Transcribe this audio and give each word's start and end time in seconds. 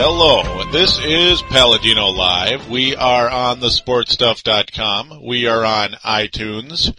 Hello. 0.00 0.62
This 0.70 1.00
is 1.00 1.42
Paladino 1.42 2.06
Live. 2.06 2.68
We 2.68 2.94
are 2.94 3.28
on 3.28 3.58
the 3.58 3.66
sportstuff.com. 3.66 5.24
We 5.26 5.48
are 5.48 5.64
on 5.64 5.96
iTunes 6.04 6.96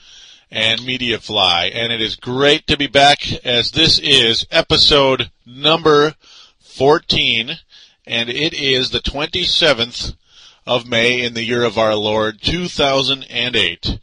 and 0.52 0.82
MediaFly, 0.82 1.72
and 1.74 1.94
it 1.94 2.02
is 2.02 2.18
great 2.18 2.68
to 2.68 2.76
be 2.76 2.88
back 2.88 3.46
as 3.46 3.72
this 3.72 4.00
is 4.00 4.46
episode 4.52 5.32
number 5.46 6.16
14, 6.60 7.60
and 8.06 8.30
it 8.30 8.54
is 8.54 8.90
the 8.90 9.00
27th 9.00 10.18
of 10.68 10.86
May 10.86 11.22
in 11.22 11.36
the 11.36 11.46
year 11.46 11.64
of 11.64 11.78
our 11.78 11.96
Lord 11.96 12.42
2008 12.42 13.98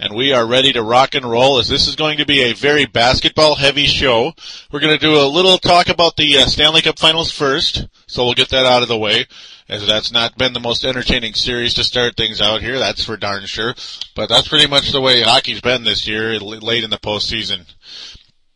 and 0.00 0.14
we 0.14 0.32
are 0.32 0.46
ready 0.46 0.72
to 0.72 0.82
rock 0.82 1.14
and 1.14 1.30
roll 1.30 1.58
as 1.58 1.68
this 1.68 1.86
is 1.86 1.94
going 1.94 2.16
to 2.16 2.24
be 2.24 2.40
a 2.42 2.54
very 2.54 2.86
basketball 2.86 3.54
heavy 3.54 3.84
show. 3.84 4.32
We're 4.72 4.80
going 4.80 4.98
to 4.98 5.06
do 5.06 5.20
a 5.20 5.28
little 5.28 5.58
talk 5.58 5.90
about 5.90 6.16
the 6.16 6.38
uh, 6.38 6.46
Stanley 6.46 6.80
Cup 6.80 6.98
Finals 6.98 7.30
first, 7.30 7.86
so 8.06 8.24
we'll 8.24 8.32
get 8.32 8.48
that 8.48 8.64
out 8.64 8.80
of 8.80 8.88
the 8.88 8.96
way, 8.96 9.26
as 9.68 9.86
that's 9.86 10.10
not 10.10 10.38
been 10.38 10.54
the 10.54 10.58
most 10.58 10.86
entertaining 10.86 11.34
series 11.34 11.74
to 11.74 11.84
start 11.84 12.16
things 12.16 12.40
out 12.40 12.62
here, 12.62 12.78
that's 12.78 13.04
for 13.04 13.18
darn 13.18 13.44
sure. 13.44 13.74
But 14.16 14.30
that's 14.30 14.48
pretty 14.48 14.66
much 14.66 14.90
the 14.90 15.02
way 15.02 15.20
hockey's 15.20 15.60
been 15.60 15.84
this 15.84 16.08
year, 16.08 16.38
late 16.40 16.82
in 16.82 16.88
the 16.88 16.96
postseason. 16.96 17.70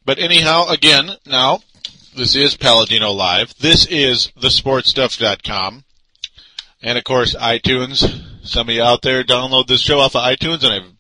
But 0.03 0.19
anyhow, 0.19 0.69
again, 0.69 1.11
now, 1.27 1.61
this 2.17 2.34
is 2.34 2.56
Paladino 2.56 3.11
Live. 3.11 3.55
This 3.59 3.84
is 3.87 4.33
thesportstuff.com. 4.39 5.84
And 6.83 6.98
of 6.98 7.05
course, 7.05 7.34
iTunes. 7.34 8.47
Some 8.47 8.69
of 8.69 8.75
you 8.75 8.83
out 8.83 9.03
there 9.03 9.25
download 9.25 9.67
this 9.67 9.81
show 9.81 10.00
off 10.00 10.17
of 10.17 10.22
iTunes, 10.22 10.62
and 10.65 10.72
I've 10.72 10.95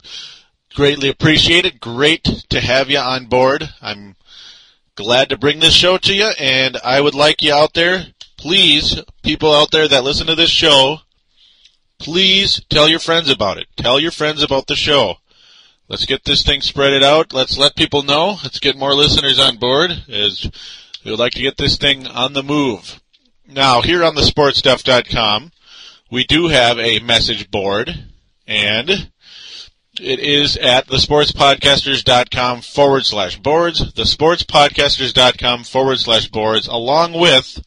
greatly 0.74 1.08
appreciate 1.08 1.64
it. 1.64 1.80
Great 1.80 2.24
to 2.50 2.60
have 2.60 2.90
you 2.90 2.98
on 2.98 3.26
board. 3.26 3.70
I'm 3.80 4.16
glad 4.96 5.28
to 5.28 5.38
bring 5.38 5.60
this 5.60 5.74
show 5.74 5.98
to 5.98 6.14
you, 6.14 6.30
and 6.38 6.76
I 6.84 7.00
would 7.00 7.14
like 7.14 7.42
you 7.42 7.52
out 7.52 7.74
there, 7.74 8.06
please, 8.36 9.00
people 9.22 9.54
out 9.54 9.70
there 9.70 9.88
that 9.88 10.04
listen 10.04 10.26
to 10.26 10.34
this 10.34 10.50
show, 10.50 10.98
please 11.98 12.60
tell 12.68 12.88
your 12.88 12.98
friends 12.98 13.30
about 13.30 13.58
it. 13.58 13.66
Tell 13.76 13.98
your 13.98 14.10
friends 14.10 14.42
about 14.42 14.66
the 14.66 14.76
show. 14.76 15.16
Let's 15.88 16.06
get 16.06 16.24
this 16.24 16.42
thing 16.42 16.60
spread 16.60 16.92
it 16.92 17.02
out. 17.02 17.32
Let's 17.32 17.58
let 17.58 17.76
people 17.76 18.02
know. 18.02 18.36
Let's 18.42 18.58
get 18.58 18.76
more 18.76 18.94
listeners 18.94 19.38
on 19.38 19.58
board 19.58 19.90
as 20.08 20.50
we 21.04 21.10
would 21.10 21.20
like 21.20 21.32
to 21.32 21.42
get 21.42 21.56
this 21.56 21.76
thing 21.76 22.06
on 22.06 22.32
the 22.32 22.42
move. 22.42 23.00
Now, 23.46 23.82
here 23.82 24.02
on 24.02 24.14
the 24.14 24.22
sportstuff.com, 24.22 25.52
we 26.10 26.24
do 26.24 26.48
have 26.48 26.78
a 26.78 27.00
message 27.00 27.50
board 27.50 28.06
and 28.46 29.10
it 30.00 30.20
is 30.20 30.56
at 30.56 30.86
thesportspodcasters.com 30.88 32.62
forward 32.62 33.06
slash 33.06 33.38
boards, 33.38 33.92
thesportspodcasters.com 33.92 35.64
forward 35.64 35.98
slash 35.98 36.28
boards, 36.28 36.66
along 36.66 37.12
with 37.12 37.62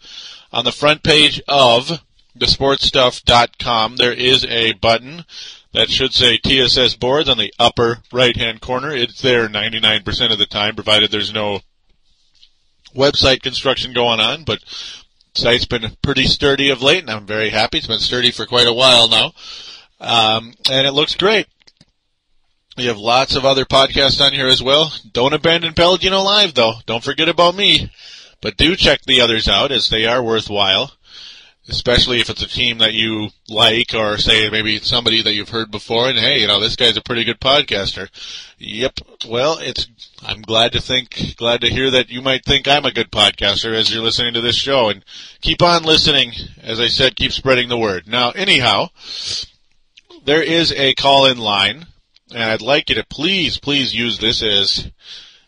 on 0.52 0.66
the 0.66 0.72
front 0.72 1.04
page 1.04 1.42
of 1.48 2.02
thesportstuff.com, 2.38 3.98
there 3.98 4.14
is 4.14 4.46
a 4.46 4.74
button 4.74 5.26
that 5.74 5.90
should 5.90 6.14
say 6.14 6.38
TSS 6.38 6.96
boards 6.96 7.30
on 7.30 7.38
the 7.38 7.54
upper 7.60 8.00
right 8.12 8.36
hand 8.36 8.62
corner. 8.62 8.92
It's 8.92 9.22
there 9.22 9.48
99% 9.48 10.32
of 10.32 10.40
the 10.40 10.46
time, 10.46 10.76
provided 10.76 11.12
there's 11.12 11.34
no 11.34 11.62
website 12.96 13.42
construction 13.42 13.94
going 13.94 14.20
on, 14.20 14.44
but 14.44 14.60
site's 15.34 15.66
been 15.66 15.96
pretty 16.02 16.26
sturdy 16.26 16.70
of 16.70 16.82
late 16.82 17.02
and 17.02 17.12
I'm 17.12 17.26
very 17.26 17.50
happy. 17.50 17.78
It's 17.78 17.88
been 17.88 18.00
sturdy 18.00 18.32
for 18.32 18.46
quite 18.46 18.68
a 18.68 18.74
while 18.74 19.08
now. 19.08 19.34
Um, 20.00 20.54
and 20.70 20.88
it 20.88 20.94
looks 20.94 21.16
great. 21.16 21.48
We 22.78 22.86
have 22.86 23.00
lots 23.00 23.36
of 23.36 23.44
other 23.44 23.66
podcasts 23.66 24.24
on 24.24 24.34
here 24.34 24.48
as 24.48 24.62
well. 24.62 24.94
Don't 25.12 25.34
abandon 25.34 25.74
Paladino 25.74 26.22
Live 26.22 26.54
though. 26.54 26.74
Don't 26.86 27.04
forget 27.04 27.28
about 27.28 27.56
me. 27.56 27.92
But 28.40 28.56
do 28.56 28.76
check 28.76 29.02
the 29.02 29.20
others 29.20 29.50
out 29.50 29.72
as 29.72 29.90
they 29.90 30.06
are 30.06 30.22
worthwhile. 30.22 30.92
Especially 31.68 32.22
if 32.22 32.30
it's 32.30 32.44
a 32.44 32.48
team 32.48 32.78
that 32.78 32.94
you 32.94 33.30
like 33.50 33.96
or 33.96 34.20
say 34.20 34.50
maybe 34.52 34.76
it's 34.76 34.88
somebody 34.88 35.24
that 35.24 35.34
you've 35.34 35.50
heard 35.50 35.72
before 35.72 36.08
and 36.08 36.20
hey, 36.20 36.40
you 36.40 36.48
know, 36.48 36.60
this 36.60 36.76
guy's 36.76 36.96
a 36.96 37.02
pretty 37.02 37.24
good 37.24 37.42
podcaster. 37.42 38.10
Yep. 38.60 39.00
Well, 39.28 39.58
it's, 39.60 39.88
I'm 40.22 40.44
glad 40.44 40.72
to 40.74 40.80
think, 40.80 41.36
glad 41.36 41.62
to 41.62 41.70
hear 41.70 41.90
that 41.90 42.10
you 42.10 42.22
might 42.22 42.46
think 42.46 42.68
I'm 42.68 42.86
a 42.86 42.94
good 42.94 43.12
podcaster 43.12 43.74
as 43.74 43.92
you're 43.92 44.04
listening 44.04 44.36
to 44.36 44.42
this 44.42 44.56
show 44.56 44.90
and 44.90 45.04
keep 45.42 45.64
on 45.64 45.82
listening. 45.82 46.32
As 46.62 46.80
I 46.80 46.90
said, 46.90 47.16
keep 47.16 47.32
spreading 47.32 47.70
the 47.70 47.78
word. 47.78 48.08
Now, 48.08 48.30
anyhow, 48.32 48.90
there 50.24 50.44
is 50.44 50.72
a 50.72 50.94
call 50.94 51.26
in 51.26 51.40
line 51.40 51.88
and 52.32 52.44
I'd 52.44 52.62
like 52.62 52.90
you 52.90 52.96
to 52.96 53.06
please, 53.06 53.60
please 53.60 53.94
use 53.94 54.20
this 54.20 54.42
as 54.44 54.92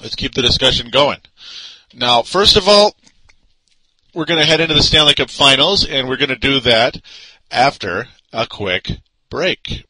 Let's 0.00 0.14
keep 0.14 0.34
the 0.34 0.42
discussion 0.42 0.90
going. 0.90 1.18
Now, 1.94 2.22
first 2.22 2.56
of 2.56 2.68
all, 2.68 2.94
we're 4.18 4.24
going 4.24 4.40
to 4.40 4.44
head 4.44 4.60
into 4.60 4.74
the 4.74 4.82
Stanley 4.82 5.14
Cup 5.14 5.30
Finals, 5.30 5.86
and 5.86 6.08
we're 6.08 6.16
going 6.16 6.28
to 6.28 6.34
do 6.34 6.58
that 6.58 7.00
after 7.52 8.08
a 8.32 8.48
quick 8.48 8.90
break. 9.30 9.84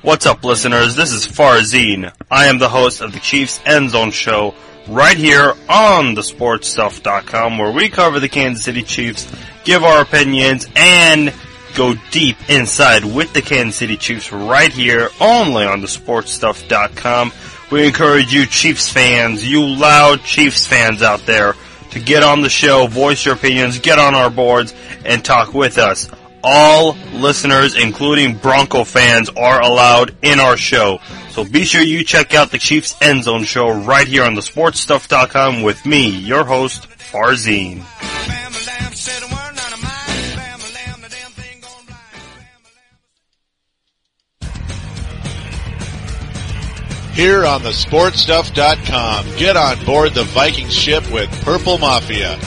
What's 0.00 0.24
up, 0.24 0.42
listeners? 0.42 0.96
This 0.96 1.12
is 1.12 1.26
Farzine. 1.26 2.10
I 2.30 2.46
am 2.46 2.58
the 2.58 2.70
host 2.70 3.02
of 3.02 3.12
the 3.12 3.20
Chiefs 3.20 3.60
End 3.66 3.90
Zone 3.90 4.10
Show 4.10 4.54
right 4.88 5.18
here 5.18 5.52
on 5.68 6.16
thesportstuff.com 6.16 7.58
where 7.58 7.72
we 7.72 7.90
cover 7.90 8.20
the 8.20 8.28
Kansas 8.30 8.64
City 8.64 8.82
Chiefs, 8.82 9.30
give 9.64 9.84
our 9.84 10.00
opinions, 10.00 10.66
and 10.74 11.34
go 11.76 11.94
deep 12.10 12.38
inside 12.48 13.04
with 13.04 13.34
the 13.34 13.42
Kansas 13.42 13.76
City 13.76 13.98
Chiefs 13.98 14.32
right 14.32 14.72
here 14.72 15.10
only 15.20 15.66
on 15.66 15.82
thesportstuff.com. 15.82 17.32
We 17.70 17.86
encourage 17.86 18.32
you 18.32 18.46
Chiefs 18.46 18.88
fans, 18.88 19.48
you 19.48 19.64
loud 19.64 20.24
Chiefs 20.24 20.66
fans 20.66 21.02
out 21.02 21.20
there, 21.20 21.54
to 21.92 22.00
get 22.00 22.24
on 22.24 22.40
the 22.40 22.48
show, 22.48 22.88
voice 22.88 23.24
your 23.24 23.34
opinions, 23.34 23.78
get 23.78 23.98
on 23.98 24.14
our 24.14 24.28
boards, 24.28 24.74
and 25.04 25.24
talk 25.24 25.54
with 25.54 25.78
us. 25.78 26.10
All 26.42 26.96
listeners, 27.12 27.76
including 27.76 28.36
Bronco 28.36 28.82
fans, 28.82 29.28
are 29.30 29.60
allowed 29.60 30.16
in 30.22 30.40
our 30.40 30.56
show. 30.56 30.98
So 31.30 31.44
be 31.44 31.64
sure 31.64 31.82
you 31.82 32.02
check 32.02 32.34
out 32.34 32.50
the 32.50 32.58
Chiefs 32.58 32.96
End 33.00 33.22
Zone 33.24 33.44
show 33.44 33.70
right 33.70 34.06
here 34.06 34.24
on 34.24 34.34
thesportstuff.com 34.34 35.62
with 35.62 35.86
me, 35.86 36.08
your 36.08 36.44
host, 36.44 36.88
Farzine. 36.88 37.84
Here 47.12 47.44
on 47.44 47.62
the 47.62 47.70
sportstuff.com. 47.70 49.36
Get 49.36 49.56
on 49.56 49.84
board 49.84 50.14
the 50.14 50.24
Viking 50.24 50.68
ship 50.68 51.10
with 51.10 51.30
Purple 51.44 51.78
Mafia. 51.78 52.38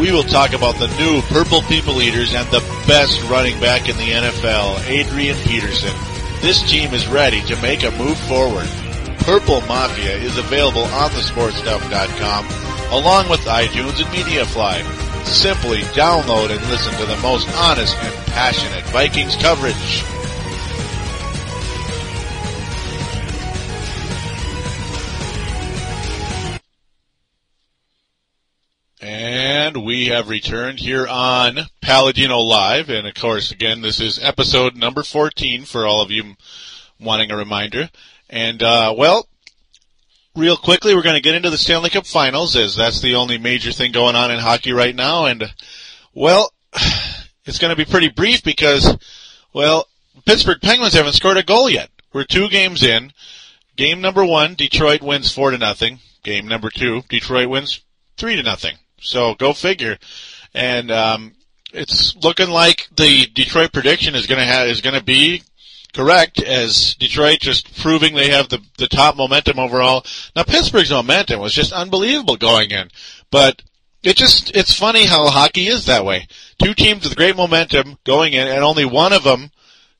We 0.00 0.10
will 0.10 0.22
talk 0.22 0.52
about 0.52 0.76
the 0.76 0.88
new 0.98 1.20
Purple 1.22 1.62
People 1.62 2.00
Eaters 2.00 2.34
and 2.34 2.48
the 2.48 2.60
best 2.86 3.22
running 3.30 3.60
back 3.60 3.88
in 3.88 3.96
the 3.96 4.10
NFL, 4.10 4.88
Adrian 4.88 5.36
Peterson. 5.44 5.94
this 6.40 6.62
team 6.68 6.92
is 6.92 7.06
ready 7.06 7.40
to 7.42 7.60
make 7.62 7.84
a 7.84 7.90
move 7.92 8.18
forward. 8.18 8.68
Purple 9.20 9.60
Mafia 9.62 10.16
is 10.16 10.38
available 10.38 10.84
on 10.84 11.12
the 11.12 11.20
thesportstuff.com 11.20 12.46
along 12.92 13.28
with 13.28 13.40
iTunes 13.40 14.00
and 14.04 14.10
MediaFly. 14.12 14.84
Simply 15.24 15.80
download 15.94 16.50
and 16.50 16.60
listen 16.68 16.92
to 16.94 17.06
the 17.06 17.16
most 17.18 17.48
honest 17.56 17.96
and 17.96 18.14
passionate 18.32 18.84
Vikings 18.86 19.36
coverage. 19.36 20.02
And 29.64 29.84
we 29.84 30.06
have 30.06 30.28
returned 30.28 30.80
here 30.80 31.06
on 31.06 31.56
Paladino 31.80 32.40
Live. 32.40 32.90
And 32.90 33.06
of 33.06 33.14
course, 33.14 33.52
again, 33.52 33.80
this 33.80 34.00
is 34.00 34.18
episode 34.18 34.74
number 34.74 35.04
14 35.04 35.66
for 35.66 35.86
all 35.86 36.02
of 36.02 36.10
you 36.10 36.34
wanting 36.98 37.30
a 37.30 37.36
reminder. 37.36 37.88
And, 38.28 38.60
uh, 38.60 38.92
well, 38.98 39.28
real 40.34 40.56
quickly, 40.56 40.96
we're 40.96 41.04
going 41.04 41.14
to 41.14 41.22
get 41.22 41.36
into 41.36 41.48
the 41.48 41.56
Stanley 41.56 41.90
Cup 41.90 42.06
Finals, 42.06 42.56
as 42.56 42.74
that's 42.74 43.00
the 43.00 43.14
only 43.14 43.38
major 43.38 43.70
thing 43.70 43.92
going 43.92 44.16
on 44.16 44.32
in 44.32 44.40
hockey 44.40 44.72
right 44.72 44.96
now. 44.96 45.26
And, 45.26 45.44
well, 46.12 46.52
it's 47.44 47.60
going 47.60 47.70
to 47.70 47.76
be 47.76 47.88
pretty 47.88 48.08
brief 48.08 48.42
because, 48.42 48.96
well, 49.52 49.86
Pittsburgh 50.26 50.60
Penguins 50.60 50.94
haven't 50.94 51.12
scored 51.12 51.36
a 51.36 51.44
goal 51.44 51.70
yet. 51.70 51.88
We're 52.12 52.24
two 52.24 52.48
games 52.48 52.82
in. 52.82 53.12
Game 53.76 54.00
number 54.00 54.24
one, 54.24 54.54
Detroit 54.54 55.02
wins 55.02 55.30
four 55.30 55.52
to 55.52 55.58
nothing. 55.58 56.00
Game 56.24 56.48
number 56.48 56.68
two, 56.68 57.02
Detroit 57.08 57.48
wins 57.48 57.80
three 58.16 58.34
to 58.34 58.42
nothing. 58.42 58.74
So 59.02 59.34
go 59.34 59.52
figure. 59.52 59.98
And 60.54 60.90
um, 60.90 61.32
it's 61.72 62.16
looking 62.16 62.48
like 62.48 62.88
the 62.96 63.26
Detroit 63.26 63.72
prediction 63.72 64.14
is 64.14 64.26
going 64.26 64.40
to 64.40 64.46
have 64.46 64.68
is 64.68 64.80
going 64.80 64.98
to 64.98 65.04
be 65.04 65.42
correct 65.92 66.42
as 66.42 66.94
Detroit 66.94 67.40
just 67.40 67.80
proving 67.80 68.14
they 68.14 68.30
have 68.30 68.48
the 68.48 68.60
the 68.78 68.88
top 68.88 69.16
momentum 69.16 69.58
overall. 69.58 70.04
Now 70.34 70.44
Pittsburgh's 70.44 70.90
momentum 70.90 71.40
was 71.40 71.54
just 71.54 71.72
unbelievable 71.72 72.36
going 72.36 72.70
in, 72.70 72.88
but 73.30 73.62
it 74.02 74.16
just 74.16 74.54
it's 74.56 74.74
funny 74.74 75.06
how 75.06 75.28
hockey 75.28 75.68
is 75.68 75.86
that 75.86 76.04
way. 76.04 76.26
Two 76.62 76.74
teams 76.74 77.04
with 77.04 77.16
great 77.16 77.36
momentum 77.36 77.98
going 78.04 78.32
in, 78.32 78.46
and 78.46 78.62
only 78.62 78.84
one 78.84 79.12
of 79.12 79.24
them 79.24 79.50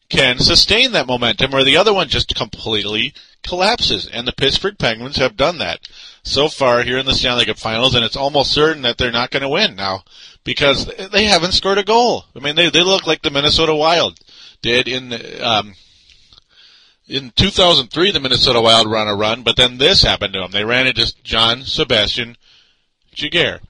can 0.09 0.39
sustain 0.39 0.93
that 0.93 1.07
momentum, 1.07 1.55
or 1.55 1.65
the 1.65 1.77
other 1.79 1.95
one 1.95 2.09
just 2.09 2.35
completely 2.35 3.15
collapses. 3.43 4.07
And 4.07 4.27
the 4.27 4.33
Pittsburgh 4.33 4.79
Penguins 4.79 5.17
have 5.17 5.37
done 5.37 5.59
that 5.59 5.81
so 6.23 6.49
far 6.49 6.83
here 6.83 6.99
in 6.99 7.07
the 7.07 7.15
Stanley 7.15 7.47
Cup 7.47 7.59
Finals, 7.59 7.95
and 7.95 8.05
it's 8.05 8.17
almost 8.17 8.53
certain 8.53 8.83
that 8.83 8.97
they're 8.97 9.11
not 9.11 9.31
going 9.31 9.43
to 9.43 9.49
win 9.49 9.75
now 9.75 10.05
because 10.45 10.87
they 11.13 11.25
haven't 11.25 11.53
scored 11.53 11.79
a 11.79 11.85
goal. 11.85 12.25
I 12.35 12.41
mean, 12.41 12.57
they 12.57 12.71
they 12.71 12.83
look 12.83 13.07
like 13.07 13.23
the 13.23 13.31
Minnesota 13.31 13.75
Wild 13.75 14.19
did 14.61 14.89
in 14.89 15.13
um, 15.43 15.75
in 17.09 17.33
2003. 17.37 18.13
The 18.13 18.21
Minnesota 18.21 18.61
Wild 18.61 18.91
ran 18.91 19.09
a 19.09 19.15
run, 19.15 19.43
but 19.43 19.57
then 19.57 19.79
this 19.79 20.03
happened 20.03 20.35
to 20.35 20.41
them. 20.41 20.53
They 20.53 20.65
ran 20.65 20.87
into 20.87 21.13
John 21.23 21.63
Sebastian 21.63 22.37
Giguere. 23.15 23.61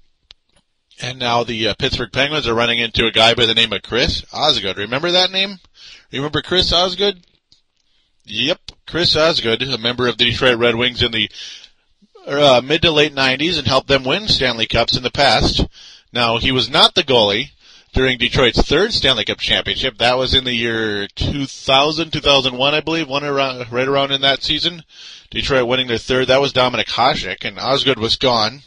And 1.01 1.19
now 1.19 1.43
the 1.43 1.69
uh, 1.69 1.75
Pittsburgh 1.75 2.13
Penguins 2.13 2.47
are 2.47 2.55
running 2.55 2.79
into 2.79 3.07
a 3.07 3.11
guy 3.11 3.35
by 3.35 3.47
the 3.47 3.55
name 3.55 3.73
of 3.73 3.83
Chris 3.83 4.25
Osgood. 4.33 4.79
Remember 4.79 5.11
that 5.11 5.33
name? 5.33 5.59
Remember 6.13 6.43
Chris 6.43 6.73
Osgood? 6.73 7.27
Yep, 8.25 8.61
Chris 8.87 9.17
Osgood, 9.17 9.63
a 9.63 9.79
member 9.79 10.07
of 10.07 10.17
the 10.17 10.27
Detroit 10.27 10.59
Red 10.59 10.77
Wings 10.77 11.03
in 11.03 11.11
the 11.11 11.29
uh, 12.27 12.61
mid 12.65 12.83
to 12.83 12.91
late 12.91 13.15
90s 13.15 13.59
and 13.59 13.67
helped 13.67 13.89
them 13.89 14.05
win 14.05 14.29
Stanley 14.29 14.67
Cups 14.67 14.97
in 14.97 15.03
the 15.03 15.11
past. 15.11 15.67
Now, 16.13 16.39
he 16.39 16.53
was 16.53 16.69
not 16.69 16.95
the 16.95 17.03
goalie 17.03 17.51
during 17.93 18.19
Detroit's 18.19 18.63
third 18.63 18.93
Stanley 18.93 19.25
Cup 19.25 19.39
championship. 19.39 19.99
That 19.99 20.17
was 20.17 20.35
in 20.35 20.45
the 20.45 20.55
year 20.55 21.09
2000, 21.09 22.13
2001, 22.13 22.75
I 22.75 22.81
believe, 22.81 23.09
one 23.09 23.25
around, 23.25 23.71
right 23.71 23.89
around 23.89 24.13
in 24.13 24.21
that 24.23 24.43
season. 24.43 24.83
Detroit 25.31 25.67
winning 25.67 25.89
their 25.89 25.99
third. 25.99 26.29
That 26.29 26.41
was 26.41 26.53
Dominik 26.53 26.89
Hasek, 26.89 27.45
and 27.45 27.59
Osgood 27.59 27.99
was 27.99 28.17
gone. 28.17 28.63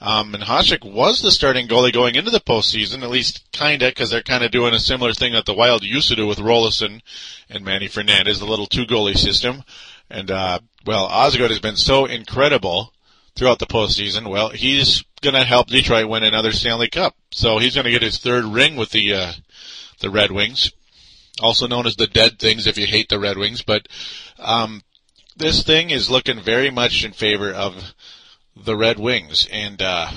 Um, 0.00 0.34
and 0.34 0.42
Hasek 0.42 0.84
was 0.84 1.22
the 1.22 1.30
starting 1.30 1.68
goalie 1.68 1.92
going 1.92 2.16
into 2.16 2.32
the 2.32 2.40
postseason, 2.40 3.04
at 3.04 3.10
least 3.10 3.44
kinda, 3.52 3.88
because 3.88 4.10
they're 4.10 4.20
kind 4.20 4.42
of 4.42 4.50
doing 4.50 4.74
a 4.74 4.80
similar 4.80 5.12
thing 5.12 5.32
that 5.34 5.46
the 5.46 5.54
Wild 5.54 5.84
used 5.84 6.08
to 6.08 6.16
do 6.16 6.26
with 6.26 6.38
Roloson 6.38 7.02
and 7.48 7.64
Manny 7.64 7.86
Fernandez, 7.86 8.40
the 8.40 8.46
little 8.46 8.66
two 8.66 8.84
goalie 8.84 9.16
system. 9.16 9.62
And 10.12 10.30
uh, 10.30 10.58
well, 10.84 11.06
Osgood 11.06 11.50
has 11.50 11.58
been 11.58 11.76
so 11.76 12.04
incredible 12.04 12.92
throughout 13.34 13.58
the 13.58 13.66
postseason. 13.66 14.30
Well, 14.30 14.50
he's 14.50 15.02
going 15.22 15.34
to 15.34 15.42
help 15.42 15.68
Detroit 15.68 16.06
win 16.06 16.22
another 16.22 16.52
Stanley 16.52 16.90
Cup, 16.90 17.16
so 17.30 17.56
he's 17.56 17.74
going 17.74 17.86
to 17.86 17.90
get 17.90 18.02
his 18.02 18.18
third 18.18 18.44
ring 18.44 18.76
with 18.76 18.90
the 18.90 19.14
uh, 19.14 19.32
the 20.00 20.10
Red 20.10 20.30
Wings, 20.30 20.70
also 21.40 21.66
known 21.66 21.86
as 21.86 21.96
the 21.96 22.06
Dead 22.06 22.38
Things 22.38 22.66
if 22.66 22.76
you 22.76 22.86
hate 22.86 23.08
the 23.08 23.18
Red 23.18 23.38
Wings. 23.38 23.62
But 23.62 23.88
um, 24.38 24.82
this 25.34 25.62
thing 25.62 25.88
is 25.88 26.10
looking 26.10 26.42
very 26.42 26.70
much 26.70 27.06
in 27.06 27.12
favor 27.12 27.50
of 27.50 27.94
the 28.54 28.76
Red 28.76 28.98
Wings. 28.98 29.48
And 29.50 29.80
uh, 29.80 30.10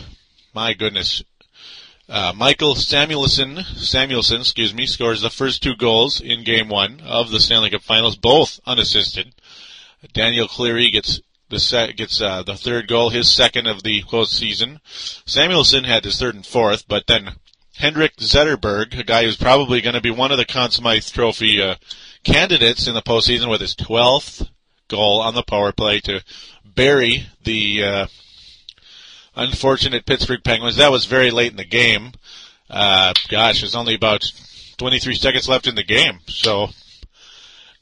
my 0.53 0.73
goodness, 0.73 1.23
uh, 2.09 2.33
Michael 2.35 2.75
Samuelsson, 2.75 3.63
Samuelsson, 3.77 4.41
excuse 4.41 4.73
me, 4.73 4.87
scores 4.87 5.21
the 5.21 5.29
first 5.29 5.63
two 5.63 5.75
goals 5.75 6.19
in 6.19 6.43
Game 6.43 6.67
One 6.67 6.99
of 6.99 7.31
the 7.31 7.39
Stanley 7.39 7.69
Cup 7.69 7.81
Finals, 7.81 8.17
both 8.17 8.59
unassisted. 8.65 9.33
Daniel 10.13 10.47
Cleary 10.47 10.89
gets 10.89 11.21
the 11.49 11.93
gets 11.95 12.21
uh, 12.21 12.43
the 12.43 12.55
third 12.55 12.87
goal, 12.87 13.09
his 13.09 13.31
second 13.31 13.67
of 13.67 13.83
the 13.83 14.03
postseason. 14.03 14.79
Samuelsson 15.25 15.85
had 15.85 16.03
his 16.03 16.19
third 16.19 16.35
and 16.35 16.45
fourth, 16.45 16.87
but 16.87 17.07
then 17.07 17.35
Henrik 17.77 18.15
Zetterberg, 18.17 18.97
a 18.97 19.03
guy 19.03 19.23
who's 19.23 19.37
probably 19.37 19.81
going 19.81 19.95
to 19.95 20.01
be 20.01 20.11
one 20.11 20.31
of 20.31 20.37
the 20.37 20.45
Conn 20.45 20.71
Smythe 20.71 21.03
Trophy 21.03 21.61
uh, 21.61 21.75
candidates 22.23 22.87
in 22.87 22.93
the 22.93 23.01
postseason, 23.01 23.49
with 23.49 23.61
his 23.61 23.75
12th 23.75 24.49
goal 24.87 25.21
on 25.21 25.35
the 25.35 25.43
power 25.43 25.71
play 25.71 25.99
to 26.01 26.23
bury 26.63 27.27
the 27.43 27.83
uh, 27.83 28.07
unfortunate 29.35 30.05
Pittsburgh 30.05 30.43
Penguins. 30.43 30.77
That 30.77 30.91
was 30.91 31.05
very 31.05 31.31
late 31.31 31.51
in 31.51 31.57
the 31.57 31.65
game. 31.65 32.13
Uh, 32.69 33.13
gosh, 33.29 33.61
there's 33.61 33.75
only 33.75 33.93
about 33.93 34.23
23 34.77 35.15
seconds 35.15 35.47
left 35.47 35.67
in 35.67 35.75
the 35.75 35.83
game, 35.83 36.19
so 36.27 36.69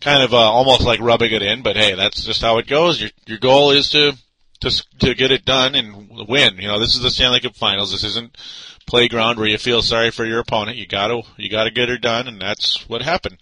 kind 0.03 0.21
of 0.21 0.33
uh, 0.33 0.37
almost 0.37 0.81
like 0.81 0.99
rubbing 0.99 1.31
it 1.31 1.41
in. 1.41 1.63
But 1.63 1.77
hey, 1.77 1.95
that's 1.95 2.23
just 2.23 2.41
how 2.41 2.57
it 2.57 2.67
goes. 2.67 3.01
Your 3.01 3.09
your 3.25 3.39
goal 3.39 3.71
is 3.71 3.89
to 3.91 4.13
to 4.61 4.83
to 4.99 5.15
get 5.15 5.31
it 5.31 5.45
done 5.45 5.75
and 5.75 6.09
win. 6.27 6.57
You 6.57 6.67
know, 6.67 6.79
this 6.79 6.95
is 6.95 7.01
the 7.01 7.09
Stanley 7.09 7.39
Cup 7.39 7.55
Finals. 7.55 7.91
This 7.91 8.03
isn't 8.03 8.37
playground 8.85 9.37
where 9.37 9.47
you 9.47 9.57
feel 9.57 9.81
sorry 9.81 10.11
for 10.11 10.25
your 10.25 10.39
opponent. 10.39 10.77
You 10.77 10.85
gotta 10.85 11.21
you 11.37 11.49
gotta 11.49 11.71
get 11.71 11.89
her 11.89 11.97
done, 11.97 12.27
and 12.27 12.41
that's 12.41 12.87
what 12.87 13.01
happened. 13.01 13.37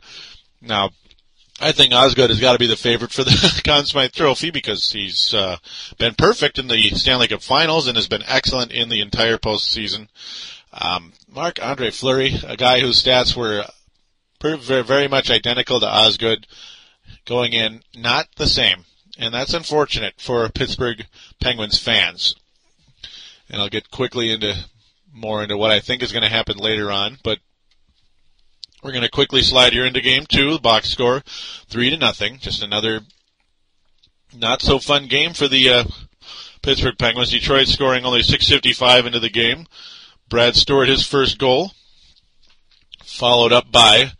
Now, 0.61 0.91
I 1.59 1.71
think 1.71 1.93
Osgood 1.93 2.29
has 2.29 2.39
got 2.39 2.53
to 2.53 2.59
be 2.59 2.67
the 2.67 2.75
favorite 2.75 3.11
for 3.11 3.23
the 3.23 3.61
Conn 3.65 3.85
Smythe 3.85 4.11
Trophy 4.11 4.51
because 4.51 4.91
he's 4.91 5.33
uh, 5.33 5.57
been 5.97 6.13
perfect 6.15 6.59
in 6.59 6.67
the 6.67 6.89
Stanley 6.91 7.27
Cup 7.27 7.41
Finals 7.41 7.87
and 7.87 7.97
has 7.97 8.07
been 8.07 8.23
excellent 8.27 8.71
in 8.71 8.89
the 8.89 9.01
entire 9.01 9.37
postseason. 9.37 10.07
Um, 10.73 11.13
Marc 11.27 11.59
Andre 11.61 11.91
Fleury, 11.91 12.35
a 12.47 12.55
guy 12.55 12.79
whose 12.79 13.03
stats 13.03 13.35
were 13.35 13.65
very 14.41 15.07
much 15.07 15.29
identical 15.29 15.79
to 15.79 15.87
Osgood, 15.87 16.47
going 17.25 17.53
in 17.53 17.81
not 17.95 18.27
the 18.37 18.47
same, 18.47 18.85
and 19.17 19.33
that's 19.33 19.53
unfortunate 19.53 20.15
for 20.17 20.47
Pittsburgh 20.49 21.05
Penguins 21.39 21.79
fans. 21.79 22.35
And 23.49 23.61
I'll 23.61 23.69
get 23.69 23.91
quickly 23.91 24.31
into 24.31 24.55
more 25.13 25.43
into 25.43 25.57
what 25.57 25.71
I 25.71 25.79
think 25.79 26.01
is 26.01 26.11
going 26.11 26.23
to 26.23 26.29
happen 26.29 26.57
later 26.57 26.91
on, 26.91 27.17
but 27.23 27.39
we're 28.81 28.91
going 28.91 29.03
to 29.03 29.09
quickly 29.09 29.41
slide 29.41 29.73
here 29.73 29.85
into 29.85 30.01
game 30.01 30.25
two. 30.25 30.53
The 30.53 30.59
box 30.59 30.89
score, 30.89 31.21
three 31.67 31.89
to 31.89 31.97
nothing. 31.97 32.39
Just 32.39 32.63
another 32.63 33.01
not 34.35 34.61
so 34.61 34.79
fun 34.79 35.07
game 35.07 35.33
for 35.33 35.47
the 35.47 35.69
uh, 35.69 35.83
Pittsburgh 36.61 36.97
Penguins. 36.97 37.31
Detroit 37.31 37.67
scoring 37.67 38.05
only 38.05 38.21
6:55 38.21 39.05
into 39.05 39.19
the 39.19 39.29
game. 39.29 39.67
Brad 40.29 40.55
Stuart 40.55 40.87
his 40.87 41.05
first 41.05 41.37
goal, 41.37 41.71
followed 43.03 43.51
up 43.51 43.71
by 43.71 44.13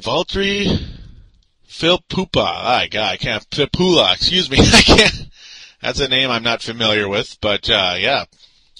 Valtteri 0.00 0.88
Filppula. 1.68 2.44
I 2.44 2.88
God, 2.88 3.12
I 3.12 3.16
can't 3.16 3.48
Filppula. 3.50 4.14
Excuse 4.14 4.50
me, 4.50 4.58
I 4.60 4.82
can't. 4.82 5.28
That's 5.82 6.00
a 6.00 6.08
name 6.08 6.30
I'm 6.30 6.42
not 6.42 6.62
familiar 6.62 7.08
with, 7.08 7.38
but 7.40 7.68
uh, 7.70 7.94
yeah, 7.98 8.24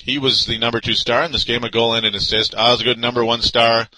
he 0.03 0.19
was 0.19 0.47
the 0.47 0.59
number 0.59 0.81
two 0.81 0.95
star 0.95 1.23
in 1.23 1.33
this 1.33 1.45
game, 1.45 1.65
a 1.65 1.71
goal 1.71 1.95
and 1.95 2.07
an 2.07 2.15
assist. 2.15 2.55
Osgood, 2.55 2.99
number 2.99 3.25
one 3.25 3.43
star 3.43 3.89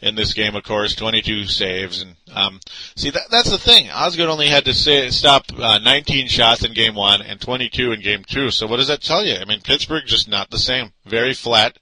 in 0.00 0.16
this 0.16 0.34
game, 0.34 0.56
of 0.56 0.64
course, 0.64 0.94
22 0.94 1.46
saves. 1.46 2.02
And 2.02 2.16
um, 2.32 2.60
see, 2.96 3.10
that, 3.10 3.30
that's 3.30 3.50
the 3.50 3.58
thing. 3.58 3.88
Osgood 3.90 4.28
only 4.28 4.48
had 4.48 4.64
to 4.64 4.74
say, 4.74 5.08
stop 5.10 5.46
uh, 5.56 5.78
19 5.78 6.26
shots 6.26 6.64
in 6.64 6.74
game 6.74 6.94
one 6.94 7.22
and 7.22 7.40
22 7.40 7.92
in 7.92 8.00
game 8.00 8.24
two. 8.24 8.50
So 8.50 8.66
what 8.66 8.78
does 8.78 8.88
that 8.88 9.02
tell 9.02 9.24
you? 9.24 9.36
I 9.36 9.44
mean, 9.44 9.60
Pittsburgh 9.60 10.04
just 10.04 10.28
not 10.28 10.50
the 10.50 10.58
same. 10.58 10.92
Very 11.06 11.34
flat. 11.34 11.78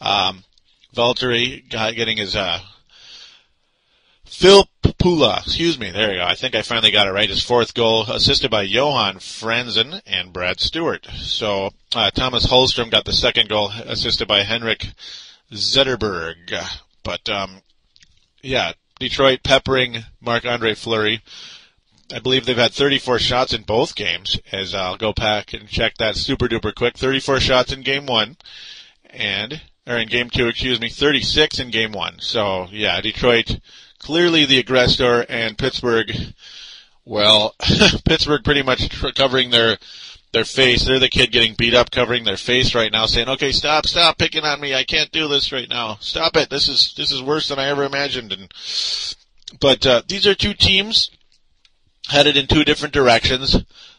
Um, 0.00 0.44
Valtteri 0.94 1.68
got, 1.70 1.94
getting 1.94 2.18
his 2.18 2.36
uh, 2.36 2.60
Phil 4.24 4.68
Pula, 4.82 5.44
excuse 5.46 5.78
me, 5.78 5.90
there 5.90 6.12
you 6.12 6.18
go. 6.18 6.24
I 6.24 6.34
think 6.34 6.54
I 6.54 6.62
finally 6.62 6.90
got 6.90 7.06
it 7.06 7.12
right. 7.12 7.28
His 7.28 7.42
fourth 7.42 7.74
goal, 7.74 8.10
assisted 8.10 8.50
by 8.50 8.62
Johan 8.62 9.16
Franzen 9.16 10.00
and 10.06 10.32
Brad 10.32 10.60
Stuart. 10.60 11.06
So 11.18 11.70
uh, 11.94 12.10
Thomas 12.10 12.46
Holmstrom 12.46 12.90
got 12.90 13.04
the 13.04 13.12
second 13.12 13.48
goal, 13.48 13.70
assisted 13.84 14.26
by 14.26 14.42
Henrik 14.42 14.86
Zetterberg. 15.52 16.54
But 17.02 17.28
um, 17.28 17.62
yeah, 18.42 18.72
Detroit 18.98 19.42
peppering 19.42 20.04
Marc 20.20 20.44
Andre 20.46 20.74
Fleury. 20.74 21.22
I 22.12 22.18
believe 22.18 22.44
they've 22.46 22.56
had 22.56 22.72
34 22.72 23.18
shots 23.18 23.52
in 23.52 23.62
both 23.62 23.94
games, 23.94 24.38
as 24.52 24.74
I'll 24.74 24.96
go 24.96 25.12
back 25.12 25.52
and 25.52 25.68
check 25.68 25.96
that 25.98 26.16
super 26.16 26.48
duper 26.48 26.74
quick. 26.74 26.96
34 26.96 27.40
shots 27.40 27.72
in 27.72 27.82
game 27.82 28.06
one, 28.06 28.36
and, 29.10 29.62
or 29.86 29.96
in 29.96 30.08
game 30.08 30.30
two, 30.30 30.46
excuse 30.48 30.80
me, 30.80 30.90
36 30.90 31.58
in 31.58 31.70
game 31.70 31.92
one. 31.92 32.16
So, 32.20 32.68
yeah, 32.70 33.00
Detroit 33.00 33.58
clearly 34.04 34.44
the 34.44 34.58
aggressor, 34.58 35.24
and 35.30 35.56
Pittsburgh, 35.56 36.12
well, 37.06 37.54
Pittsburgh 38.04 38.44
pretty 38.44 38.62
much 38.62 38.90
covering 39.14 39.50
their 39.50 39.78
their 40.32 40.44
face. 40.44 40.84
They're 40.84 40.98
the 40.98 41.08
kid 41.08 41.32
getting 41.32 41.54
beat 41.54 41.74
up, 41.74 41.90
covering 41.90 42.24
their 42.24 42.36
face 42.36 42.74
right 42.74 42.92
now, 42.92 43.06
saying, 43.06 43.28
"Okay, 43.28 43.50
stop, 43.50 43.86
stop 43.86 44.18
picking 44.18 44.44
on 44.44 44.60
me. 44.60 44.74
I 44.74 44.84
can't 44.84 45.10
do 45.10 45.26
this 45.26 45.52
right 45.52 45.68
now. 45.68 45.96
Stop 46.00 46.36
it. 46.36 46.50
This 46.50 46.68
is 46.68 46.92
this 46.96 47.12
is 47.12 47.22
worse 47.22 47.48
than 47.48 47.58
I 47.58 47.68
ever 47.68 47.84
imagined." 47.84 48.32
And 48.32 48.52
but 49.58 49.86
uh, 49.86 50.02
these 50.06 50.26
are 50.26 50.34
two 50.34 50.54
teams 50.54 51.10
headed 52.08 52.36
in 52.36 52.46
two 52.46 52.64
different 52.64 52.92
directions, 52.92 53.56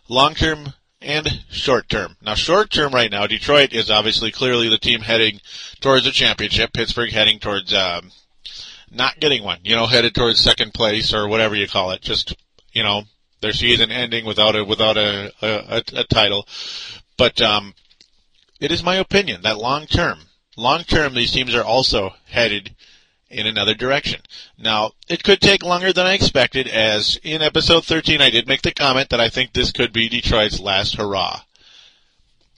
long 0.08 0.36
term 0.36 0.74
and 1.02 1.28
short 1.50 1.90
term. 1.90 2.16
Now, 2.22 2.36
short 2.36 2.70
term 2.70 2.94
right 2.94 3.12
now, 3.12 3.26
Detroit 3.26 3.74
is 3.74 3.90
obviously 3.90 4.32
clearly 4.32 4.70
the 4.70 4.78
team 4.78 5.02
heading 5.02 5.40
towards 5.80 6.06
a 6.06 6.12
championship. 6.12 6.74
Pittsburgh 6.74 7.12
heading 7.12 7.40
towards 7.40 7.74
um, 7.74 8.12
not 8.96 9.20
getting 9.20 9.44
one. 9.44 9.60
You 9.64 9.76
know, 9.76 9.86
headed 9.86 10.16
towards 10.16 10.40
second 10.40 10.74
place 10.74 11.14
or 11.14 11.28
whatever 11.28 11.56
you 11.56 11.68
call 11.68 11.92
it. 11.92 12.02
Just 12.02 12.36
you 12.72 12.84
know, 12.84 13.04
their 13.42 13.54
season 13.54 13.92
ending 13.92 14.26
without 14.26 14.56
a 14.56 14.64
without 14.64 14.98
a 14.98 15.32
a, 15.42 15.84
a 15.94 16.04
title. 16.06 16.48
But 17.18 17.42
um, 17.42 17.74
it 18.60 18.72
is 18.72 18.84
my 18.84 18.96
opinion 18.96 19.42
that 19.44 19.58
long 19.58 19.86
term, 19.86 20.20
long 20.58 20.84
term, 20.84 21.14
these 21.14 21.32
teams 21.32 21.54
are 21.54 21.64
also 21.64 22.14
headed 22.28 22.76
in 23.30 23.48
another 23.48 23.74
direction. 23.74 24.22
Now, 24.58 24.92
it 25.10 25.24
could 25.24 25.42
take 25.42 25.64
longer 25.64 25.92
than 25.92 26.06
I 26.06 26.14
expected, 26.14 26.68
as 26.68 27.20
in 27.24 27.42
episode 27.42 27.86
13 27.86 28.22
I 28.22 28.30
did 28.30 28.48
make 28.48 28.62
the 28.62 28.74
comment 28.74 29.10
that 29.10 29.20
I 29.20 29.30
think 29.30 29.54
this 29.54 29.72
could 29.72 29.92
be 29.92 30.10
Detroit's 30.10 30.60
last 30.60 30.96
hurrah. 30.96 31.42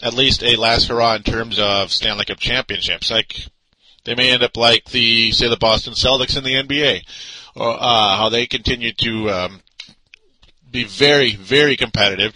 At 0.01 0.13
least 0.13 0.43
a 0.43 0.55
last 0.55 0.87
hurrah 0.87 1.15
in 1.15 1.23
terms 1.23 1.57
of 1.57 1.91
Stanley 1.91 2.25
Cup 2.25 2.39
championships. 2.39 3.09
Like, 3.09 3.47
they 4.07 4.15
may 4.15 4.31
end 4.31 4.41
up 4.41 4.55
like 4.55 4.85
the, 4.85 5.31
say 5.33 5.49
the 5.49 5.57
Boston 5.57 5.93
Celtics 5.93 6.37
in 6.37 6.45
the 6.45 6.53
NBA, 6.53 7.01
or, 7.55 7.75
uh, 7.77 8.17
how 8.17 8.29
they 8.29 8.47
continue 8.47 8.93
to, 8.93 9.29
um, 9.29 9.61
be 10.71 10.85
very, 10.85 11.35
very 11.35 11.75
competitive 11.75 12.33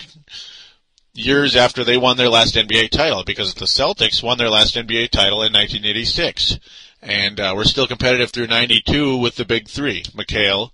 years 1.14 1.56
after 1.56 1.84
they 1.84 1.98
won 1.98 2.18
their 2.18 2.30
last 2.30 2.56
NBA 2.56 2.90
title 2.90 3.24
because 3.24 3.54
the 3.54 3.66
Celtics 3.66 4.22
won 4.22 4.38
their 4.38 4.50
last 4.50 4.76
NBA 4.76 5.10
title 5.12 5.44
in 5.44 5.54
1986. 5.54 6.60
And 7.02 7.40
uh, 7.40 7.54
we're 7.56 7.64
still 7.64 7.88
competitive 7.88 8.32
through 8.32 8.48
92 8.48 9.18
with 9.18 9.36
the 9.36 9.46
big 9.46 9.68
three, 9.68 10.04
McHale 10.04 10.72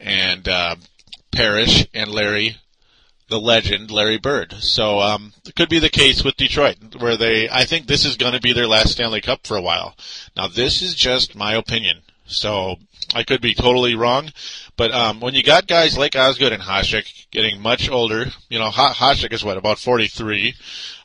and 0.00 0.48
uh, 0.48 0.76
Parish 1.30 1.86
and 1.92 2.10
Larry, 2.10 2.56
the 3.30 3.40
legend, 3.40 3.90
Larry 3.90 4.18
Bird. 4.18 4.54
So 4.60 5.00
um, 5.00 5.32
it 5.46 5.54
could 5.54 5.68
be 5.68 5.78
the 5.78 5.88
case 5.88 6.22
with 6.22 6.36
Detroit, 6.36 6.96
where 6.98 7.16
they, 7.16 7.48
I 7.48 7.64
think 7.64 7.86
this 7.86 8.04
is 8.04 8.16
going 8.16 8.34
to 8.34 8.40
be 8.40 8.52
their 8.52 8.66
last 8.66 8.92
Stanley 8.92 9.20
Cup 9.20 9.46
for 9.46 9.56
a 9.56 9.62
while. 9.62 9.96
Now 10.36 10.48
this 10.48 10.82
is 10.82 10.94
just 10.94 11.34
my 11.34 11.54
opinion. 11.54 12.02
So 12.26 12.76
I 13.14 13.24
could 13.24 13.40
be 13.40 13.54
totally 13.54 13.94
wrong, 13.96 14.30
but 14.76 14.92
um, 14.92 15.20
when 15.20 15.34
you 15.34 15.42
got 15.42 15.66
guys 15.66 15.98
like 15.98 16.14
Osgood 16.14 16.52
and 16.52 16.62
Hasek 16.62 17.30
getting 17.30 17.60
much 17.60 17.90
older, 17.90 18.26
you 18.48 18.58
know, 18.58 18.70
Hasek 18.70 19.32
is 19.32 19.44
what 19.44 19.56
about 19.56 19.80
43. 19.80 20.54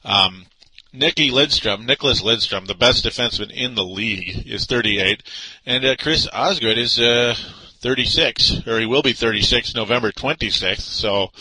Um, 0.04 0.46
Nicky 0.94 1.32
Lidstrom, 1.32 1.86
Nicklas 1.88 2.22
Lidstrom, 2.22 2.68
the 2.68 2.76
best 2.76 3.04
defenseman 3.04 3.52
in 3.52 3.76
the 3.76 3.84
league, 3.84 4.48
is 4.48 4.66
38, 4.66 5.24
and 5.66 5.84
uh, 5.84 5.96
Chris 6.00 6.28
Osgood 6.32 6.78
is 6.78 7.00
uh, 7.00 7.36
36, 7.80 8.68
or 8.68 8.80
he 8.80 8.86
will 8.86 9.02
be 9.02 9.14
36 9.14 9.76
November 9.76 10.12
26th. 10.12 10.82
So, 10.82 11.32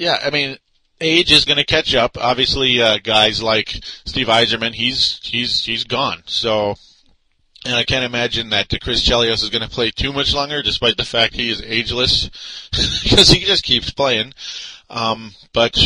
yeah, 0.00 0.16
I 0.22 0.30
mean, 0.30 0.56
age 0.98 1.30
is 1.30 1.44
going 1.44 1.58
to 1.58 1.64
catch 1.64 1.94
up. 1.94 2.16
Obviously, 2.18 2.80
uh, 2.80 2.96
guys 3.04 3.42
like 3.42 3.68
Steve 4.06 4.28
Yzerman, 4.28 4.72
he's 4.72 5.20
he's 5.22 5.62
he's 5.62 5.84
gone. 5.84 6.22
So, 6.24 6.76
and 7.66 7.74
I 7.74 7.84
can't 7.84 8.06
imagine 8.06 8.48
that 8.48 8.74
Chris 8.82 9.06
Chelios 9.06 9.42
is 9.42 9.50
going 9.50 9.62
to 9.62 9.68
play 9.68 9.90
too 9.90 10.14
much 10.14 10.34
longer, 10.34 10.62
despite 10.62 10.96
the 10.96 11.04
fact 11.04 11.34
he 11.34 11.50
is 11.50 11.60
ageless, 11.60 12.30
because 13.02 13.28
he 13.28 13.44
just 13.44 13.62
keeps 13.62 13.90
playing. 13.90 14.32
Um, 14.88 15.32
but 15.52 15.78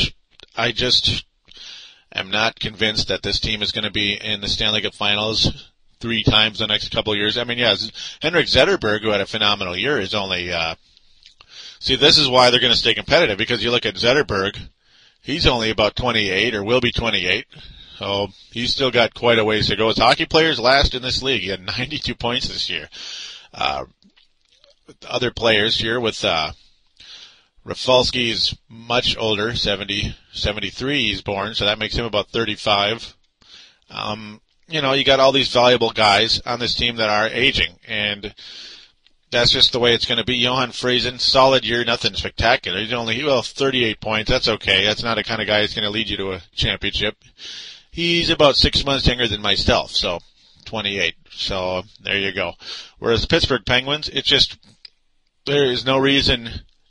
I 0.56 0.70
just 0.70 1.24
am 2.14 2.30
not 2.30 2.60
convinced 2.60 3.08
that 3.08 3.24
this 3.24 3.40
team 3.40 3.62
is 3.62 3.72
going 3.72 3.84
to 3.84 3.90
be 3.90 4.14
in 4.14 4.40
the 4.40 4.48
Stanley 4.48 4.82
Cup 4.82 4.94
Finals 4.94 5.72
three 5.98 6.22
times 6.22 6.60
the 6.60 6.68
next 6.68 6.92
couple 6.92 7.12
of 7.12 7.18
years. 7.18 7.36
I 7.36 7.42
mean, 7.42 7.58
yeah, 7.58 7.74
Henrik 8.22 8.46
Zetterberg, 8.46 9.00
who 9.00 9.08
had 9.08 9.20
a 9.20 9.26
phenomenal 9.26 9.76
year, 9.76 9.98
is 9.98 10.14
only. 10.14 10.52
Uh, 10.52 10.76
see, 11.84 11.96
this 11.96 12.18
is 12.18 12.28
why 12.28 12.50
they're 12.50 12.60
going 12.60 12.72
to 12.72 12.78
stay 12.78 12.94
competitive 12.94 13.38
because 13.38 13.62
you 13.62 13.70
look 13.70 13.86
at 13.86 13.94
Zetterberg, 13.94 14.58
he's 15.22 15.46
only 15.46 15.70
about 15.70 15.96
28 15.96 16.54
or 16.54 16.64
will 16.64 16.80
be 16.80 16.92
28. 16.92 17.46
So 17.98 18.28
he's 18.50 18.72
still 18.72 18.90
got 18.90 19.14
quite 19.14 19.38
a 19.38 19.44
ways 19.44 19.68
to 19.68 19.76
go. 19.76 19.88
His 19.88 19.98
hockey 19.98 20.26
players 20.26 20.58
last 20.58 20.94
in 20.94 21.02
this 21.02 21.22
league. 21.22 21.42
He 21.42 21.48
had 21.48 21.64
92 21.64 22.14
points 22.14 22.48
this 22.48 22.68
year. 22.68 22.88
Uh, 23.52 23.84
other 25.08 25.30
players 25.30 25.78
here 25.78 26.00
with 26.00 26.24
uh, 26.24 26.52
Rafalski 27.64 28.30
is 28.30 28.56
much 28.68 29.16
older, 29.16 29.54
70, 29.54 30.16
73 30.32 31.02
he's 31.08 31.22
born, 31.22 31.54
so 31.54 31.64
that 31.64 31.78
makes 31.78 31.94
him 31.94 32.04
about 32.04 32.28
35. 32.28 33.14
Um, 33.90 34.40
you 34.68 34.82
know, 34.82 34.92
you 34.92 35.04
got 35.04 35.20
all 35.20 35.32
these 35.32 35.52
valuable 35.52 35.90
guys 35.90 36.40
on 36.44 36.58
this 36.58 36.74
team 36.74 36.96
that 36.96 37.08
are 37.08 37.28
aging, 37.28 37.74
and 37.86 38.34
that's 39.34 39.52
just 39.52 39.72
the 39.72 39.80
way 39.80 39.94
it's 39.94 40.06
going 40.06 40.18
to 40.18 40.24
be. 40.24 40.36
Johan 40.36 40.70
Friesen, 40.70 41.20
solid 41.20 41.64
year, 41.64 41.84
nothing 41.84 42.14
spectacular. 42.14 42.80
He's 42.80 42.92
only, 42.92 43.22
well, 43.24 43.42
38 43.42 44.00
points. 44.00 44.30
That's 44.30 44.48
okay. 44.48 44.84
That's 44.84 45.02
not 45.02 45.18
a 45.18 45.24
kind 45.24 45.40
of 45.40 45.46
guy 45.46 45.60
that's 45.60 45.74
going 45.74 45.84
to 45.84 45.90
lead 45.90 46.08
you 46.08 46.16
to 46.18 46.32
a 46.32 46.42
championship. 46.54 47.16
He's 47.90 48.30
about 48.30 48.56
six 48.56 48.84
months 48.84 49.06
younger 49.06 49.28
than 49.28 49.42
myself, 49.42 49.90
so 49.90 50.20
28. 50.64 51.14
So 51.30 51.82
there 52.02 52.18
you 52.18 52.32
go. 52.32 52.52
Whereas 52.98 53.22
the 53.22 53.28
Pittsburgh 53.28 53.64
Penguins, 53.64 54.08
it's 54.08 54.28
just, 54.28 54.58
there 55.46 55.64
is 55.64 55.84
no 55.84 55.98
reason 55.98 56.48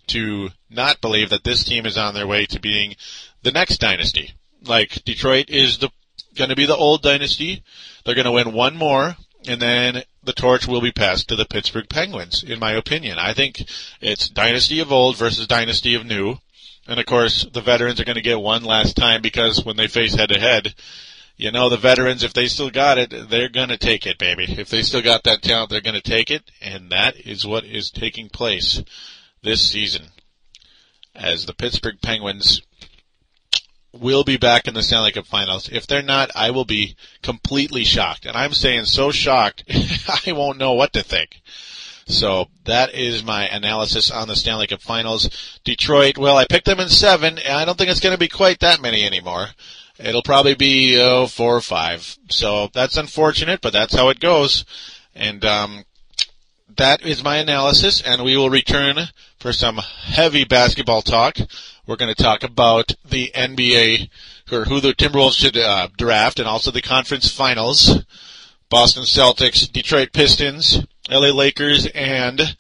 to 0.08 0.50
not 0.70 1.02
believe 1.02 1.30
that 1.30 1.44
this 1.44 1.64
team 1.64 1.86
is 1.86 1.98
on 1.98 2.14
their 2.14 2.28
way 2.28 2.46
to 2.46 2.60
being 2.60 2.96
the 3.42 3.52
next 3.52 3.80
dynasty. 3.80 4.34
Like 4.66 5.04
Detroit 5.04 5.50
is 5.50 5.78
the 5.80 5.90
going 6.36 6.50
to 6.50 6.56
be 6.56 6.66
the 6.66 6.76
old 6.76 7.02
dynasty. 7.02 7.64
They're 8.06 8.16
going 8.16 8.26
to 8.26 8.32
win 8.32 8.54
one 8.54 8.76
more, 8.76 9.16
and 9.48 9.62
then 9.62 10.04
the 10.24 10.34
torch 10.34 10.68
will 10.68 10.82
be 10.82 10.92
passed 10.92 11.28
to 11.30 11.36
the 11.36 11.46
Pittsburgh 11.46 11.90
Penguins. 11.90 12.44
In 12.44 12.60
my 12.60 12.74
opinion, 12.74 13.18
I 13.20 13.34
think 13.34 13.66
it's 14.02 14.30
dynasty 14.30 14.80
of 14.80 14.92
old 14.92 15.18
versus 15.18 15.48
dynasty 15.48 15.96
of 15.96 16.06
new. 16.06 16.38
And 16.88 17.00
of 17.00 17.06
course, 17.06 17.46
the 17.52 17.62
veterans 17.62 18.00
are 18.00 18.06
going 18.06 18.16
to 18.16 18.22
get 18.22 18.40
one 18.40 18.64
last 18.64 18.96
time 18.96 19.22
because 19.22 19.64
when 19.64 19.78
they 19.78 19.88
face 19.88 20.16
head 20.16 20.30
to 20.30 20.40
head, 20.40 20.74
you 21.38 21.52
know, 21.52 21.70
the 21.70 21.78
veterans, 21.78 22.24
if 22.24 22.34
they 22.34 22.48
still 22.48 22.70
got 22.70 22.98
it, 22.98 23.30
they're 23.30 23.50
going 23.50 23.70
to 23.70 23.78
take 23.78 24.06
it, 24.06 24.18
baby. 24.18 24.46
If 24.48 24.70
they 24.70 24.84
still 24.84 25.02
got 25.02 25.24
that 25.24 25.42
talent, 25.42 25.70
they're 25.70 25.82
going 25.82 25.96
to 25.96 26.02
take 26.02 26.30
it. 26.30 26.44
And 26.62 26.90
that 26.92 27.18
is 27.18 27.48
what 27.48 27.66
is 27.66 27.90
taking 27.90 28.30
place 28.30 28.84
this 29.42 29.62
season 29.62 30.08
as 31.16 31.46
the 31.46 31.54
Pittsburgh 31.54 32.02
Penguins 32.02 32.62
will 33.94 34.24
be 34.24 34.38
back 34.38 34.68
in 34.68 34.74
the 34.74 34.84
Stanley 34.84 35.12
Cup 35.12 35.26
Finals. 35.26 35.70
If 35.72 35.88
they're 35.88 36.02
not, 36.02 36.32
I 36.36 36.52
will 36.52 36.66
be 36.66 36.96
completely 37.22 37.84
shocked. 37.84 38.26
And 38.26 38.36
I'm 38.36 38.54
saying 38.54 38.86
so 38.86 39.12
shocked, 39.12 39.64
I 40.28 40.32
won't 40.32 40.58
know 40.58 40.74
what 40.74 40.94
to 40.94 41.04
think. 41.04 41.42
So 42.06 42.50
that 42.66 42.94
is 42.94 43.24
my 43.24 43.48
analysis 43.48 44.12
on 44.12 44.28
the 44.28 44.36
Stanley 44.36 44.68
Cup 44.68 44.82
Finals. 44.82 45.30
Detroit, 45.64 46.18
well, 46.18 46.38
I 46.38 46.46
picked 46.46 46.66
them 46.66 46.80
in 46.80 46.90
seven, 46.90 47.38
and 47.38 47.54
I 47.54 47.66
don't 47.66 47.78
think 47.78 47.90
it's 47.90 48.02
going 48.02 48.16
to 48.16 48.20
be 48.20 48.28
quite 48.28 48.60
that 48.60 48.82
many 48.82 49.06
anymore. 49.06 49.48
It'll 50.00 50.24
probably 50.24 50.56
be 50.56 51.00
oh, 51.00 51.28
four 51.28 51.56
or 51.56 51.62
five. 51.62 52.18
So 52.30 52.70
that's 52.74 52.98
unfortunate, 52.98 53.62
but 53.62 53.74
that's 53.74 53.96
how 53.96 54.10
it 54.10 54.20
goes. 54.20 54.66
And 55.16 55.46
um, 55.46 55.86
that 56.78 57.02
is 57.02 57.24
my 57.24 57.38
analysis, 57.38 58.02
and 58.02 58.24
we 58.24 58.38
will 58.38 58.50
return 58.50 58.98
for 59.40 59.54
some 59.54 59.78
heavy 59.78 60.44
basketball 60.44 61.02
talk. 61.02 61.38
We're 61.86 61.96
going 61.96 62.14
to 62.14 62.24
talk 62.24 62.44
about 62.44 62.96
the 63.04 63.32
NBA, 63.36 64.10
or 64.52 64.66
who 64.66 64.80
the 64.80 64.94
Timberwolves 64.94 65.38
should 65.38 65.58
uh, 65.58 65.90
draft, 65.98 66.40
and 66.40 66.48
also 66.48 66.72
the 66.72 66.82
conference 66.82 67.30
finals. 67.30 68.04
Boston 68.70 69.04
Celtics, 69.04 69.72
Detroit 69.72 70.14
Pistons, 70.14 70.84
LA 71.10 71.30
Lakers, 71.30 71.86
and 71.94 72.56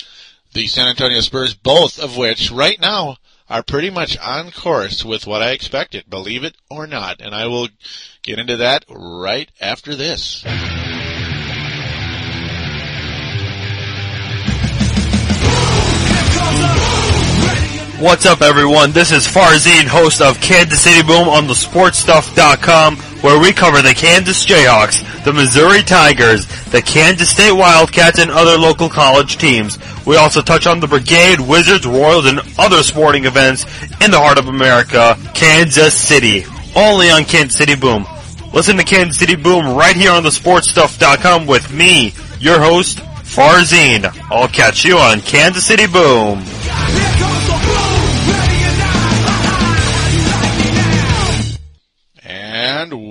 the 0.53 0.67
San 0.67 0.87
Antonio 0.87 1.21
Spurs, 1.21 1.55
both 1.55 1.97
of 1.97 2.17
which 2.17 2.51
right 2.51 2.79
now 2.79 3.17
are 3.49 3.63
pretty 3.63 3.89
much 3.89 4.17
on 4.19 4.51
course 4.51 5.03
with 5.03 5.25
what 5.25 5.41
I 5.41 5.51
expected, 5.51 6.09
believe 6.09 6.43
it 6.43 6.55
or 6.69 6.87
not. 6.87 7.19
And 7.19 7.33
I 7.33 7.47
will 7.47 7.69
get 8.21 8.39
into 8.39 8.57
that 8.57 8.85
right 8.89 9.49
after 9.59 9.95
this. 9.95 10.43
What's 17.99 18.25
up, 18.25 18.41
everyone? 18.41 18.91
This 18.91 19.11
is 19.11 19.27
Farzine, 19.27 19.85
host 19.85 20.19
of 20.19 20.41
Kansas 20.41 20.81
City 20.81 21.05
Boom 21.07 21.29
on 21.29 21.45
the 21.45 21.53
SportsStuff.com, 21.53 22.97
where 23.21 23.39
we 23.39 23.53
cover 23.53 23.83
the 23.83 23.93
Kansas 23.93 24.43
Jayhawks, 24.43 25.23
the 25.23 25.31
Missouri 25.31 25.83
Tigers, 25.83 26.47
the 26.71 26.81
Kansas 26.81 27.29
State 27.29 27.51
Wildcats, 27.51 28.17
and 28.17 28.31
other 28.31 28.57
local 28.57 28.89
college 28.89 29.37
teams. 29.37 29.77
We 30.07 30.17
also 30.17 30.41
touch 30.41 30.65
on 30.65 30.79
the 30.79 30.87
Brigade, 30.87 31.39
Wizards, 31.39 31.85
Royals, 31.85 32.25
and 32.25 32.41
other 32.57 32.81
sporting 32.81 33.25
events 33.25 33.65
in 34.03 34.09
the 34.09 34.19
heart 34.19 34.39
of 34.39 34.47
America, 34.47 35.15
Kansas 35.35 35.93
City. 35.93 36.45
Only 36.75 37.11
on 37.11 37.25
Kansas 37.25 37.57
City 37.57 37.75
Boom. 37.75 38.07
Listen 38.53 38.75
to 38.77 38.83
Kansas 38.83 39.19
City 39.19 39.35
Boom 39.35 39.77
right 39.77 39.95
here 39.95 40.11
on 40.11 40.23
the 40.23 40.29
SportsStuff.com 40.29 41.45
with 41.45 41.71
me, 41.71 42.13
your 42.39 42.59
host, 42.59 42.97
Farzine. 42.97 44.11
I'll 44.31 44.47
catch 44.47 44.83
you 44.83 44.97
on 44.97 45.21
Kansas 45.21 45.67
City 45.67 45.85
Boom. 45.85 46.43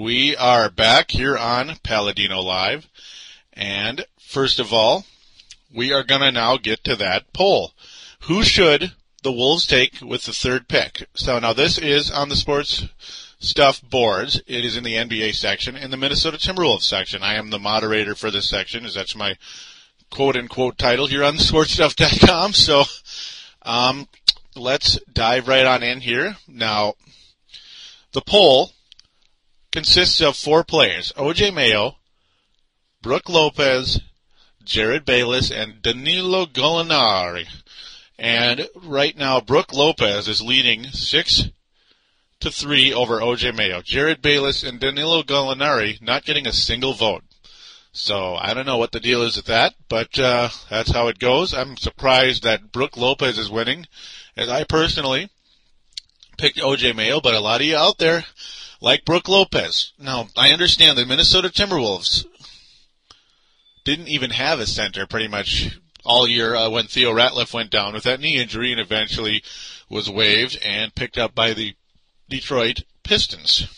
We 0.03 0.35
are 0.35 0.69
back 0.69 1.13
here 1.13 1.39
on 1.39 1.77
Paladino 1.85 2.41
Live. 2.41 2.89
And 3.53 4.05
first 4.19 4.59
of 4.59 4.73
all, 4.73 5.07
we 5.73 5.93
are 5.93 6.03
going 6.03 6.23
to 6.23 6.33
now 6.33 6.57
get 6.57 6.83
to 6.85 6.97
that 6.97 7.33
poll. 7.33 7.71
Who 8.23 8.43
should 8.43 8.95
the 9.23 9.31
Wolves 9.31 9.65
take 9.65 10.01
with 10.01 10.25
the 10.25 10.33
third 10.33 10.67
pick? 10.67 11.07
So 11.15 11.39
now 11.39 11.53
this 11.53 11.79
is 11.79 12.11
on 12.11 12.31
the 12.31 12.35
sports 12.35 12.89
stuff 13.39 13.81
boards. 13.81 14.43
It 14.49 14.65
is 14.65 14.77
in 14.77 14.83
the 14.83 14.97
NBA 14.97 15.37
section, 15.37 15.77
in 15.77 15.93
the 15.93 15.97
Minnesota 15.97 16.37
Timberwolves 16.37 16.83
section. 16.83 17.23
I 17.23 17.35
am 17.35 17.51
the 17.51 17.61
moderator 17.61 18.17
for 18.17 18.33
this 18.33 18.51
section, 18.51 18.85
as 18.85 18.97
that's 18.97 19.15
my 19.15 19.37
quote 20.11 20.35
unquote 20.35 20.79
title 20.79 21.07
here 21.07 21.23
on 21.23 21.37
the 21.37 21.43
sportstuff.com. 21.45 22.53
So, 22.55 22.83
um, 23.63 24.09
let's 24.57 24.99
dive 25.13 25.47
right 25.47 25.65
on 25.65 25.85
in 25.85 26.01
here. 26.01 26.39
Now, 26.49 26.95
the 28.11 28.21
poll 28.21 28.73
consists 29.73 30.21
of 30.21 30.37
four 30.37 30.63
players 30.63 31.13
OJ 31.17 31.53
Mayo, 31.53 31.97
Brook 33.01 33.29
Lopez, 33.29 34.01
Jerryd 34.65 35.05
Bayless, 35.05 35.51
and 35.51 35.83
Danilo 35.83 36.47
Gallinari. 36.47 37.47
And 38.19 38.69
right 38.77 39.17
now, 39.17 39.41
Brook 39.41 39.73
Lopez 39.73 40.29
is 40.29 40.41
leading 40.41 40.85
six 40.85 41.49
to 42.39 42.51
three 42.51 42.93
over 42.93 43.19
OJ 43.19 43.57
Mayo. 43.57 43.81
Jerryd 43.81 44.23
Bayless 44.23 44.63
and 44.63 44.79
Danilo 44.79 45.23
Gallinari 45.23 46.01
not 46.01 46.25
getting 46.25 46.47
a 46.47 46.53
single 46.53 46.93
vote. 46.93 47.25
So 47.93 48.37
I 48.37 48.55
don't 48.55 48.67
know 48.67 48.79
what 48.79 48.93
the 48.93 49.01
deal 49.01 49.23
is 49.23 49.37
with 49.37 49.47
that, 49.47 49.75
but 49.89 50.19
uh, 50.19 50.49
that's 50.71 50.93
how 50.93 51.09
it 51.09 51.19
goes. 51.19 51.53
I'm 51.53 51.77
surprised 51.77 52.43
that 52.43 52.73
Brook 52.73 52.97
Lopez 52.97 53.39
is 53.39 53.51
winning, 53.51 53.87
as 54.37 54.49
I 54.49 54.65
personally 54.65 55.29
picked 56.39 56.59
OJ 56.59 56.97
Mayo, 56.97 57.21
but 57.21 57.35
a 57.35 57.41
lot 57.41 57.61
of 57.61 57.67
you 57.67 57.77
out 57.77 57.99
there 57.99 58.25
like 58.83 59.05
Brook 59.05 59.29
Lopez. 59.29 59.93
Now 59.99 60.29
I 60.37 60.51
understand 60.51 60.99
the 60.99 61.07
Minnesota 61.07 61.49
Timberwolves 61.49 62.27
didn't 63.85 64.09
even 64.09 64.31
have 64.31 64.59
a 64.59 64.67
center 64.67 65.07
pretty 65.07 65.29
much 65.29 65.79
all 66.05 66.29
year 66.29 66.55
uh, 66.55 66.69
when 66.69 66.87
Theo 66.87 67.13
Ratliff 67.13 67.55
went 67.55 67.71
down 67.71 67.95
with 67.95 68.03
that 68.03 68.21
knee 68.21 68.37
injury 68.37 68.73
and 68.73 68.81
eventually 68.81 69.43
was 69.89 70.11
waived 70.11 70.59
and 70.65 70.95
picked 70.95 71.17
up 71.17 71.35
by 71.35 71.53
the 71.53 71.75
Detroit 72.29 72.83
Pistons. 73.05 73.69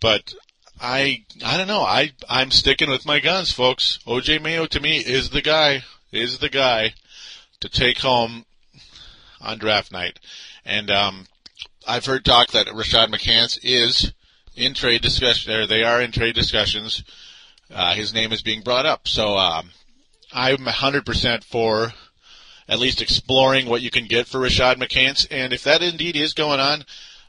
But 0.00 0.34
I 0.80 1.24
I 1.44 1.56
don't 1.56 1.68
know. 1.68 1.82
I 1.82 2.12
I'm 2.28 2.50
sticking 2.50 2.90
with 2.90 3.06
my 3.06 3.20
guns, 3.20 3.52
folks. 3.52 4.00
OJ 4.06 4.42
Mayo 4.42 4.66
to 4.66 4.80
me 4.80 4.98
is 4.98 5.30
the 5.30 5.42
guy 5.42 5.84
is 6.10 6.38
the 6.38 6.48
guy 6.48 6.94
to 7.60 7.68
take 7.68 7.98
home 7.98 8.44
on 9.40 9.58
draft 9.58 9.92
night. 9.92 10.18
And 10.64 10.90
um 10.90 11.26
I've 11.86 12.06
heard 12.06 12.24
talk 12.24 12.48
that 12.52 12.66
Rashad 12.68 13.08
McCants 13.08 13.58
is 13.62 14.12
in 14.56 14.74
trade 14.74 15.02
discussion 15.02 15.52
or 15.52 15.66
they 15.66 15.82
are 15.82 16.00
in 16.00 16.12
trade 16.12 16.34
discussions. 16.34 17.04
Uh, 17.72 17.94
his 17.94 18.14
name 18.14 18.32
is 18.32 18.42
being 18.42 18.62
brought 18.62 18.86
up. 18.86 19.08
So 19.08 19.36
um 19.36 19.70
I'm 20.32 20.58
100% 20.58 21.44
for 21.44 21.92
at 22.68 22.78
least 22.80 23.00
exploring 23.00 23.66
what 23.66 23.82
you 23.82 23.90
can 23.90 24.06
get 24.06 24.26
for 24.26 24.40
Rashad 24.40 24.76
McCants. 24.76 25.26
And 25.30 25.52
if 25.52 25.62
that 25.62 25.82
indeed 25.82 26.16
is 26.16 26.34
going 26.34 26.58
on, 26.58 26.84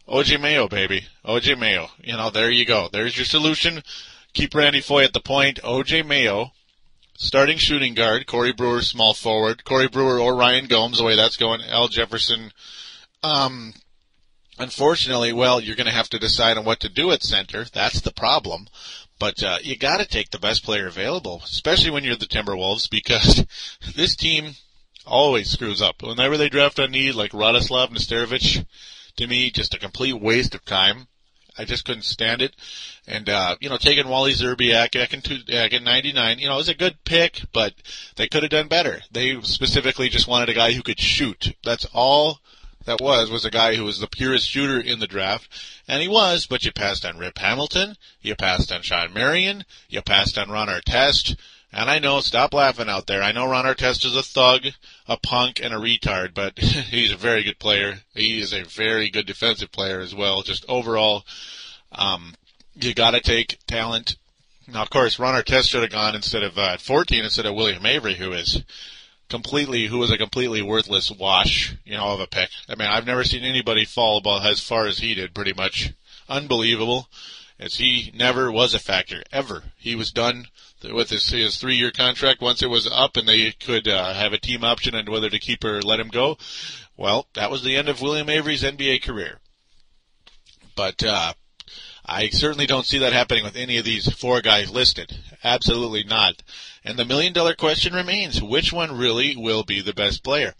OJ 0.07 0.41
Mayo, 0.41 0.67
baby. 0.67 1.07
OJ 1.23 1.57
Mayo. 1.57 1.89
You 2.01 2.17
know, 2.17 2.29
there 2.31 2.49
you 2.49 2.65
go. 2.65 2.89
There's 2.91 3.15
your 3.15 3.25
solution. 3.25 3.83
Keep 4.33 4.55
Randy 4.55 4.81
Foye 4.81 5.03
at 5.03 5.13
the 5.13 5.19
point. 5.19 5.61
OJ 5.63 6.05
Mayo, 6.05 6.51
starting 7.15 7.57
shooting 7.57 7.93
guard. 7.93 8.25
Corey 8.27 8.53
Brewer, 8.53 8.81
small 8.81 9.13
forward. 9.13 9.63
Corey 9.63 9.87
Brewer 9.87 10.19
or 10.19 10.35
Ryan 10.35 10.65
Gomes, 10.65 10.97
the 10.97 11.03
way 11.03 11.15
that's 11.15 11.37
going. 11.37 11.61
Al 11.61 11.87
Jefferson. 11.87 12.51
Um, 13.23 13.73
unfortunately, 14.57 15.33
well, 15.33 15.59
you're 15.59 15.75
going 15.75 15.85
to 15.87 15.93
have 15.93 16.09
to 16.09 16.19
decide 16.19 16.57
on 16.57 16.65
what 16.65 16.79
to 16.81 16.89
do 16.89 17.11
at 17.11 17.23
center. 17.23 17.65
That's 17.65 18.01
the 18.01 18.13
problem. 18.13 18.67
But 19.19 19.41
uh, 19.43 19.57
you 19.61 19.77
got 19.77 19.97
to 19.97 20.05
take 20.05 20.31
the 20.31 20.39
best 20.39 20.63
player 20.63 20.87
available, 20.87 21.41
especially 21.45 21.91
when 21.91 22.03
you're 22.03 22.15
the 22.15 22.25
Timberwolves, 22.25 22.89
because 22.89 23.45
this 23.95 24.15
team 24.15 24.55
always 25.05 25.49
screws 25.49 25.81
up. 25.81 26.01
Whenever 26.01 26.37
they 26.37 26.49
draft 26.49 26.79
on 26.79 26.91
need, 26.91 27.15
like 27.15 27.31
Radoslav 27.31 27.89
Nesterovic, 27.89 28.65
to 29.17 29.27
me 29.27 29.51
just 29.51 29.73
a 29.73 29.79
complete 29.79 30.19
waste 30.19 30.55
of 30.55 30.65
time. 30.65 31.07
I 31.57 31.63
just 31.63 31.85
couldn't 31.85 32.03
stand 32.03 32.41
it. 32.41 32.53
And, 33.07 33.29
uh, 33.29 33.55
you 33.61 33.69
know, 33.69 33.77
taking 33.77 34.09
Wally 34.09 34.33
Szczerbiak 34.33 34.91
back 34.91 35.13
in, 35.13 35.21
two, 35.21 35.37
back 35.45 35.71
in 35.71 35.85
99, 35.85 36.39
you 36.39 36.47
know, 36.47 36.55
it 36.55 36.57
was 36.57 36.69
a 36.69 36.73
good 36.73 36.97
pick, 37.05 37.43
but 37.53 37.73
they 38.17 38.27
could 38.27 38.43
have 38.43 38.49
done 38.49 38.67
better. 38.67 38.99
They 39.09 39.39
specifically 39.41 40.09
just 40.09 40.27
wanted 40.27 40.49
a 40.49 40.53
guy 40.53 40.73
who 40.73 40.83
could 40.83 40.99
shoot. 40.99 41.55
That's 41.63 41.87
all 41.93 42.39
that 42.85 43.01
was, 43.01 43.29
was 43.29 43.45
a 43.45 43.51
guy 43.51 43.75
who 43.75 43.83
was 43.83 43.99
the 43.99 44.07
purest 44.07 44.47
shooter 44.47 44.79
in 44.79 44.99
the 44.99 45.07
draft. 45.07 45.49
And 45.87 46.01
he 46.01 46.07
was, 46.07 46.45
but 46.45 46.65
you 46.65 46.71
passed 46.71 47.05
on 47.05 47.17
Rip 47.17 47.37
Hamilton, 47.37 47.97
you 48.21 48.35
passed 48.35 48.71
on 48.71 48.81
Shawn 48.81 49.13
Marion, 49.13 49.65
you 49.89 50.01
passed 50.01 50.37
on 50.37 50.49
Ron 50.49 50.67
Artest, 50.67 51.35
and 51.71 51.89
I 51.89 51.99
know, 51.99 52.21
stop 52.21 52.53
laughing 52.53 52.87
out 52.87 53.05
there. 53.05 53.21
I 53.21 53.33
know 53.33 53.49
Ron 53.49 53.65
Artest 53.65 54.05
is 54.05 54.15
a 54.15 54.23
thug, 54.23 54.67
a 55.07 55.17
punk, 55.17 55.59
and 55.61 55.73
a 55.73 55.77
retard, 55.77 56.33
but 56.33 56.57
he's 56.59 57.11
a 57.11 57.17
very 57.17 57.43
good 57.43 57.59
player. 57.59 57.95
He 58.13 58.39
is 58.39 58.53
a 58.53 58.63
very 58.63 59.09
good 59.09 59.25
defensive 59.25 59.73
player 59.73 59.99
as 59.99 60.15
well. 60.15 60.41
Just 60.41 60.63
overall, 60.69 61.25
um, 61.91 62.33
you 62.75 62.93
gotta 62.93 63.19
take 63.19 63.59
talent. 63.67 64.15
Now, 64.67 64.83
of 64.83 64.89
course, 64.89 65.19
Ron 65.19 65.35
Artest 65.35 65.69
should 65.69 65.83
have 65.83 65.91
gone 65.91 66.15
instead 66.15 66.43
of, 66.43 66.57
uh, 66.57 66.69
at 66.73 66.81
14 66.81 67.23
instead 67.23 67.45
of 67.45 67.55
William 67.55 67.85
Avery, 67.85 68.15
who 68.15 68.31
is 68.31 68.63
completely, 69.29 69.87
who 69.87 69.97
was 69.97 70.11
a 70.11 70.17
completely 70.17 70.61
worthless 70.61 71.11
wash, 71.11 71.75
you 71.83 71.95
know, 71.95 72.13
of 72.13 72.19
a 72.19 72.27
pick. 72.27 72.49
I 72.69 72.75
mean, 72.75 72.87
I've 72.87 73.05
never 73.05 73.23
seen 73.23 73.43
anybody 73.43 73.85
fall 73.85 74.17
about 74.17 74.45
as 74.45 74.59
far 74.59 74.87
as 74.87 74.99
he 74.99 75.15
did, 75.15 75.33
pretty 75.33 75.53
much. 75.53 75.93
Unbelievable. 76.29 77.07
As 77.57 77.75
he 77.75 78.11
never 78.13 78.51
was 78.51 78.73
a 78.73 78.79
factor, 78.79 79.23
ever. 79.31 79.63
He 79.77 79.95
was 79.95 80.11
done 80.11 80.47
with 80.83 81.09
his, 81.09 81.29
his 81.29 81.57
three 81.57 81.75
year 81.75 81.91
contract 81.91 82.41
once 82.41 82.61
it 82.61 82.69
was 82.69 82.87
up 82.91 83.15
and 83.15 83.27
they 83.27 83.51
could 83.51 83.87
uh, 83.87 84.13
have 84.13 84.33
a 84.33 84.37
team 84.37 84.63
option 84.63 84.93
on 84.93 85.09
whether 85.09 85.29
to 85.29 85.39
keep 85.39 85.63
or 85.63 85.81
let 85.81 85.99
him 85.99 86.09
go. 86.09 86.37
Well, 86.97 87.27
that 87.33 87.49
was 87.49 87.63
the 87.63 87.77
end 87.77 87.87
of 87.87 88.01
William 88.01 88.29
Avery's 88.29 88.63
NBA 88.63 89.03
career. 89.03 89.39
But 90.75 91.03
uh, 91.03 91.33
I 92.07 92.29
certainly 92.29 92.67
don't 92.67 92.85
see 92.85 92.99
that 92.99 93.13
happening 93.13 93.43
with 93.43 93.55
any 93.55 93.77
of 93.77 93.85
these 93.85 94.11
four 94.13 94.41
guys 94.41 94.69
listed. 94.69 95.17
Absolutely 95.43 96.03
not. 96.03 96.43
And 96.83 96.99
the 96.99 97.05
million 97.05 97.33
dollar 97.33 97.55
question 97.55 97.93
remains, 97.93 98.43
which 98.43 98.71
one 98.71 98.95
really 98.95 99.35
will 99.35 99.63
be 99.63 99.81
the 99.81 99.93
best 99.93 100.23
player? 100.23 100.53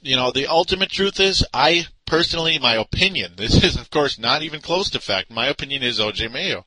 You 0.00 0.14
know, 0.14 0.30
the 0.30 0.46
ultimate 0.46 0.90
truth 0.90 1.18
is, 1.18 1.44
I 1.52 1.86
personally, 2.06 2.58
my 2.58 2.74
opinion, 2.74 3.32
this 3.36 3.62
is 3.64 3.76
of 3.76 3.90
course 3.90 4.18
not 4.18 4.42
even 4.42 4.60
close 4.60 4.90
to 4.90 5.00
fact, 5.00 5.30
my 5.30 5.46
opinion 5.46 5.82
is 5.82 5.98
OJ 5.98 6.30
Mayo. 6.30 6.64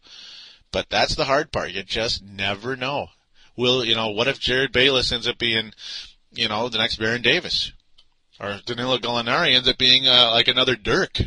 But 0.71 0.89
that's 0.89 1.15
the 1.15 1.25
hard 1.25 1.51
part. 1.51 1.71
You 1.71 1.83
just 1.83 2.23
never 2.23 2.75
know. 2.75 3.07
Will, 3.55 3.85
you 3.85 3.95
know, 3.95 4.09
what 4.09 4.27
if 4.27 4.39
Jerryd 4.39 4.71
Bayless 4.73 5.11
ends 5.11 5.27
up 5.27 5.37
being, 5.37 5.71
you 6.31 6.49
know, 6.49 6.67
the 6.67 6.79
next 6.79 6.97
Baron 6.97 7.21
Davis? 7.21 7.71
Or 8.39 8.59
Danilo 8.65 8.97
Gallinari 8.97 9.53
ends 9.53 9.69
up 9.69 9.77
being 9.77 10.07
uh, 10.07 10.31
like 10.31 10.47
another 10.47 10.75
Dirk? 10.75 11.21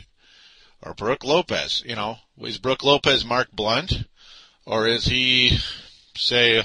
Or 0.87 0.95
Brook 0.95 1.25
Lopez, 1.25 1.83
you 1.85 1.97
know? 1.97 2.19
Is 2.41 2.59
Brook 2.59 2.85
Lopez 2.85 3.25
Mark 3.25 3.51
Blount? 3.53 4.05
Or 4.65 4.87
is 4.87 5.07
he, 5.07 5.59
say, 6.17 6.65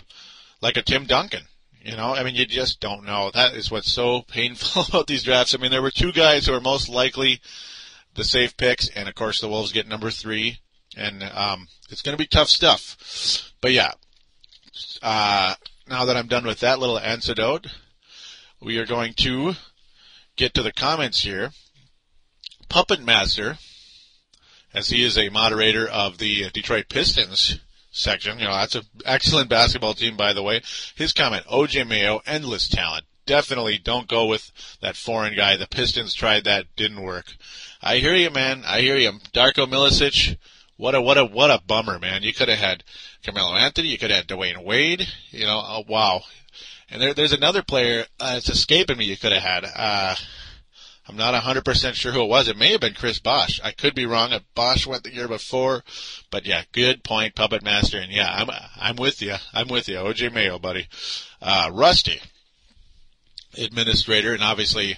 like 0.61 0.77
a 0.77 0.81
Tim 0.81 1.05
Duncan? 1.05 1.43
You 1.83 1.95
know, 1.97 2.13
I 2.13 2.23
mean, 2.23 2.35
you 2.35 2.45
just 2.45 2.79
don't 2.79 3.05
know. 3.05 3.31
That 3.33 3.55
is 3.55 3.71
what's 3.71 3.91
so 3.91 4.21
painful 4.27 4.83
about 4.87 5.07
these 5.07 5.23
drafts. 5.23 5.55
I 5.55 5.57
mean, 5.57 5.71
there 5.71 5.81
were 5.81 5.91
two 5.91 6.11
guys 6.11 6.45
who 6.45 6.53
are 6.53 6.61
most 6.61 6.87
likely 6.87 7.41
the 8.13 8.23
safe 8.23 8.55
picks, 8.55 8.87
and 8.89 9.09
of 9.09 9.15
course 9.15 9.41
the 9.41 9.47
Wolves 9.47 9.71
get 9.71 9.87
number 9.87 10.11
three 10.11 10.59
and 10.95 11.23
um, 11.23 11.67
it's 11.89 12.01
going 12.01 12.13
to 12.13 12.21
be 12.21 12.27
tough 12.27 12.49
stuff. 12.49 13.53
But 13.61 13.71
yeah, 13.71 13.91
uh, 15.01 15.55
now 15.87 16.05
that 16.05 16.17
I'm 16.17 16.27
done 16.27 16.45
with 16.45 16.59
that 16.59 16.79
little 16.79 16.99
anecdote, 16.99 17.67
we 18.61 18.77
are 18.77 18.85
going 18.85 19.13
to 19.17 19.53
get 20.35 20.53
to 20.55 20.63
the 20.63 20.73
comments 20.73 21.23
here. 21.23 21.51
Puppet 22.69 23.01
Master, 23.03 23.57
as 24.73 24.89
he 24.89 25.03
is 25.03 25.17
a 25.17 25.29
moderator 25.29 25.87
of 25.87 26.17
the 26.17 26.49
Detroit 26.51 26.85
Pistons 26.89 27.59
section, 27.91 28.39
you 28.39 28.45
know, 28.45 28.53
that's 28.53 28.75
an 28.75 28.83
excellent 29.05 29.49
basketball 29.49 29.93
team, 29.93 30.15
by 30.15 30.33
the 30.33 30.43
way. 30.43 30.61
His 30.95 31.13
comment, 31.13 31.45
OJ 31.45 31.87
Mayo, 31.87 32.21
endless 32.25 32.67
talent, 32.67 33.05
definitely 33.25 33.77
don't 33.77 34.07
go 34.07 34.25
with 34.25 34.51
that 34.81 34.95
foreign 34.95 35.35
guy. 35.35 35.57
The 35.57 35.67
Pistons 35.67 36.13
tried 36.13 36.45
that, 36.45 36.65
didn't 36.75 37.01
work. 37.01 37.33
I 37.81 37.97
hear 37.97 38.15
you, 38.15 38.29
man. 38.29 38.63
I 38.65 38.81
hear 38.81 38.97
you. 38.97 39.11
Darko 39.33 39.65
Milicic, 39.65 40.37
what 40.77 40.95
a 40.95 41.01
what 41.01 41.17
a 41.17 41.25
what 41.25 41.51
a 41.51 41.61
bummer, 41.65 41.99
man. 41.99 42.23
You 42.23 42.33
could 42.33 42.49
have 42.49 42.59
had 42.59 42.83
Carmelo 43.23 43.55
Anthony, 43.55 43.89
you 43.89 43.97
could 43.97 44.11
have 44.11 44.25
had 44.25 44.27
Dwyane 44.27 44.63
Wade. 44.63 45.07
You 45.29 45.45
know, 45.45 45.61
oh, 45.63 45.83
wow. 45.87 46.21
And 46.89 47.01
there, 47.01 47.13
there's 47.13 47.33
another 47.33 47.63
player. 47.63 48.05
Uh, 48.19 48.35
it's 48.37 48.49
escaping 48.49 48.97
me. 48.97 49.05
You 49.05 49.17
could 49.17 49.31
have 49.31 49.43
had. 49.43 49.65
Uh, 49.75 50.15
I'm 51.07 51.17
not 51.17 51.33
100% 51.33 51.93
sure 51.93 52.11
who 52.11 52.23
it 52.23 52.29
was. 52.29 52.47
It 52.47 52.57
may 52.57 52.71
have 52.71 52.81
been 52.81 52.93
Chris 52.93 53.19
Bosh. 53.19 53.59
I 53.63 53.71
could 53.71 53.95
be 53.95 54.05
wrong. 54.05 54.33
Bosh 54.53 54.85
went 54.85 55.03
the 55.03 55.13
year 55.13 55.27
before, 55.27 55.83
but 56.29 56.45
yeah, 56.45 56.63
good 56.71 57.03
point, 57.03 57.35
Puppet 57.35 57.63
Master. 57.63 57.97
And 57.97 58.11
yeah, 58.11 58.31
I'm 58.31 58.49
I'm 58.79 58.95
with 58.95 59.21
you. 59.21 59.35
I'm 59.53 59.67
with 59.67 59.89
you, 59.89 59.95
OJ 59.95 60.31
Mayo, 60.31 60.59
buddy. 60.59 60.87
Uh, 61.41 61.69
Rusty, 61.73 62.21
administrator, 63.57 64.33
and 64.33 64.43
obviously 64.43 64.97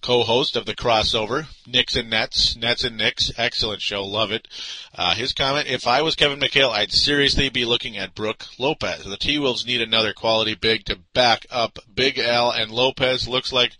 co-host 0.00 0.56
of 0.56 0.64
the 0.64 0.76
crossover, 0.76 1.46
Knicks 1.66 1.96
and 1.96 2.08
Nets, 2.08 2.56
Nets 2.56 2.84
and 2.84 2.96
Knicks, 2.96 3.32
excellent 3.36 3.82
show, 3.82 4.04
love 4.04 4.30
it. 4.30 4.46
Uh, 4.94 5.14
his 5.14 5.32
comment, 5.32 5.66
if 5.66 5.86
I 5.86 6.02
was 6.02 6.14
Kevin 6.14 6.38
McHale, 6.38 6.70
I'd 6.70 6.92
seriously 6.92 7.48
be 7.48 7.64
looking 7.64 7.96
at 7.96 8.14
Brook 8.14 8.46
Lopez. 8.58 9.04
The 9.04 9.16
T-Wolves 9.16 9.66
need 9.66 9.82
another 9.82 10.12
quality 10.12 10.54
big 10.54 10.84
to 10.86 11.00
back 11.14 11.46
up 11.50 11.78
Big 11.92 12.18
Al, 12.18 12.50
and 12.50 12.70
Lopez 12.70 13.26
looks 13.26 13.52
like 13.52 13.76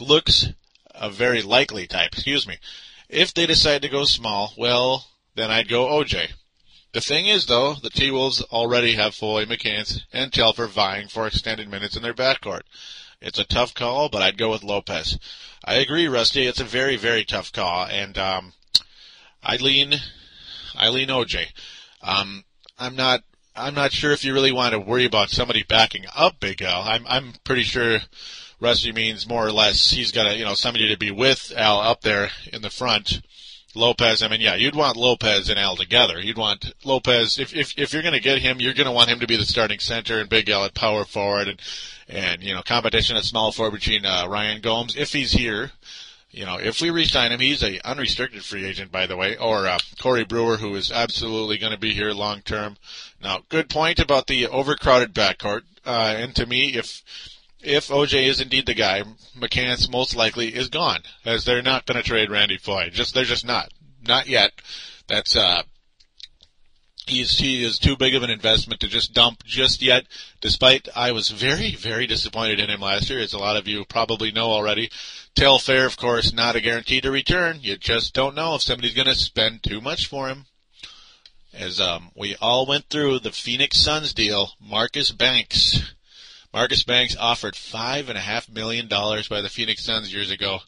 looks 0.00 0.48
a 0.94 1.10
very 1.10 1.42
likely 1.42 1.86
type. 1.86 2.12
Excuse 2.12 2.46
me. 2.46 2.58
If 3.08 3.34
they 3.34 3.46
decide 3.46 3.82
to 3.82 3.88
go 3.88 4.04
small, 4.04 4.52
well, 4.56 5.06
then 5.34 5.50
I'd 5.50 5.68
go 5.68 5.86
OJ. 5.88 6.28
The 6.92 7.00
thing 7.00 7.26
is, 7.26 7.46
though, 7.46 7.74
the 7.74 7.90
T-Wolves 7.90 8.42
already 8.42 8.94
have 8.94 9.14
Foye, 9.14 9.44
McCants, 9.44 10.00
and 10.12 10.32
Telfair 10.32 10.66
vying 10.66 11.08
for 11.08 11.26
extended 11.26 11.68
minutes 11.68 11.96
in 11.96 12.02
their 12.02 12.14
backcourt. 12.14 12.62
It's 13.20 13.38
a 13.38 13.44
tough 13.44 13.74
call, 13.74 14.08
but 14.08 14.22
I'd 14.22 14.38
go 14.38 14.50
with 14.50 14.64
Lopez. 14.64 15.18
I 15.64 15.74
agree, 15.74 16.08
Rusty. 16.08 16.46
It's 16.46 16.60
a 16.60 16.64
very, 16.64 16.96
very 16.96 17.24
tough 17.24 17.52
call, 17.52 17.86
and 17.86 18.16
um, 18.18 18.54
I 19.42 19.56
lean, 19.56 19.94
I 20.74 20.88
lean 20.88 21.08
OJ. 21.08 21.46
Um, 22.02 22.44
I'm 22.78 22.96
not, 22.96 23.22
I'm 23.54 23.74
not 23.74 23.92
sure 23.92 24.10
if 24.10 24.24
you 24.24 24.32
really 24.32 24.52
want 24.52 24.72
to 24.72 24.80
worry 24.80 25.04
about 25.04 25.30
somebody 25.30 25.62
backing 25.62 26.06
up 26.16 26.40
Big 26.40 26.62
Al. 26.62 26.82
I'm, 26.82 27.04
I'm 27.06 27.34
pretty 27.44 27.62
sure 27.62 28.00
Rusty 28.60 28.92
means 28.92 29.26
more 29.26 29.46
or 29.46 29.52
less 29.52 29.90
he's 29.90 30.12
got 30.12 30.26
a, 30.26 30.36
you 30.36 30.44
know, 30.44 30.54
somebody 30.54 30.88
to 30.88 30.98
be 30.98 31.10
with 31.10 31.52
Al 31.56 31.80
up 31.80 32.02
there 32.02 32.30
in 32.52 32.62
the 32.62 32.70
front. 32.70 33.22
Lopez, 33.74 34.22
I 34.22 34.28
mean, 34.28 34.40
yeah, 34.40 34.56
you'd 34.56 34.74
want 34.74 34.96
Lopez 34.96 35.48
and 35.48 35.58
Al 35.58 35.76
together. 35.76 36.20
You'd 36.20 36.36
want 36.36 36.74
Lopez, 36.84 37.38
if, 37.38 37.54
if, 37.54 37.78
if 37.78 37.92
you're 37.92 38.02
going 38.02 38.14
to 38.14 38.20
get 38.20 38.38
him, 38.38 38.60
you're 38.60 38.74
going 38.74 38.86
to 38.86 38.92
want 38.92 39.08
him 39.08 39.20
to 39.20 39.28
be 39.28 39.36
the 39.36 39.44
starting 39.44 39.78
center 39.78 40.18
and 40.18 40.28
Big 40.28 40.50
Al 40.50 40.64
at 40.64 40.74
power 40.74 41.04
forward 41.04 41.46
and, 41.46 41.60
and, 42.08 42.42
you 42.42 42.52
know, 42.52 42.62
competition 42.62 43.16
at 43.16 43.22
small 43.22 43.52
forward 43.52 43.78
between, 43.78 44.04
uh, 44.04 44.26
Ryan 44.28 44.60
Gomes, 44.60 44.96
if 44.96 45.12
he's 45.12 45.32
here. 45.32 45.70
You 46.32 46.46
know, 46.46 46.58
if 46.58 46.80
we 46.80 46.90
re-sign 46.90 47.32
him, 47.32 47.40
he's 47.40 47.62
a 47.62 47.80
unrestricted 47.88 48.44
free 48.44 48.64
agent, 48.64 48.90
by 48.90 49.06
the 49.06 49.16
way, 49.16 49.36
or, 49.36 49.68
uh, 49.68 49.78
Corey 50.00 50.24
Brewer, 50.24 50.56
who 50.56 50.74
is 50.74 50.90
absolutely 50.90 51.56
going 51.56 51.72
to 51.72 51.78
be 51.78 51.94
here 51.94 52.10
long 52.10 52.42
term. 52.42 52.76
Now, 53.22 53.42
good 53.48 53.68
point 53.68 54.00
about 54.00 54.26
the 54.26 54.48
overcrowded 54.48 55.14
backcourt. 55.14 55.62
Uh, 55.86 56.14
and 56.16 56.34
to 56.34 56.44
me, 56.44 56.74
if, 56.74 57.02
if 57.62 57.88
OJ 57.88 58.26
is 58.26 58.40
indeed 58.40 58.66
the 58.66 58.74
guy, 58.74 59.02
McCants 59.36 59.90
most 59.90 60.16
likely 60.16 60.54
is 60.54 60.68
gone, 60.68 61.00
as 61.24 61.44
they're 61.44 61.62
not 61.62 61.86
going 61.86 61.96
to 61.96 62.02
trade 62.02 62.30
Randy 62.30 62.58
Foye. 62.58 62.90
Just 62.90 63.14
they're 63.14 63.24
just 63.24 63.46
not, 63.46 63.72
not 64.06 64.28
yet. 64.28 64.52
That's 65.08 65.36
uh, 65.36 65.62
he's 67.06 67.38
he 67.38 67.64
is 67.64 67.78
too 67.78 67.96
big 67.96 68.14
of 68.14 68.22
an 68.22 68.30
investment 68.30 68.80
to 68.80 68.88
just 68.88 69.12
dump 69.12 69.44
just 69.44 69.82
yet. 69.82 70.06
Despite 70.40 70.88
I 70.94 71.12
was 71.12 71.28
very 71.28 71.74
very 71.74 72.06
disappointed 72.06 72.60
in 72.60 72.70
him 72.70 72.80
last 72.80 73.10
year, 73.10 73.20
as 73.20 73.32
a 73.32 73.38
lot 73.38 73.56
of 73.56 73.68
you 73.68 73.84
probably 73.84 74.30
know 74.30 74.50
already. 74.50 74.90
Telfair, 75.34 75.86
of 75.86 75.96
course, 75.96 76.32
not 76.32 76.56
a 76.56 76.60
guarantee 76.60 77.00
to 77.00 77.10
return. 77.10 77.58
You 77.60 77.76
just 77.76 78.14
don't 78.14 78.34
know 78.34 78.54
if 78.54 78.62
somebody's 78.62 78.94
going 78.94 79.06
to 79.06 79.14
spend 79.14 79.62
too 79.62 79.80
much 79.80 80.06
for 80.06 80.28
him. 80.28 80.46
As 81.52 81.80
um, 81.80 82.10
we 82.14 82.36
all 82.36 82.66
went 82.66 82.88
through 82.88 83.20
the 83.20 83.32
Phoenix 83.32 83.78
Suns 83.78 84.14
deal, 84.14 84.52
Marcus 84.60 85.10
Banks 85.10 85.94
Marcus 86.52 86.82
Banks 86.82 87.16
offered 87.16 87.54
five 87.54 88.08
and 88.08 88.18
a 88.18 88.22
half 88.22 88.48
million 88.48 88.88
dollars 88.88 89.28
by 89.28 89.40
the 89.40 89.48
Phoenix 89.48 89.84
Suns 89.84 90.12
years 90.12 90.30
ago. 90.30 90.58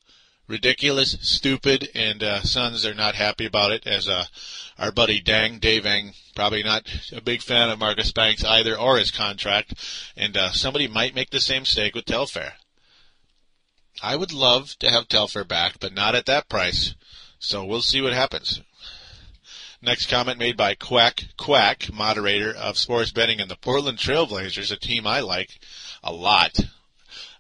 Ridiculous, 0.47 1.17
stupid, 1.23 1.89
and 1.95 2.23
uh, 2.23 2.43
Suns 2.43 2.87
are 2.87 2.95
not 2.95 3.17
happy 3.17 3.47
about 3.47 3.73
it. 3.73 3.87
As 3.87 4.09
uh, 4.09 4.27
our 4.79 4.93
buddy 4.93 5.21
Dang 5.21 5.59
Davang, 5.59 6.15
probably 6.35 6.63
not 6.63 6.87
a 7.13 7.21
big 7.21 7.43
fan 7.43 7.69
of 7.69 7.79
Marcus 7.81 8.13
Banks 8.13 8.45
either 8.45 8.79
or 8.79 8.99
his 8.99 9.11
contract, 9.11 9.75
and 10.17 10.37
uh, 10.37 10.53
somebody 10.53 10.87
might 10.87 11.15
make 11.15 11.31
the 11.31 11.41
same 11.41 11.63
mistake 11.63 11.95
with 11.95 12.05
Telfair. 12.05 12.55
I 14.03 14.17
would 14.17 14.33
love 14.33 14.77
to 14.81 14.91
have 14.91 15.09
Telfair 15.09 15.45
back, 15.45 15.81
but 15.81 15.95
not 15.95 16.15
at 16.15 16.27
that 16.27 16.49
price. 16.49 16.95
So 17.39 17.65
we'll 17.65 17.83
see 17.83 18.01
what 18.01 18.13
happens. 18.13 18.61
Next 19.85 20.09
comment 20.09 20.39
made 20.39 20.57
by 20.57 20.77
Quack 20.77 21.25
Quack, 21.37 21.93
moderator 21.93 22.55
of 22.55 22.79
sports 22.79 23.11
betting 23.11 23.41
and 23.41 23.51
the 23.51 23.57
Portland 23.57 23.99
Trailblazers, 23.99 24.71
a 24.71 24.77
team 24.77 25.09
I 25.09 25.19
like 25.21 25.59
a 26.05 26.13
lot. 26.13 26.57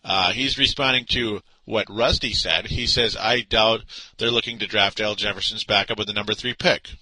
Uh, 0.04 0.32
he's 0.32 0.58
responding 0.58 1.04
to 1.10 1.40
what 1.66 1.86
Rusty 1.88 2.32
said. 2.32 2.66
He 2.66 2.88
says, 2.88 3.16
I 3.16 3.42
doubt 3.42 3.82
they're 4.18 4.32
looking 4.32 4.58
to 4.58 4.66
draft 4.66 5.00
Al 5.00 5.14
Jefferson's 5.14 5.62
backup 5.62 5.98
with 5.98 6.08
the 6.08 6.12
number 6.12 6.34
three 6.34 6.54
pick. 6.54 6.96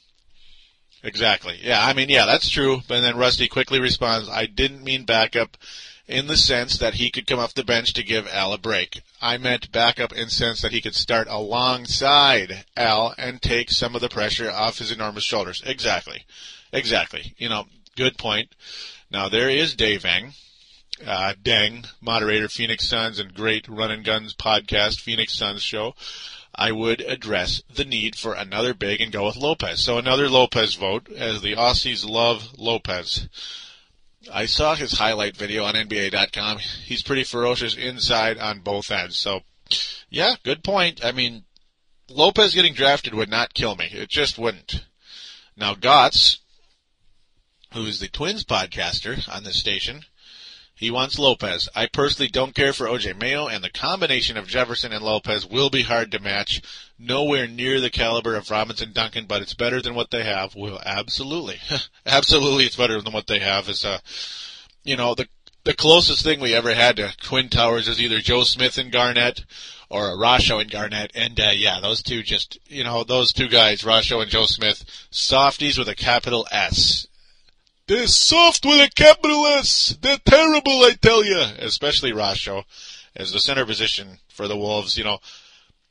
Exactly. 1.02 1.58
Yeah, 1.62 1.82
I 1.82 1.94
mean, 1.94 2.10
yeah, 2.10 2.26
that's 2.26 2.50
true. 2.50 2.82
But 2.86 3.00
then 3.00 3.16
Rusty 3.16 3.48
quickly 3.48 3.80
responds, 3.80 4.28
I 4.28 4.44
didn't 4.44 4.84
mean 4.84 5.06
backup 5.06 5.56
in 6.10 6.26
the 6.26 6.36
sense 6.36 6.76
that 6.78 6.94
he 6.94 7.08
could 7.08 7.26
come 7.26 7.38
off 7.38 7.54
the 7.54 7.62
bench 7.62 7.92
to 7.94 8.02
give 8.02 8.26
Al 8.26 8.52
a 8.52 8.58
break. 8.58 9.00
I 9.22 9.38
meant 9.38 9.70
backup 9.70 10.12
in 10.12 10.28
sense 10.28 10.60
that 10.60 10.72
he 10.72 10.80
could 10.80 10.96
start 10.96 11.28
alongside 11.30 12.64
Al 12.76 13.14
and 13.16 13.40
take 13.40 13.70
some 13.70 13.94
of 13.94 14.00
the 14.00 14.08
pressure 14.08 14.50
off 14.50 14.78
his 14.78 14.90
enormous 14.90 15.22
shoulders. 15.22 15.62
Exactly. 15.64 16.24
Exactly. 16.72 17.34
You 17.38 17.48
know, 17.48 17.66
good 17.96 18.18
point. 18.18 18.56
Now 19.08 19.28
there 19.28 19.48
is 19.48 19.76
Dave 19.76 20.04
uh, 20.04 21.34
Deng, 21.42 21.86
moderator 22.00 22.48
Phoenix 22.48 22.88
Suns 22.88 23.20
and 23.20 23.32
great 23.32 23.68
Run 23.68 23.92
and 23.92 24.04
Guns 24.04 24.34
podcast, 24.34 25.00
Phoenix 25.00 25.32
Suns 25.32 25.62
show. 25.62 25.94
I 26.52 26.72
would 26.72 27.00
address 27.02 27.62
the 27.72 27.84
need 27.84 28.16
for 28.16 28.34
another 28.34 28.74
big 28.74 29.00
and 29.00 29.12
go 29.12 29.26
with 29.26 29.36
Lopez. 29.36 29.80
So 29.80 29.96
another 29.96 30.28
Lopez 30.28 30.74
vote 30.74 31.08
as 31.08 31.40
the 31.40 31.54
Aussies 31.54 32.04
love 32.04 32.58
Lopez. 32.58 33.28
I 34.32 34.46
saw 34.46 34.74
his 34.74 34.92
highlight 34.92 35.36
video 35.36 35.64
on 35.64 35.74
NBA.com. 35.74 36.58
He's 36.58 37.02
pretty 37.02 37.24
ferocious 37.24 37.76
inside 37.76 38.38
on 38.38 38.60
both 38.60 38.90
ends. 38.90 39.16
So, 39.16 39.40
yeah, 40.10 40.34
good 40.42 40.62
point. 40.62 41.04
I 41.04 41.12
mean, 41.12 41.44
Lopez 42.08 42.54
getting 42.54 42.74
drafted 42.74 43.14
would 43.14 43.30
not 43.30 43.54
kill 43.54 43.76
me. 43.76 43.86
It 43.86 44.10
just 44.10 44.38
wouldn't. 44.38 44.84
Now, 45.56 45.74
Gotts, 45.74 46.38
who 47.72 47.86
is 47.86 48.00
the 48.00 48.08
Twins 48.08 48.44
podcaster 48.44 49.26
on 49.32 49.44
this 49.44 49.58
station, 49.58 50.04
he 50.80 50.90
wants 50.90 51.18
Lopez. 51.18 51.68
I 51.76 51.84
personally 51.84 52.30
don't 52.30 52.54
care 52.54 52.72
for 52.72 52.86
OJ 52.86 53.20
Mayo, 53.20 53.48
and 53.48 53.62
the 53.62 53.68
combination 53.68 54.38
of 54.38 54.48
Jefferson 54.48 54.94
and 54.94 55.04
Lopez 55.04 55.44
will 55.44 55.68
be 55.68 55.82
hard 55.82 56.10
to 56.12 56.18
match. 56.18 56.62
Nowhere 56.98 57.46
near 57.46 57.80
the 57.80 57.90
caliber 57.90 58.34
of 58.34 58.50
Robinson 58.50 58.94
Duncan, 58.94 59.26
but 59.26 59.42
it's 59.42 59.52
better 59.52 59.82
than 59.82 59.94
what 59.94 60.10
they 60.10 60.24
have. 60.24 60.56
Well, 60.56 60.80
absolutely. 60.82 61.58
absolutely 62.06 62.64
it's 62.64 62.76
better 62.76 62.98
than 62.98 63.12
what 63.12 63.26
they 63.26 63.40
have. 63.40 63.68
Is 63.68 63.84
uh 63.84 63.98
you 64.82 64.96
know, 64.96 65.14
the 65.14 65.28
the 65.64 65.74
closest 65.74 66.22
thing 66.22 66.40
we 66.40 66.54
ever 66.54 66.72
had 66.72 66.96
to 66.96 67.14
Twin 67.18 67.50
Towers 67.50 67.86
is 67.86 68.00
either 68.00 68.20
Joe 68.20 68.44
Smith 68.44 68.78
and 68.78 68.90
Garnett 68.90 69.44
or 69.90 70.16
Rasho 70.16 70.62
and 70.62 70.70
Garnett. 70.70 71.12
And 71.14 71.38
uh, 71.38 71.50
yeah, 71.54 71.80
those 71.80 72.02
two 72.02 72.22
just 72.22 72.58
you 72.68 72.84
know 72.84 73.04
those 73.04 73.34
two 73.34 73.48
guys, 73.48 73.82
Rasho 73.82 74.22
and 74.22 74.30
Joe 74.30 74.46
Smith, 74.46 74.82
softies 75.10 75.76
with 75.76 75.88
a 75.88 75.94
capital 75.94 76.46
S. 76.50 77.06
They're 77.90 78.06
soft 78.06 78.64
with 78.64 78.78
a 78.80 78.88
capital 78.88 79.44
S. 79.48 79.98
They're 80.00 80.16
terrible, 80.24 80.84
I 80.84 80.92
tell 80.92 81.24
you. 81.24 81.40
Especially 81.58 82.12
Rasho 82.12 82.62
as 83.16 83.32
the 83.32 83.40
center 83.40 83.66
position 83.66 84.20
for 84.28 84.46
the 84.46 84.56
Wolves. 84.56 84.96
You 84.96 85.02
know, 85.02 85.18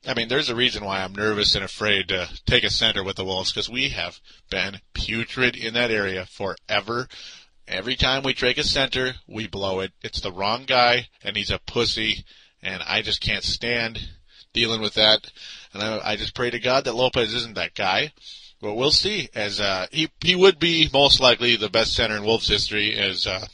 I 0.07 0.13
mean, 0.13 0.29
there's 0.29 0.47
a 0.47 0.55
reason 0.55 0.85
why 0.85 1.01
I'm 1.01 1.11
nervous 1.11 1.55
and 1.55 1.63
afraid 1.65 2.07
to 2.07 2.29
take 2.45 2.63
a 2.63 2.69
center 2.69 3.03
with 3.03 3.17
the 3.17 3.25
Wolves 3.25 3.51
because 3.51 3.69
we 3.69 3.89
have 3.89 4.21
been 4.49 4.79
putrid 4.93 5.57
in 5.57 5.73
that 5.73 5.91
area 5.91 6.25
forever. 6.25 7.09
Every 7.67 7.97
time 7.97 8.23
we 8.23 8.33
take 8.33 8.57
a 8.57 8.63
center, 8.63 9.15
we 9.27 9.47
blow 9.47 9.81
it. 9.81 9.91
It's 10.01 10.21
the 10.21 10.31
wrong 10.31 10.63
guy, 10.65 11.09
and 11.21 11.35
he's 11.35 11.51
a 11.51 11.59
pussy, 11.59 12.23
and 12.63 12.81
I 12.87 13.01
just 13.01 13.19
can't 13.19 13.43
stand 13.43 13.99
dealing 14.53 14.79
with 14.79 14.93
that. 14.93 15.29
And 15.73 15.83
I, 15.83 16.11
I 16.11 16.15
just 16.15 16.33
pray 16.33 16.49
to 16.49 16.59
God 16.59 16.85
that 16.85 16.95
Lopez 16.95 17.33
isn't 17.33 17.55
that 17.55 17.75
guy. 17.75 18.13
Well, 18.61 18.75
we'll 18.75 18.91
see. 18.91 19.29
As 19.33 19.61
uh, 19.61 19.87
he 19.91 20.09
he 20.21 20.35
would 20.35 20.59
be 20.59 20.89
most 20.91 21.19
likely 21.19 21.55
the 21.55 21.69
best 21.69 21.93
center 21.93 22.17
in 22.17 22.25
Wolves 22.25 22.47
history. 22.47 22.97
As 22.97 23.25
uh, 23.25 23.47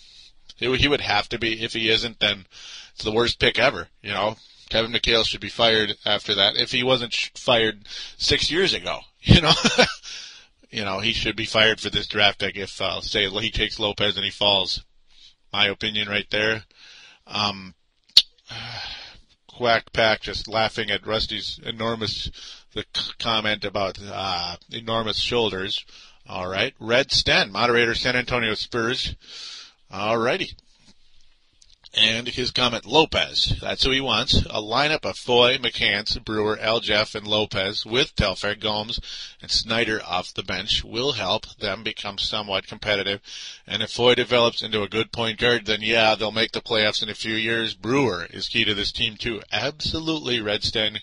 he, 0.56 0.76
he 0.78 0.88
would 0.88 1.02
have 1.02 1.30
to 1.30 1.40
be. 1.40 1.64
If 1.64 1.74
he 1.74 1.90
isn't, 1.90 2.20
then 2.20 2.46
it's 2.94 3.04
the 3.04 3.12
worst 3.12 3.40
pick 3.40 3.60
ever. 3.60 3.90
You 4.02 4.12
know, 4.12 4.36
Kevin 4.70 4.92
McHale 4.92 5.26
should 5.26 5.42
be 5.42 5.50
fired 5.50 5.96
after 6.06 6.34
that. 6.36 6.56
If 6.56 6.72
he 6.72 6.84
wasn't 6.84 7.14
fired 7.36 7.88
six 8.18 8.50
years 8.50 8.74
ago, 8.74 9.00
you 9.22 9.42
know, 9.42 9.54
you 10.72 10.84
know 10.84 11.00
he 11.00 11.14
should 11.14 11.36
be 11.36 11.46
fired 11.46 11.80
for 11.80 11.90
this 11.90 12.08
draft 12.08 12.40
pick. 12.40 12.56
If 12.56 12.82
uh, 12.82 13.02
say 13.02 13.30
he 13.30 13.52
takes 13.52 13.80
Lopez 13.80 14.16
and 14.16 14.26
he 14.26 14.32
falls, 14.32 14.84
my 15.54 15.68
opinion 15.68 16.10
right 16.10 16.30
there. 16.32 16.64
Um, 17.28 17.76
Quack 19.48 19.94
Pack 19.94 20.22
just 20.22 20.50
laughing 20.50 20.92
at 20.92 21.08
Rusty's 21.08 21.60
enormous 21.64 22.30
the 22.76 22.86
comment 23.18 23.66
about 23.66 23.98
uh, 24.00 24.58
enormous 24.70 25.18
shoulders. 25.18 25.84
All 26.28 26.48
right, 26.48 26.74
Red 26.80 27.12
Sten, 27.12 27.52
moderator, 27.52 27.96
San 27.96 28.16
Antonio 28.16 28.54
Spurs. 28.54 29.16
All 29.90 30.18
righty. 30.18 30.52
And 31.98 32.28
his 32.28 32.52
comment, 32.52 32.86
Lopez. 32.86 33.58
That's 33.62 33.86
who 33.86 33.92
he 33.92 34.02
wants. 34.02 34.34
A 34.34 34.62
lineup 34.62 35.06
of 35.06 35.18
Foye, 35.18 35.58
McCants, 35.58 36.22
Brewer, 36.22 36.58
Aljeff, 36.58 37.16
and 37.16 37.26
Lopez 37.26 37.86
with 37.86 38.14
Telfair, 38.18 38.56
Gomes, 38.56 39.00
and 39.42 39.50
Snyder 39.50 40.02
off 40.04 40.34
the 40.34 40.44
bench 40.44 40.84
will 40.84 41.14
help 41.14 41.46
them 41.56 41.84
become 41.84 42.18
somewhat 42.18 42.68
competitive. 42.68 43.22
And 43.66 43.82
if 43.82 43.92
Foye 43.92 44.16
develops 44.16 44.62
into 44.62 44.84
a 44.84 44.90
good 44.90 45.14
point 45.14 45.40
guard, 45.40 45.68
then 45.68 45.82
yeah, 45.82 46.16
they'll 46.16 46.34
make 46.34 46.52
the 46.52 46.60
playoffs 46.60 47.02
in 47.02 47.08
a 47.08 47.16
few 47.16 47.36
years. 47.36 47.74
Brewer 47.74 48.28
is 48.30 48.50
key 48.50 48.66
to 48.66 48.74
this 48.74 48.92
team 48.92 49.16
too. 49.16 49.42
Absolutely, 49.54 50.40
Redsten. 50.40 51.00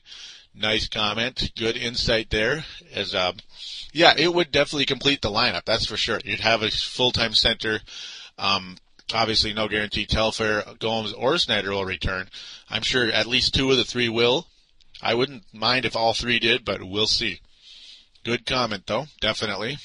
Nice 0.54 0.88
comment. 0.88 1.52
Good 1.56 1.76
insight 1.76 2.30
there. 2.30 2.64
As 2.94 3.14
uh, 3.14 3.32
yeah, 3.92 4.14
it 4.16 4.32
would 4.32 4.52
definitely 4.52 4.84
complete 4.84 5.22
the 5.22 5.30
lineup. 5.30 5.64
That's 5.64 5.86
for 5.86 5.96
sure. 5.96 6.20
You'd 6.24 6.40
have 6.40 6.62
a 6.62 6.70
full-time 6.70 7.34
center. 7.34 7.80
Um, 8.38 8.76
obviously, 9.14 9.54
no 9.54 9.68
guarantee 9.68 10.06
Telfair, 10.06 10.64
Gomes, 10.78 11.12
or 11.12 11.38
Snyder 11.38 11.70
will 11.70 11.84
return. 11.84 12.28
I'm 12.68 12.82
sure 12.82 13.10
at 13.10 13.26
least 13.26 13.54
two 13.54 13.70
of 13.70 13.76
the 13.76 13.84
three 13.84 14.08
will. 14.08 14.46
I 15.02 15.14
wouldn't 15.14 15.44
mind 15.52 15.84
if 15.84 15.96
all 15.96 16.14
three 16.14 16.38
did, 16.38 16.64
but 16.64 16.82
we'll 16.82 17.06
see. 17.06 17.40
Good 18.24 18.46
comment 18.46 18.86
though, 18.86 19.06
definitely. 19.20 19.78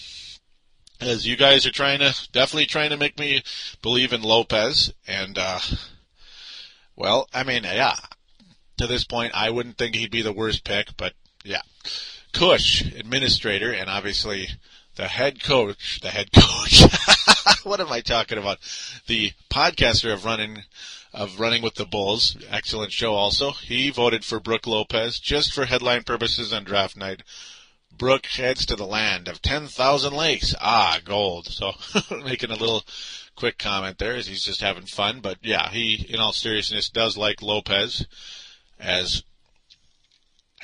As 0.99 1.25
you 1.25 1.35
guys 1.35 1.65
are 1.65 1.71
trying 1.71 1.99
to, 1.99 2.13
definitely 2.31 2.65
trying 2.65 2.89
to 2.89 2.97
make 2.97 3.17
me 3.17 3.41
believe 3.81 4.13
in 4.13 4.21
Lopez, 4.21 4.93
and 5.07 5.37
uh, 5.37 5.59
well, 6.95 7.27
I 7.33 7.43
mean, 7.43 7.63
yeah, 7.63 7.95
to 8.77 8.87
this 8.87 9.03
point, 9.03 9.33
I 9.35 9.49
wouldn't 9.49 9.77
think 9.77 9.95
he'd 9.95 10.11
be 10.11 10.21
the 10.21 10.33
worst 10.33 10.63
pick, 10.63 10.95
but 10.97 11.13
yeah. 11.43 11.61
Cush, 12.33 12.81
administrator, 12.81 13.71
and 13.71 13.89
obviously 13.89 14.49
the 14.95 15.07
head 15.07 15.43
coach, 15.43 16.01
the 16.01 16.09
head 16.09 16.31
coach. 16.35 16.83
what 17.63 17.79
am 17.79 17.91
I 17.91 18.01
talking 18.01 18.37
about? 18.37 18.57
The 19.07 19.31
podcaster 19.49 20.13
of 20.13 20.25
running, 20.25 20.63
of 21.13 21.39
running 21.39 21.61
with 21.61 21.75
the 21.75 21.85
Bulls. 21.85 22.37
Excellent 22.49 22.91
show 22.91 23.13
also. 23.13 23.51
He 23.51 23.89
voted 23.89 24.25
for 24.25 24.39
Brook 24.39 24.67
Lopez 24.67 25.19
just 25.19 25.53
for 25.53 25.65
headline 25.65 26.03
purposes 26.03 26.51
on 26.51 26.63
draft 26.63 26.97
night. 26.97 27.23
Brook 27.95 28.27
heads 28.27 28.65
to 28.67 28.75
the 28.75 28.85
land 28.85 29.27
of 29.27 29.41
10,000 29.41 30.13
lakes. 30.13 30.53
Ah, 30.61 30.99
gold. 31.03 31.47
So 31.47 31.71
making 32.23 32.51
a 32.51 32.55
little 32.55 32.83
quick 33.35 33.57
comment 33.57 33.97
there 33.97 34.15
as 34.15 34.27
he's 34.27 34.43
just 34.43 34.61
having 34.61 34.85
fun. 34.85 35.21
But 35.21 35.37
yeah, 35.41 35.69
he, 35.69 36.05
in 36.09 36.19
all 36.19 36.33
seriousness, 36.33 36.89
does 36.89 37.17
like 37.17 37.41
Lopez 37.41 38.05
as 38.79 39.23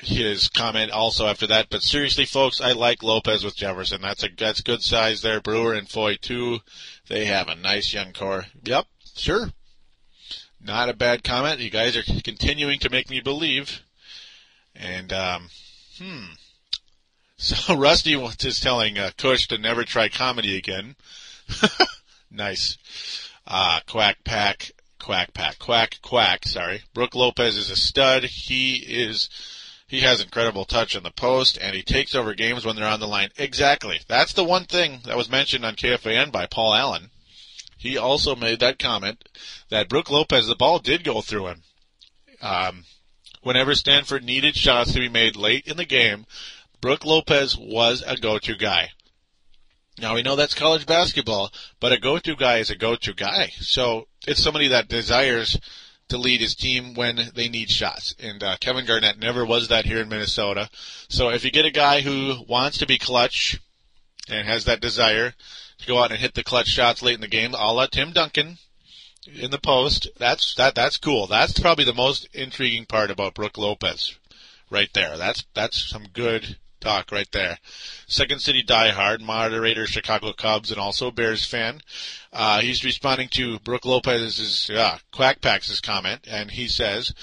his 0.02 0.49
comment 0.49 0.91
also 0.91 1.28
after 1.28 1.47
that. 1.47 1.69
But 1.69 1.84
seriously, 1.84 2.26
folks, 2.26 2.62
I 2.62 2.73
like 2.73 3.04
Lopez 3.04 3.43
with 3.43 3.56
Jefferson. 3.56 4.02
That's 4.02 4.23
a 4.23 4.30
that's 4.38 4.62
good 4.62 4.82
size 4.82 5.21
there. 5.21 5.41
Brewer 5.41 5.73
and 5.73 5.89
Foye 5.89 6.15
too. 6.15 6.60
They 7.08 7.26
have 7.26 7.47
a 7.47 7.56
nice 7.56 7.93
young 7.93 8.13
core. 8.13 8.45
Yep, 8.63 8.86
sure. 9.15 9.52
Not 10.62 10.89
a 10.89 10.93
bad 10.93 11.23
comment. 11.23 11.60
You 11.60 11.69
guys 11.69 11.97
are 11.97 12.04
continuing 12.04 12.80
to 12.80 12.89
make 12.89 13.10
me 13.10 13.19
believe. 13.19 13.82
And 14.76 15.12
um, 15.12 15.49
hmm. 15.97 16.26
So 17.38 17.76
Rusty 17.76 18.13
is 18.13 18.62
telling 18.62 18.97
uh, 18.97 19.12
Cush 19.17 19.47
to 19.49 19.58
never 19.58 19.84
try 19.84 20.08
comedy 20.08 20.56
again. 20.58 20.95
nice. 22.32 22.78
Uh, 23.45 23.82
quack 23.86 24.23
pack, 24.23 24.71
quack 25.04 25.34
pack, 25.34 25.60
quack 25.60 26.00
quack. 26.02 26.48
Sorry. 26.48 26.82
Brook 26.94 27.13
Lopez 27.13 27.58
is 27.58 27.70
a 27.70 27.76
stud. 27.76 28.24
He 28.24 28.76
is 28.76 29.30
he 29.86 30.00
has 30.00 30.22
incredible 30.22 30.66
touch 30.66 30.96
in 30.96 31.04
the 31.04 31.12
post, 31.12 31.58
and 31.62 31.76
he 31.76 31.84
takes 31.84 32.16
over 32.16 32.34
games 32.34 32.66
when 32.66 32.76
they're 32.76 32.88
on 32.88 33.02
the 33.02 33.08
line. 33.08 33.30
Exactly. 33.38 34.00
That's 34.08 34.34
the 34.34 34.46
one 34.46 34.66
thing 34.66 35.02
that 35.06 35.18
was 35.18 35.30
mentioned 35.30 35.66
on 35.66 35.76
KFAN 35.76 36.32
by 36.32 36.48
Paul 36.48 36.74
Allen. 36.74 37.12
He 37.78 37.98
also 37.98 38.34
made 38.36 38.62
that 38.62 38.80
comment 38.80 39.28
that 39.70 39.89
Brook 39.89 40.10
Lopez, 40.10 40.48
the 40.48 40.56
ball 40.56 40.80
did 40.80 41.04
go 41.04 41.22
through 41.22 41.48
him. 41.48 41.63
Um, 42.42 42.86
whenever 43.42 43.76
Stanford 43.76 44.24
needed 44.24 44.56
shots 44.56 44.94
to 44.94 45.00
be 45.00 45.10
made 45.10 45.36
late 45.36 45.68
in 45.68 45.76
the 45.76 45.86
game, 45.86 46.26
Brook 46.80 47.06
Lopez 47.06 47.58
was 47.58 48.04
a 48.08 48.16
go-to 48.16 48.56
guy. 48.56 48.92
Now 49.99 50.15
we 50.15 50.23
know 50.23 50.36
that's 50.36 50.56
college 50.56 50.86
basketball, 50.86 51.51
but 51.79 51.91
a 51.91 51.99
go-to 51.99 52.36
guy 52.36 52.58
is 52.58 52.69
a 52.69 52.75
go-to 52.75 53.13
guy. 53.13 53.51
So 53.60 54.08
it's 54.27 54.41
somebody 54.41 54.69
that 54.69 54.88
desires 54.88 55.60
to 56.10 56.17
lead 56.17 56.41
his 56.41 56.56
team 56.56 56.93
when 56.93 57.32
they 57.36 57.47
need 57.47 57.69
shots. 57.69 58.15
And 58.19 58.43
uh, 58.43 58.58
Kevin 58.60 58.86
Garnett 58.86 59.19
never 59.19 59.45
was 59.45 59.67
that 59.67 59.86
here 59.86 60.01
in 60.01 60.10
Minnesota. 60.10 60.69
So 61.10 61.29
if 61.29 61.45
you 61.45 61.51
get 61.51 61.65
a 61.65 61.71
guy 61.71 62.01
who 62.01 62.43
wants 62.47 62.79
to 62.79 62.86
be 62.86 62.97
clutch 62.97 63.60
and 64.29 64.47
has 64.47 64.65
that 64.65 64.82
desire 64.82 65.34
to 65.77 65.88
go 65.88 66.01
out 66.01 66.12
and 66.12 66.19
hit 66.19 66.34
the 66.34 66.43
clutch 66.43 66.67
shots 66.67 67.01
late 67.01 67.15
in 67.15 67.21
the 67.21 67.27
game, 67.27 67.56
I'll 67.58 67.75
let 67.75 67.91
Tim 67.91 68.12
Duncan 68.12 68.58
in 69.27 69.51
the 69.51 69.58
post. 69.60 70.08
That's 70.17 70.53
that 70.56 70.75
that's 70.75 70.97
cool. 70.97 71.27
That's 71.27 71.58
probably 71.60 71.86
the 71.86 71.93
most 71.93 72.27
intriguing 72.34 72.86
part 72.86 73.12
about 73.12 73.36
Brook 73.36 73.58
Lopez, 73.58 74.17
right 74.69 74.89
there. 74.93 75.17
That's 75.17 75.45
that's 75.53 75.89
some 75.89 76.08
good 76.13 76.58
talk 76.84 77.12
right 77.12 77.32
there. 77.32 77.58
Second 78.08 78.39
City 78.39 78.63
diehard, 78.63 79.22
moderator, 79.22 79.88
Chicago 79.88 80.34
Cubs, 80.34 80.69
and 80.69 80.80
also 80.80 81.12
Bears 81.12 81.46
fan. 81.46 81.82
Uh, 82.32 82.60
he's 82.60 82.84
responding 82.84 83.30
to 83.30 83.60
Brook 83.60 83.86
Lopez's 83.86 84.69
uh, 84.69 84.98
Quack 85.12 85.39
comment, 85.82 86.28
and 86.30 86.52
he 86.52 86.67
says, 86.67 87.13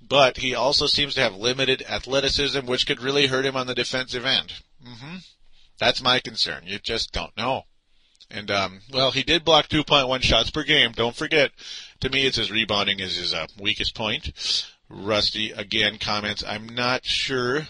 but 0.00 0.38
he 0.38 0.54
also 0.54 0.86
seems 0.86 1.14
to 1.14 1.20
have 1.20 1.34
limited 1.34 1.84
athleticism, 1.88 2.66
which 2.66 2.86
could 2.86 3.00
really 3.00 3.26
hurt 3.26 3.44
him 3.44 3.56
on 3.56 3.66
the 3.66 3.74
defensive 3.74 4.24
end. 4.24 4.52
Mm-hmm. 4.84 5.16
That's 5.78 6.02
my 6.02 6.18
concern. 6.20 6.64
You 6.66 6.78
just 6.78 7.12
don't 7.12 7.36
know. 7.36 7.62
And 8.30 8.50
um, 8.50 8.80
well, 8.92 9.10
he 9.10 9.22
did 9.22 9.44
block 9.44 9.68
2.1 9.68 10.22
shots 10.22 10.50
per 10.50 10.62
game. 10.62 10.92
Don't 10.92 11.16
forget. 11.16 11.50
To 12.00 12.08
me, 12.08 12.26
it's 12.26 12.36
his 12.36 12.50
rebounding 12.50 13.00
is 13.00 13.16
his 13.16 13.34
uh, 13.34 13.46
weakest 13.58 13.94
point. 13.94 14.32
Rusty 14.88 15.52
again 15.52 15.98
comments, 15.98 16.42
I'm 16.46 16.68
not 16.68 17.04
sure 17.04 17.68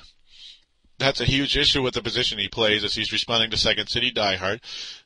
that's 1.01 1.21
a 1.21 1.25
huge 1.25 1.57
issue 1.57 1.83
with 1.83 1.95
the 1.95 2.03
position 2.03 2.39
he 2.39 2.49
plays 2.49 2.85
as 2.85 2.95
he's 2.95 3.13
responding 3.13 3.51
to 3.51 3.57
Second 3.57 3.89
City 3.89 4.13
diehard. 4.13 4.61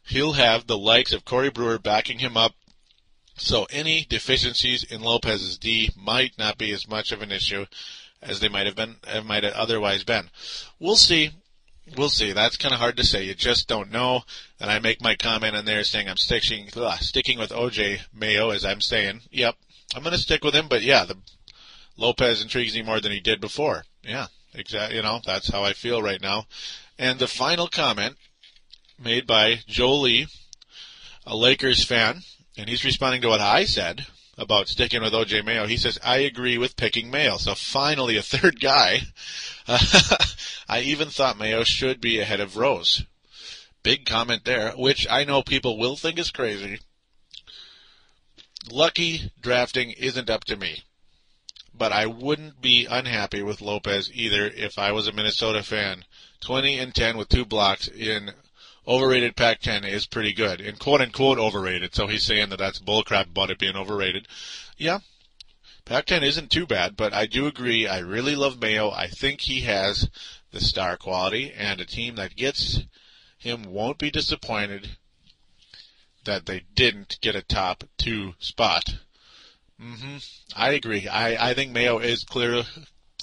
He'll 0.07 0.33
have 0.33 0.67
the 0.67 0.79
likes 0.79 1.13
of 1.13 1.25
Corey 1.25 1.51
Brewer 1.51 1.79
backing 1.79 2.19
him 2.19 2.37
up. 2.37 2.55
So 3.37 3.67
any 3.71 4.07
deficiencies 4.09 4.85
in 4.85 5.01
Lopez's 5.01 5.59
D 5.59 5.91
might 5.97 6.39
not 6.39 6.59
be 6.59 6.73
as 6.73 6.89
much 6.89 7.13
of 7.13 7.23
an 7.23 7.33
issue 7.33 7.67
as 8.23 8.41
they 8.41 8.49
might 8.49 8.67
have 8.67 8.77
been, 8.77 8.97
uh, 9.07 9.21
might 9.21 9.45
have 9.45 9.55
otherwise 9.55 10.05
been. 10.05 10.31
We'll 10.79 10.97
see. 10.97 11.31
We'll 11.97 12.09
see. 12.09 12.33
That's 12.33 12.57
kind 12.57 12.73
of 12.73 12.81
hard 12.81 12.97
to 12.97 13.05
say. 13.05 13.25
You 13.25 13.35
just 13.35 13.69
don't 13.69 13.91
know. 13.91 14.23
And 14.59 14.71
I 14.71 14.79
make 14.79 15.03
my 15.03 15.15
comment 15.15 15.55
in 15.55 15.65
there 15.65 15.85
saying 15.85 16.09
I'm 16.09 16.17
sticking, 16.17 16.71
ugh, 16.75 16.99
sticking 17.01 17.39
with 17.39 17.51
OJ 17.51 18.01
Mayo 18.13 18.51
as 18.51 18.65
I'm 18.65 18.81
saying. 18.81 19.23
Yep. 19.31 19.57
I'm 19.95 20.03
going 20.03 20.15
to 20.15 20.19
stick 20.19 20.43
with 20.43 20.55
him, 20.55 20.67
but 20.69 20.83
yeah, 20.83 21.05
the 21.05 21.19
Lopez 21.97 22.43
intrigues 22.43 22.75
me 22.75 22.83
more 22.83 23.01
than 23.01 23.13
he 23.13 23.21
did 23.21 23.41
before. 23.41 23.85
Yeah. 24.03 24.29
Exactly. 24.55 24.97
You 24.97 25.03
know, 25.03 25.21
that's 25.25 25.49
how 25.51 25.65
I 25.65 25.73
feel 25.73 26.03
right 26.03 26.21
now. 26.21 26.47
And 26.99 27.19
the 27.19 27.27
final 27.27 27.67
comment 27.67 28.17
made 28.99 29.27
by 29.27 29.61
Jolie, 29.67 30.29
a 31.27 31.37
Lakers 31.37 31.85
fan, 31.85 32.23
and 32.57 32.69
he's 32.69 32.85
responding 32.85 33.21
to 33.23 33.29
what 33.29 33.41
I 33.41 33.65
said 33.65 34.07
about 34.39 34.69
sticking 34.69 35.03
with 35.03 35.13
OJ 35.13 35.45
Mayo. 35.45 35.67
He 35.67 35.77
says, 35.77 35.99
I 36.05 36.19
agree 36.19 36.57
with 36.57 36.77
picking 36.77 37.11
Mayo. 37.11 37.37
So 37.37 37.55
finally 37.55 38.17
a 38.17 38.23
third 38.23 38.61
guy. 38.61 39.01
I 40.69 40.81
even 40.81 41.09
thought 41.09 41.39
Mayo 41.39 41.65
should 41.65 42.01
be 42.01 42.21
ahead 42.21 42.41
of 42.41 42.57
Rose. 42.57 43.05
Big 43.83 44.07
comment 44.07 44.45
there, 44.45 44.73
which 44.73 45.07
I 45.11 45.25
know 45.25 45.43
people 45.43 45.79
will 45.79 45.97
think 45.97 46.19
is 46.19 46.31
crazy. 46.31 46.79
Lucky 48.71 49.33
drafting 49.41 49.91
isn't 49.91 50.31
up 50.31 50.45
to 50.45 50.57
me 50.57 50.85
but 51.77 51.93
I 51.93 52.07
wouldn't 52.07 52.61
be 52.61 52.87
unhappy 52.87 53.43
with 53.43 53.61
Lopez 53.61 54.11
either 54.15 54.47
if 54.47 54.79
I 54.79 54.93
was 54.93 55.07
a 55.07 55.13
Minnesota 55.13 55.63
fan. 55.63 56.05
20 56.41 56.79
and 56.79 56.95
10 56.95 57.17
with 57.17 57.29
two 57.29 57.45
blocks 57.45 57.89
in 57.89 58.33
overrated 58.87 59.35
Pac-10 59.35 59.89
is 59.89 60.07
pretty 60.07 60.33
good, 60.33 60.61
and 60.61 60.79
quote 60.79 61.01
unquote 61.01 61.39
overrated. 61.39 61.95
So 61.95 62.07
he's 62.07 62.23
saying 62.23 62.51
that 62.51 62.59
that's 62.59 62.79
bullcrap 62.79 63.29
about 63.29 63.51
it 63.51 63.59
being 63.59 63.77
overrated. 63.77 64.29
Yeah, 64.77 65.01
Pac-10 65.85 66.23
isn't 66.23 66.51
too 66.51 66.67
bad, 66.67 66.97
but 66.97 67.13
I 67.13 67.27
do 67.27 67.47
agree. 67.47 67.87
I 67.87 67.99
really 67.99 68.37
love 68.37 68.61
Mayo. 68.61 68.91
I 68.91 69.09
think 69.09 69.43
he 69.43 69.61
has 69.63 70.09
the 70.51 70.61
star 70.61 70.97
quality, 70.97 71.53
and 71.53 71.81
a 71.81 71.87
team 71.87 72.15
that 72.17 72.37
gets 72.37 72.81
him 73.39 73.65
won't 73.65 73.99
be 73.99 74.11
disappointed 74.11 74.97
that 76.25 76.47
they 76.47 76.65
didn't 76.75 77.19
get 77.21 77.37
a 77.37 77.43
top 77.43 77.85
two 77.99 78.35
spot 78.39 78.97
hmm 79.81 80.17
I 80.57 80.73
agree. 80.73 81.09
I, 81.09 81.51
I 81.51 81.55
think 81.55 81.73
Mayo 81.73 81.99
is 81.99 82.25
clear, 82.25 82.63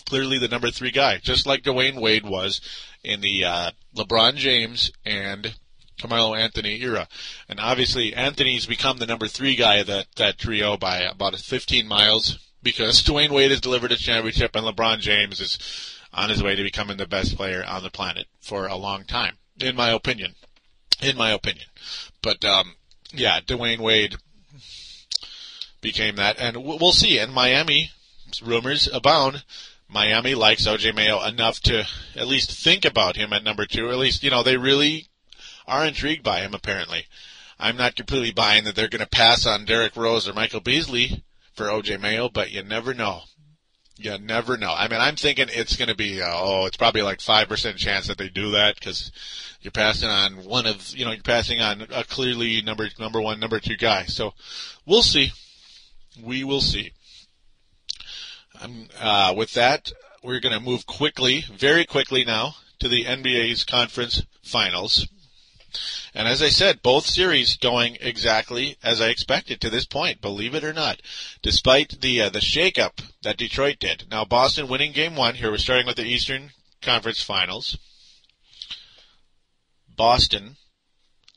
clearly 0.06 0.38
the 0.38 0.48
number 0.48 0.70
three 0.72 0.92
guy, 0.92 1.18
just 1.18 1.46
like 1.46 1.64
Dwyane 1.64 2.00
Wade 2.00 2.26
was 2.26 2.62
in 3.04 3.22
the 3.22 3.46
uh, 3.46 3.72
LeBron 3.96 4.36
James 4.36 4.92
and 5.06 5.56
Carmelo 6.00 6.36
Anthony 6.36 6.82
era. 6.82 7.08
And 7.48 7.60
obviously, 7.60 8.14
Anthony's 8.14 8.66
become 8.66 8.98
the 8.98 9.06
number 9.06 9.28
three 9.28 9.56
guy 9.56 9.76
of 9.78 9.88
that, 9.88 10.08
that 10.18 10.38
trio 10.38 10.78
by 10.78 11.00
about 11.00 11.36
15 11.36 11.88
miles 11.88 12.40
because 12.64 13.02
Dwyane 13.04 13.32
Wade 13.32 13.52
has 13.52 13.62
delivered 13.62 13.92
a 13.92 13.98
championship 13.98 14.56
and 14.56 14.66
LeBron 14.66 15.00
James 15.00 15.40
is 15.40 15.98
on 16.14 16.30
his 16.30 16.44
way 16.44 16.56
to 16.56 16.64
becoming 16.64 16.98
the 16.98 17.08
best 17.08 17.38
player 17.38 17.64
on 17.66 17.84
the 17.84 17.90
planet 17.90 18.26
for 18.42 18.68
a 18.68 18.76
long 18.76 19.06
time, 19.06 19.38
in 19.60 19.76
my 19.76 19.92
opinion. 19.92 20.34
In 21.02 21.18
my 21.18 21.32
opinion. 21.32 21.68
But, 22.22 22.44
um, 22.44 22.76
yeah, 23.14 23.40
Dwyane 23.40 23.80
Wade 23.80 24.18
became 25.82 26.16
that, 26.16 26.40
and 26.40 26.64
we'll 26.64 26.92
see. 26.92 27.20
In 27.20 27.32
Miami, 27.32 27.92
rumors 28.44 28.88
abound. 28.92 29.44
Miami 29.88 30.36
likes 30.36 30.68
OJ 30.68 30.96
Mayo 30.96 31.22
enough 31.22 31.60
to 31.62 31.86
at 32.16 32.28
least 32.28 32.52
think 32.52 32.86
about 32.86 33.18
him 33.18 33.34
at 33.34 33.44
number 33.44 33.66
two. 33.66 33.90
At 33.90 33.98
least, 33.98 34.24
you 34.24 34.30
know, 34.30 34.42
they 34.42 34.56
really 34.56 35.08
are 35.68 35.86
intrigued 35.86 36.24
by 36.24 36.40
him, 36.40 36.54
apparently. 36.54 37.08
I'm 37.60 37.78
not 37.78 37.96
completely 37.96 38.32
buying 38.32 38.64
that 38.64 38.76
they're 38.76 38.88
going 38.88 39.04
to 39.04 39.10
pass 39.10 39.46
on 39.46 39.66
Derrick 39.66 39.96
Rose 39.96 40.28
or 40.28 40.34
Michael 40.34 40.62
Beasley 40.62 41.24
for 41.54 41.66
OJ 41.66 42.00
Mayo, 42.00 42.30
but 42.30 42.52
you 42.52 42.64
never 42.64 42.94
know. 42.94 43.22
You 43.98 44.18
never 44.18 44.58
know. 44.58 44.74
I 44.74 44.88
mean, 44.88 45.00
I'm 45.00 45.16
thinking 45.16 45.48
it's 45.50 45.76
going 45.76 45.90
to 45.90 45.96
be, 45.96 46.22
uh, 46.22 46.32
oh, 46.32 46.66
it's 46.66 46.78
probably 46.78 47.04
like 47.04 47.20
5% 47.20 47.76
chance 47.76 48.08
that 48.08 48.18
they 48.18 48.30
do 48.30 48.52
that 48.52 48.76
because 48.76 49.12
you're 49.62 49.72
passing 49.72 50.10
on 50.10 50.44
one 50.46 50.66
of, 50.66 50.90
you 50.96 51.06
know, 51.06 51.12
you're 51.12 51.22
passing 51.22 51.62
on 51.62 51.86
a 51.94 52.04
clearly 52.04 52.62
number, 52.62 52.90
number 53.00 53.22
one, 53.22 53.40
number 53.40 53.60
two 53.60 53.78
guy. 53.78 54.06
So 54.06 54.34
we'll 54.88 55.04
see. 55.04 55.34
We 56.20 56.44
will 56.44 56.62
see. 56.62 56.94
Um, 58.62 58.88
uh, 59.00 59.34
with 59.36 59.54
that, 59.54 59.92
we're 60.24 60.40
going 60.40 60.54
to 60.54 60.60
move 60.60 60.86
quickly, 60.86 61.46
very 61.52 61.86
quickly 61.86 62.26
now, 62.26 62.56
to 62.80 62.88
the 62.88 63.06
NBA's 63.06 63.64
conference 63.64 64.24
finals. 64.44 65.08
And 66.14 66.28
as 66.28 66.42
I 66.42 66.50
said, 66.50 66.82
both 66.82 67.06
series 67.06 67.56
going 67.56 67.98
exactly 68.02 68.78
as 68.84 69.00
I 69.00 69.08
expected 69.08 69.62
to 69.62 69.70
this 69.70 69.86
point, 69.86 70.22
believe 70.22 70.54
it 70.54 70.64
or 70.64 70.74
not, 70.74 71.02
despite 71.42 72.02
the 72.02 72.24
uh, 72.24 72.30
the 72.30 72.40
shakeup 72.40 73.02
that 73.24 73.38
Detroit 73.38 73.80
did. 73.80 74.06
Now 74.12 74.26
Boston 74.26 74.68
winning 74.68 74.92
game 74.92 75.16
one. 75.16 75.36
Here 75.36 75.50
we're 75.50 75.58
starting 75.58 75.88
with 75.88 75.96
the 75.96 76.04
Eastern 76.04 76.52
Conference 76.82 77.24
Finals. 77.24 77.78
Boston, 79.96 80.58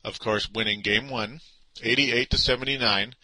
of 0.02 0.18
course, 0.18 0.50
winning 0.50 0.80
game 0.80 1.08
one, 1.08 1.40
88 1.82 2.30
to 2.30 2.38
79. 2.38 3.14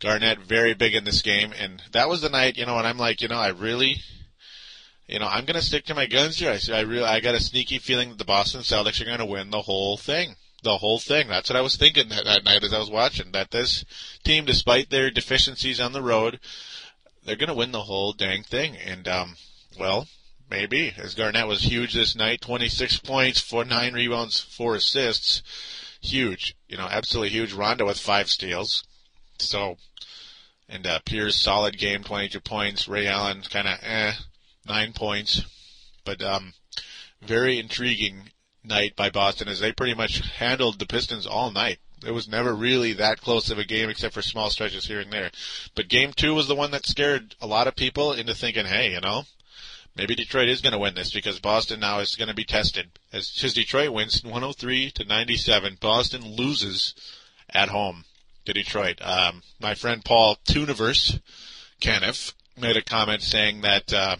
Garnett 0.00 0.40
very 0.40 0.74
big 0.74 0.94
in 0.94 1.04
this 1.04 1.22
game, 1.22 1.52
and 1.58 1.82
that 1.92 2.08
was 2.08 2.20
the 2.20 2.28
night, 2.28 2.56
you 2.56 2.66
know, 2.66 2.78
and 2.78 2.86
I'm 2.86 2.98
like, 2.98 3.22
you 3.22 3.28
know, 3.28 3.38
I 3.38 3.48
really, 3.48 3.96
you 5.06 5.18
know, 5.18 5.26
I'm 5.26 5.44
gonna 5.44 5.62
stick 5.62 5.86
to 5.86 5.94
my 5.94 6.06
guns 6.06 6.38
here. 6.38 6.50
I 6.50 6.72
I 6.72 6.80
really, 6.80 7.06
I 7.06 7.20
got 7.20 7.34
a 7.34 7.40
sneaky 7.40 7.78
feeling 7.78 8.10
that 8.10 8.18
the 8.18 8.24
Boston 8.24 8.60
Celtics 8.60 9.00
are 9.00 9.06
gonna 9.06 9.26
win 9.26 9.50
the 9.50 9.62
whole 9.62 9.96
thing 9.96 10.36
the 10.62 10.78
whole 10.78 10.98
thing. 10.98 11.28
That's 11.28 11.48
what 11.48 11.56
I 11.56 11.62
was 11.62 11.76
thinking 11.76 12.08
that, 12.08 12.24
that 12.24 12.44
night 12.44 12.64
as 12.64 12.74
I 12.74 12.78
was 12.78 12.90
watching. 12.90 13.32
That 13.32 13.50
this 13.50 13.84
team, 14.24 14.44
despite 14.44 14.90
their 14.90 15.10
deficiencies 15.10 15.80
on 15.80 15.92
the 15.92 16.02
road, 16.02 16.40
they're 17.24 17.36
to 17.36 17.54
win 17.54 17.72
the 17.72 17.82
whole 17.82 18.12
dang 18.12 18.42
thing. 18.42 18.76
And 18.76 19.06
um, 19.08 19.36
well, 19.78 20.08
maybe 20.50 20.92
as 20.98 21.14
Garnett 21.14 21.46
was 21.46 21.62
huge 21.62 21.94
this 21.94 22.16
night, 22.16 22.40
26 22.40 22.98
points, 22.98 23.40
four 23.40 23.64
nine 23.64 23.94
rebounds, 23.94 24.40
four 24.40 24.74
assists, 24.74 25.42
huge. 26.00 26.56
You 26.68 26.76
know, 26.76 26.88
absolutely 26.90 27.30
huge. 27.30 27.52
Rondo 27.52 27.86
with 27.86 27.98
five 27.98 28.28
steals. 28.28 28.84
So, 29.42 29.76
and 30.68 30.86
uh, 30.86 31.00
Pierce 31.04 31.40
solid 31.40 31.78
game, 31.78 32.02
22 32.02 32.40
points. 32.40 32.88
Ray 32.88 33.06
Allen 33.06 33.42
kind 33.42 33.68
of 33.68 33.78
eh, 33.82 34.12
nine 34.66 34.92
points, 34.92 35.42
but 36.04 36.22
um, 36.22 36.54
very 37.22 37.58
intriguing 37.58 38.30
night 38.64 38.96
by 38.96 39.10
Boston 39.10 39.48
as 39.48 39.60
they 39.60 39.72
pretty 39.72 39.94
much 39.94 40.20
handled 40.38 40.78
the 40.78 40.86
Pistons 40.86 41.26
all 41.26 41.50
night. 41.50 41.78
It 42.04 42.10
was 42.10 42.28
never 42.28 42.54
really 42.54 42.92
that 42.94 43.20
close 43.20 43.50
of 43.50 43.58
a 43.58 43.64
game 43.64 43.88
except 43.88 44.12
for 44.12 44.22
small 44.22 44.50
stretches 44.50 44.86
here 44.86 45.00
and 45.00 45.12
there. 45.12 45.30
But 45.74 45.88
game 45.88 46.12
two 46.12 46.34
was 46.34 46.46
the 46.46 46.54
one 46.54 46.70
that 46.72 46.86
scared 46.86 47.34
a 47.40 47.46
lot 47.46 47.66
of 47.66 47.76
people 47.76 48.12
into 48.12 48.34
thinking, 48.34 48.66
hey, 48.66 48.92
you 48.92 49.00
know, 49.00 49.24
maybe 49.96 50.14
Detroit 50.14 50.48
is 50.48 50.60
going 50.60 50.74
to 50.74 50.78
win 50.78 50.94
this 50.94 51.12
because 51.12 51.40
Boston 51.40 51.80
now 51.80 52.00
is 52.00 52.16
going 52.16 52.28
to 52.28 52.34
be 52.34 52.44
tested. 52.44 52.90
As, 53.12 53.32
as 53.42 53.54
Detroit 53.54 53.92
wins 53.92 54.22
103 54.22 54.90
to 54.90 55.04
97, 55.04 55.78
Boston 55.80 56.26
loses 56.36 56.94
at 57.48 57.70
home 57.70 58.04
to 58.46 58.52
Detroit. 58.52 59.00
Um, 59.02 59.42
my 59.60 59.74
friend 59.74 60.04
Paul 60.04 60.36
Tuniverse, 60.48 61.20
Kenneth, 61.80 62.32
made 62.56 62.76
a 62.76 62.82
comment 62.82 63.22
saying 63.22 63.60
that, 63.60 63.92
uh, 63.92 64.16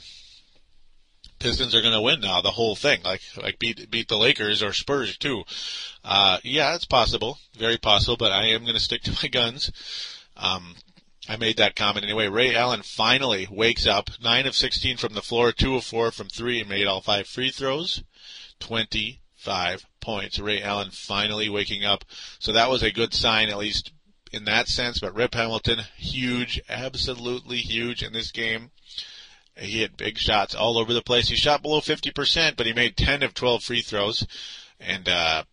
Pistons 1.39 1.75
are 1.75 1.83
going 1.83 1.93
to 1.93 2.01
win 2.01 2.21
now, 2.21 2.41
the 2.41 2.51
whole 2.51 2.75
thing, 2.75 3.03
like 3.05 3.21
like 3.37 3.59
beat 3.59 3.91
beat 3.91 4.09
the 4.09 4.17
Lakers 4.17 4.63
or 4.63 4.73
Spurs 4.73 5.19
too. 5.19 5.45
Uh, 6.03 6.39
yeah, 6.43 6.75
it's 6.75 6.87
possible, 6.87 7.39
very 7.55 7.77
possible, 7.77 8.17
but 8.17 8.33
I 8.33 8.47
am 8.47 8.63
going 8.63 8.75
to 8.75 8.81
stick 8.81 9.03
to 9.03 9.11
my 9.23 9.29
guns. 9.29 9.71
Um, 10.37 10.77
I 11.29 11.37
made 11.37 11.59
that 11.59 11.77
comment 11.77 12.05
anyway. 12.05 12.29
Ray 12.29 12.55
Allen 12.55 12.83
finally 12.83 13.47
wakes 13.51 13.87
up, 13.87 14.11
nine 14.23 14.47
of 14.47 14.55
sixteen 14.55 14.97
from 14.97 15.13
the 15.13 15.23
floor, 15.23 15.53
two 15.53 15.77
of 15.77 15.85
four 15.85 16.11
from 16.11 16.29
three, 16.29 16.61
and 16.61 16.71
made 16.71 16.87
all 16.87 17.03
five 17.03 17.27
free 17.27 17.51
throws. 17.51 18.03
Twenty-five 18.59 19.85
points. 20.01 20.39
Ray 20.39 20.63
Allen 20.63 20.91
finally 20.91 21.51
waking 21.51 21.85
up, 21.85 22.05
so 22.39 22.53
that 22.53 22.71
was 22.71 22.83
a 22.83 22.91
good 22.91 23.13
sign, 23.13 23.51
at 23.51 23.59
least 23.59 23.93
in 24.33 24.45
that 24.45 24.69
sense. 24.69 24.99
But 25.01 25.15
Rip 25.15 25.35
Hamilton, 25.35 25.81
huge, 25.97 26.61
absolutely 26.69 27.59
huge 27.59 28.03
in 28.03 28.13
this 28.13 28.31
game. 28.31 28.71
He 29.57 29.81
hit 29.81 29.97
big 29.97 30.19
shots 30.19 30.55
all 30.55 30.79
over 30.79 30.93
the 30.93 31.03
place. 31.03 31.29
He 31.29 31.37
shot 31.37 31.63
below 31.63 31.81
50%, 31.81 32.57
but 32.57 32.67
he 32.67 32.75
made 32.75 32.97
10 32.97 33.23
of 33.23 33.33
12 33.33 33.63
free 33.63 33.81
throws. 33.81 34.27
And, 34.79 35.09
uh, 35.09 35.45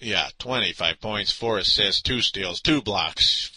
yeah, 0.00 0.28
25 0.38 1.00
points, 1.00 1.32
4 1.32 1.58
assists, 1.58 2.02
2 2.02 2.20
steals, 2.20 2.60
2 2.60 2.82
blocks, 2.82 3.50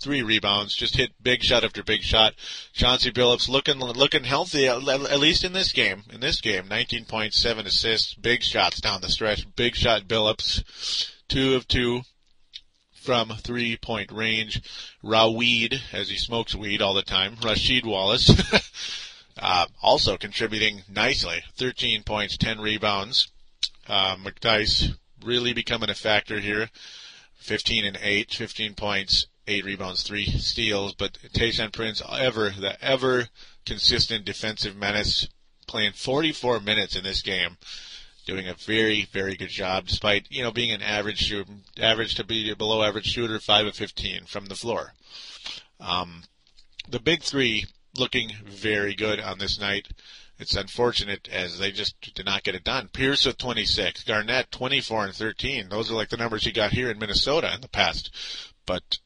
3 0.00 0.22
rebounds. 0.22 0.74
Just 0.74 0.96
hit 0.96 1.12
big 1.22 1.44
shot 1.44 1.62
after 1.62 1.84
big 1.84 2.02
shot. 2.02 2.34
Chauncey 2.72 3.12
Billups 3.12 3.48
looking, 3.48 3.78
looking 3.78 4.24
healthy, 4.24 4.66
at 4.66 4.82
least 5.20 5.44
in 5.44 5.52
this 5.52 5.70
game. 5.70 6.02
In 6.12 6.18
this 6.18 6.40
game, 6.40 6.64
19.7 6.64 7.66
assists, 7.66 8.14
big 8.14 8.42
shots 8.42 8.80
down 8.80 9.02
the 9.02 9.08
stretch. 9.08 9.46
Big 9.54 9.76
shot 9.76 10.08
Billups. 10.08 10.64
2 11.28 11.54
of 11.54 11.68
2 11.68 12.02
from 13.02 13.30
three 13.30 13.76
point 13.76 14.12
range. 14.12 14.62
Raweed, 15.02 15.80
as 15.92 16.08
he 16.08 16.16
smokes 16.16 16.54
weed 16.54 16.80
all 16.80 16.94
the 16.94 17.02
time. 17.02 17.36
Rasheed 17.36 17.84
Wallace. 17.84 18.30
Uh, 19.40 19.66
also 19.80 20.18
contributing 20.18 20.82
nicely, 20.88 21.42
13 21.56 22.02
points, 22.02 22.36
10 22.36 22.60
rebounds. 22.60 23.28
Uh, 23.88 24.16
McDyess 24.16 24.96
really 25.24 25.52
becoming 25.52 25.90
a 25.90 25.94
factor 25.94 26.38
here, 26.38 26.68
15 27.36 27.84
and 27.84 27.98
8, 28.00 28.32
15 28.32 28.74
points, 28.74 29.26
8 29.46 29.64
rebounds, 29.64 30.02
3 30.02 30.26
steals. 30.26 30.94
But 30.94 31.18
Tayshaun 31.34 31.72
Prince, 31.72 32.02
ever, 32.08 32.50
the 32.50 32.82
ever 32.84 33.28
consistent 33.64 34.24
defensive 34.24 34.76
menace, 34.76 35.28
playing 35.66 35.92
44 35.92 36.60
minutes 36.60 36.94
in 36.94 37.04
this 37.04 37.22
game, 37.22 37.56
doing 38.26 38.48
a 38.48 38.54
very, 38.54 39.06
very 39.12 39.36
good 39.36 39.48
job, 39.48 39.86
despite, 39.86 40.26
you 40.30 40.42
know, 40.42 40.50
being 40.50 40.70
an 40.70 40.82
average 40.82 41.18
shooter, 41.18 41.50
average 41.80 42.14
to 42.16 42.24
be 42.24 42.50
a 42.50 42.56
below 42.56 42.82
average 42.82 43.06
shooter, 43.06 43.38
5 43.38 43.66
of 43.66 43.74
15 43.74 44.24
from 44.24 44.46
the 44.46 44.54
floor. 44.54 44.92
Um, 45.80 46.24
the 46.88 47.00
big 47.00 47.22
three 47.22 47.66
looking 47.96 48.32
very 48.44 48.94
good 48.94 49.20
on 49.20 49.38
this 49.38 49.58
night. 49.58 49.88
It's 50.38 50.56
unfortunate 50.56 51.28
as 51.30 51.58
they 51.58 51.70
just 51.70 51.94
did 52.14 52.26
not 52.26 52.42
get 52.42 52.54
it 52.54 52.64
done. 52.64 52.88
Pierce 52.88 53.26
with 53.26 53.38
26, 53.38 54.04
Garnett 54.04 54.50
24 54.50 55.06
and 55.06 55.14
13. 55.14 55.68
Those 55.68 55.90
are 55.90 55.94
like 55.94 56.08
the 56.08 56.16
numbers 56.16 56.44
he 56.44 56.52
got 56.52 56.72
here 56.72 56.90
in 56.90 56.98
Minnesota 56.98 57.52
in 57.54 57.60
the 57.60 57.68
past. 57.68 58.12
But 58.66 58.98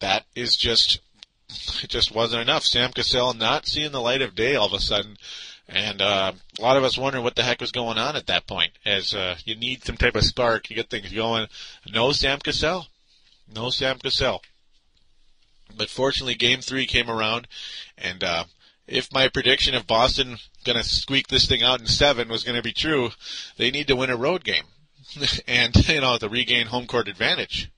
that 0.00 0.24
is 0.34 0.56
just 0.56 1.00
it 1.82 1.90
just 1.90 2.14
wasn't 2.14 2.42
enough. 2.42 2.64
Sam 2.64 2.92
Cassell 2.92 3.34
not 3.34 3.66
seeing 3.66 3.92
the 3.92 4.00
light 4.00 4.22
of 4.22 4.34
day 4.34 4.56
all 4.56 4.66
of 4.66 4.72
a 4.72 4.80
sudden. 4.80 5.16
And 5.72 6.02
uh, 6.02 6.32
a 6.58 6.62
lot 6.62 6.76
of 6.76 6.82
us 6.82 6.98
wondering 6.98 7.22
what 7.22 7.36
the 7.36 7.44
heck 7.44 7.60
was 7.60 7.70
going 7.70 7.96
on 7.96 8.16
at 8.16 8.26
that 8.26 8.48
point. 8.48 8.72
As 8.84 9.14
uh, 9.14 9.36
you 9.44 9.54
need 9.54 9.84
some 9.84 9.96
type 9.96 10.16
of 10.16 10.24
spark, 10.24 10.68
you 10.68 10.74
get 10.74 10.90
things 10.90 11.12
going. 11.12 11.46
No 11.92 12.10
Sam 12.10 12.40
Cassell. 12.40 12.88
No 13.54 13.70
Sam 13.70 13.98
Cassell. 13.98 14.42
But 15.76 15.88
fortunately, 15.88 16.34
Game 16.34 16.60
Three 16.60 16.86
came 16.86 17.08
around, 17.08 17.46
and 17.96 18.24
uh, 18.24 18.44
if 18.88 19.12
my 19.12 19.28
prediction 19.28 19.76
of 19.76 19.86
Boston 19.86 20.38
going 20.64 20.76
to 20.76 20.82
squeak 20.82 21.28
this 21.28 21.46
thing 21.46 21.62
out 21.62 21.80
in 21.80 21.86
seven 21.86 22.28
was 22.28 22.42
going 22.42 22.56
to 22.56 22.62
be 22.62 22.72
true, 22.72 23.10
they 23.56 23.70
need 23.70 23.86
to 23.86 23.96
win 23.96 24.10
a 24.10 24.16
road 24.16 24.42
game, 24.42 24.64
and 25.46 25.88
you 25.88 26.00
know 26.00 26.18
to 26.18 26.28
regain 26.28 26.66
home 26.66 26.88
court 26.88 27.06
advantage. 27.06 27.70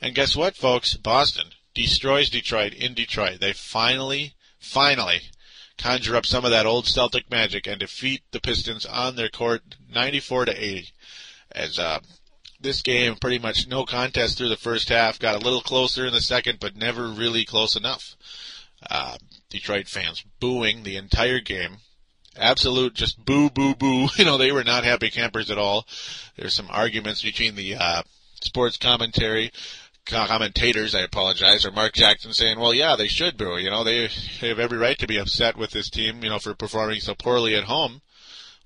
And 0.00 0.16
guess 0.16 0.34
what, 0.34 0.56
folks? 0.56 0.96
Boston 0.96 1.50
destroys 1.74 2.28
Detroit 2.28 2.74
in 2.74 2.94
Detroit. 2.94 3.38
They 3.38 3.52
finally, 3.52 4.34
finally 4.58 5.20
conjure 5.80 6.16
up 6.16 6.26
some 6.26 6.44
of 6.44 6.50
that 6.50 6.66
old 6.66 6.86
Celtic 6.86 7.30
magic 7.30 7.66
and 7.66 7.80
defeat 7.80 8.22
the 8.30 8.40
Pistons 8.40 8.84
on 8.86 9.16
their 9.16 9.28
court, 9.28 9.62
94 9.92 10.46
to 10.46 10.64
80. 10.64 10.92
As 11.52 11.78
uh, 11.78 12.00
this 12.60 12.82
game 12.82 13.16
pretty 13.16 13.38
much 13.38 13.66
no 13.66 13.84
contest 13.84 14.36
through 14.36 14.50
the 14.50 14.56
first 14.56 14.88
half. 14.88 15.18
Got 15.18 15.36
a 15.36 15.44
little 15.44 15.62
closer 15.62 16.06
in 16.06 16.12
the 16.12 16.20
second, 16.20 16.60
but 16.60 16.76
never 16.76 17.08
really 17.08 17.44
close 17.44 17.74
enough. 17.74 18.16
Uh, 18.88 19.16
Detroit 19.48 19.88
fans 19.88 20.24
booing 20.38 20.82
the 20.82 20.96
entire 20.96 21.40
game. 21.40 21.78
absolute 22.36 22.94
just 22.94 23.24
boo, 23.24 23.50
boo, 23.50 23.74
boo. 23.74 24.08
You 24.16 24.24
know, 24.24 24.38
they 24.38 24.52
were 24.52 24.64
not 24.64 24.84
happy 24.84 25.10
campers 25.10 25.50
at 25.50 25.58
all. 25.58 25.86
There's 26.36 26.54
some 26.54 26.68
arguments 26.70 27.22
between 27.22 27.56
the 27.56 27.76
uh, 27.76 28.02
sports 28.42 28.76
commentary 28.76 29.50
commentators, 30.06 30.94
I 30.94 31.00
apologize, 31.00 31.64
or 31.64 31.70
Mark 31.70 31.92
Jackson 31.92 32.32
saying, 32.32 32.58
well, 32.58 32.74
yeah, 32.74 32.96
they 32.96 33.08
should 33.08 33.36
boo. 33.36 33.58
You 33.58 33.70
know, 33.70 33.84
they, 33.84 34.08
have 34.40 34.58
every 34.58 34.78
right 34.78 34.98
to 34.98 35.06
be 35.06 35.18
upset 35.18 35.56
with 35.56 35.70
this 35.70 35.90
team, 35.90 36.22
you 36.22 36.30
know, 36.30 36.38
for 36.38 36.54
performing 36.54 37.00
so 37.00 37.14
poorly 37.14 37.54
at 37.54 37.64
home 37.64 38.02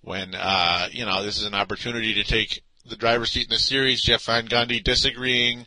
when, 0.03 0.35
uh, 0.35 0.89
you 0.91 1.05
know, 1.05 1.23
this 1.23 1.39
is 1.39 1.45
an 1.45 1.55
opportunity 1.55 2.15
to 2.15 2.25
take 2.25 2.63
the 2.87 2.97
driver's 2.97 3.33
seat 3.33 3.45
in 3.45 3.51
the 3.51 3.59
series. 3.59 4.03
Jeff 4.03 4.25
Van 4.25 4.47
Gundy 4.47 4.83
disagreeing, 4.83 5.67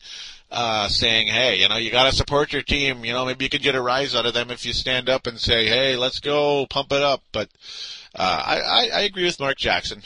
uh, 0.51 0.87
saying, 0.87 1.27
hey, 1.27 1.57
you 1.57 1.67
know, 1.67 1.77
you 1.77 1.91
gotta 1.91 2.15
support 2.15 2.53
your 2.53 2.61
team. 2.61 3.03
You 3.03 3.13
know, 3.13 3.25
maybe 3.25 3.45
you 3.45 3.49
could 3.49 3.63
get 3.63 3.75
a 3.75 3.81
rise 3.81 4.15
out 4.15 4.25
of 4.25 4.33
them 4.33 4.51
if 4.51 4.65
you 4.65 4.73
stand 4.73 5.09
up 5.09 5.27
and 5.27 5.39
say, 5.39 5.67
hey, 5.67 5.95
let's 5.95 6.19
go, 6.19 6.65
pump 6.67 6.91
it 6.91 7.01
up. 7.01 7.23
But, 7.31 7.49
uh, 8.15 8.43
I, 8.45 8.59
I, 8.59 8.89
I 8.93 9.01
agree 9.01 9.25
with 9.25 9.39
Mark 9.39 9.57
Jackson. 9.57 10.01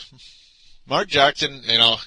Mark 0.87 1.07
Jackson, 1.07 1.61
you 1.65 1.77
know, 1.77 1.97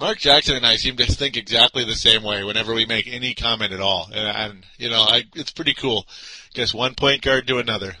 Mark 0.00 0.18
Jackson 0.18 0.54
and 0.54 0.66
I 0.66 0.76
seem 0.76 0.96
to 0.96 1.06
think 1.06 1.36
exactly 1.36 1.84
the 1.84 1.94
same 1.94 2.22
way 2.22 2.44
whenever 2.44 2.72
we 2.72 2.86
make 2.86 3.08
any 3.08 3.34
comment 3.34 3.72
at 3.72 3.80
all. 3.80 4.08
And, 4.12 4.36
and 4.36 4.66
you 4.78 4.90
know, 4.90 5.02
I, 5.02 5.24
it's 5.34 5.50
pretty 5.50 5.74
cool. 5.74 6.06
Guess 6.54 6.72
one 6.72 6.94
point 6.94 7.22
guard 7.22 7.48
to 7.48 7.58
another. 7.58 7.96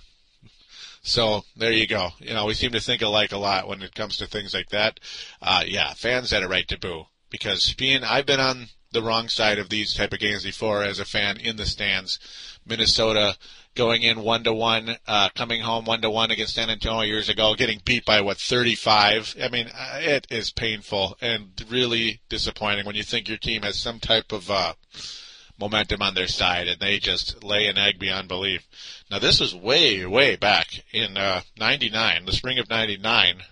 So 1.02 1.42
there 1.56 1.72
you 1.72 1.86
go. 1.86 2.10
You 2.20 2.34
know, 2.34 2.46
we 2.46 2.54
seem 2.54 2.72
to 2.72 2.80
think 2.80 3.02
alike 3.02 3.32
a 3.32 3.38
lot 3.38 3.66
when 3.66 3.82
it 3.82 3.94
comes 3.94 4.18
to 4.18 4.26
things 4.26 4.54
like 4.54 4.68
that. 4.68 5.00
Uh, 5.42 5.64
yeah, 5.66 5.92
fans 5.94 6.30
had 6.30 6.42
a 6.44 6.48
right 6.48 6.68
to 6.68 6.78
boo 6.78 7.06
because 7.30 7.74
being, 7.74 8.04
I've 8.04 8.26
been 8.26 8.40
on 8.40 8.68
the 8.90 9.02
wrong 9.02 9.28
side 9.28 9.58
of 9.58 9.68
these 9.68 9.94
type 9.94 10.12
of 10.12 10.18
games 10.18 10.44
before 10.44 10.82
as 10.82 10.98
a 10.98 11.04
fan 11.04 11.36
in 11.36 11.56
the 11.56 11.66
stands. 11.66 12.18
Minnesota 12.64 13.36
going 13.74 14.02
in 14.02 14.22
one 14.22 14.44
to 14.44 14.52
one, 14.52 14.96
uh, 15.06 15.28
coming 15.34 15.62
home 15.62 15.84
one 15.84 16.00
to 16.02 16.10
one 16.10 16.30
against 16.30 16.54
San 16.54 16.70
Antonio 16.70 17.02
years 17.02 17.28
ago, 17.28 17.54
getting 17.54 17.80
beat 17.84 18.04
by 18.04 18.20
what 18.20 18.38
35. 18.38 19.36
I 19.42 19.48
mean, 19.48 19.68
uh, 19.68 19.98
it 20.00 20.26
is 20.30 20.50
painful 20.50 21.16
and 21.20 21.52
really 21.68 22.20
disappointing 22.28 22.86
when 22.86 22.96
you 22.96 23.02
think 23.02 23.28
your 23.28 23.38
team 23.38 23.62
has 23.62 23.78
some 23.78 24.00
type 24.00 24.32
of 24.32 24.50
uh, 24.50 24.74
momentum 25.58 26.02
on 26.02 26.14
their 26.14 26.28
side 26.28 26.68
and 26.68 26.80
they 26.80 26.98
just 26.98 27.42
lay 27.44 27.66
an 27.66 27.78
egg 27.78 27.98
beyond 27.98 28.28
belief. 28.28 28.66
Now 29.10 29.18
this 29.18 29.40
was 29.40 29.54
way, 29.54 30.04
way 30.06 30.36
back 30.36 30.68
in 30.92 31.16
uh, 31.16 31.42
'99, 31.58 32.24
the 32.24 32.32
spring 32.32 32.58
of 32.58 32.68
'99. 32.68 33.42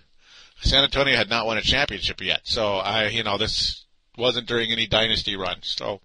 San 0.61 0.83
Antonio 0.83 1.15
had 1.15 1.29
not 1.29 1.45
won 1.45 1.57
a 1.57 1.61
championship 1.61 2.19
yet, 2.19 2.41
so 2.43 2.77
I, 2.77 3.07
you 3.07 3.23
know, 3.23 3.37
this 3.37 3.85
wasn't 4.17 4.47
during 4.47 4.71
any 4.71 4.87
dynasty 4.87 5.35
run. 5.35 5.57
So 5.61 6.01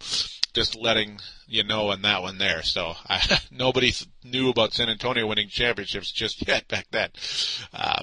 just 0.52 0.76
letting 0.76 1.18
you 1.46 1.64
know 1.64 1.90
on 1.90 2.02
that 2.02 2.22
one 2.22 2.38
there. 2.38 2.62
So 2.62 2.94
I, 3.08 3.38
nobody 3.50 3.92
knew 4.24 4.50
about 4.50 4.74
San 4.74 4.88
Antonio 4.88 5.26
winning 5.26 5.48
championships 5.48 6.12
just 6.12 6.46
yet 6.48 6.68
back 6.68 6.86
then. 6.90 7.10
Uh, 7.72 8.02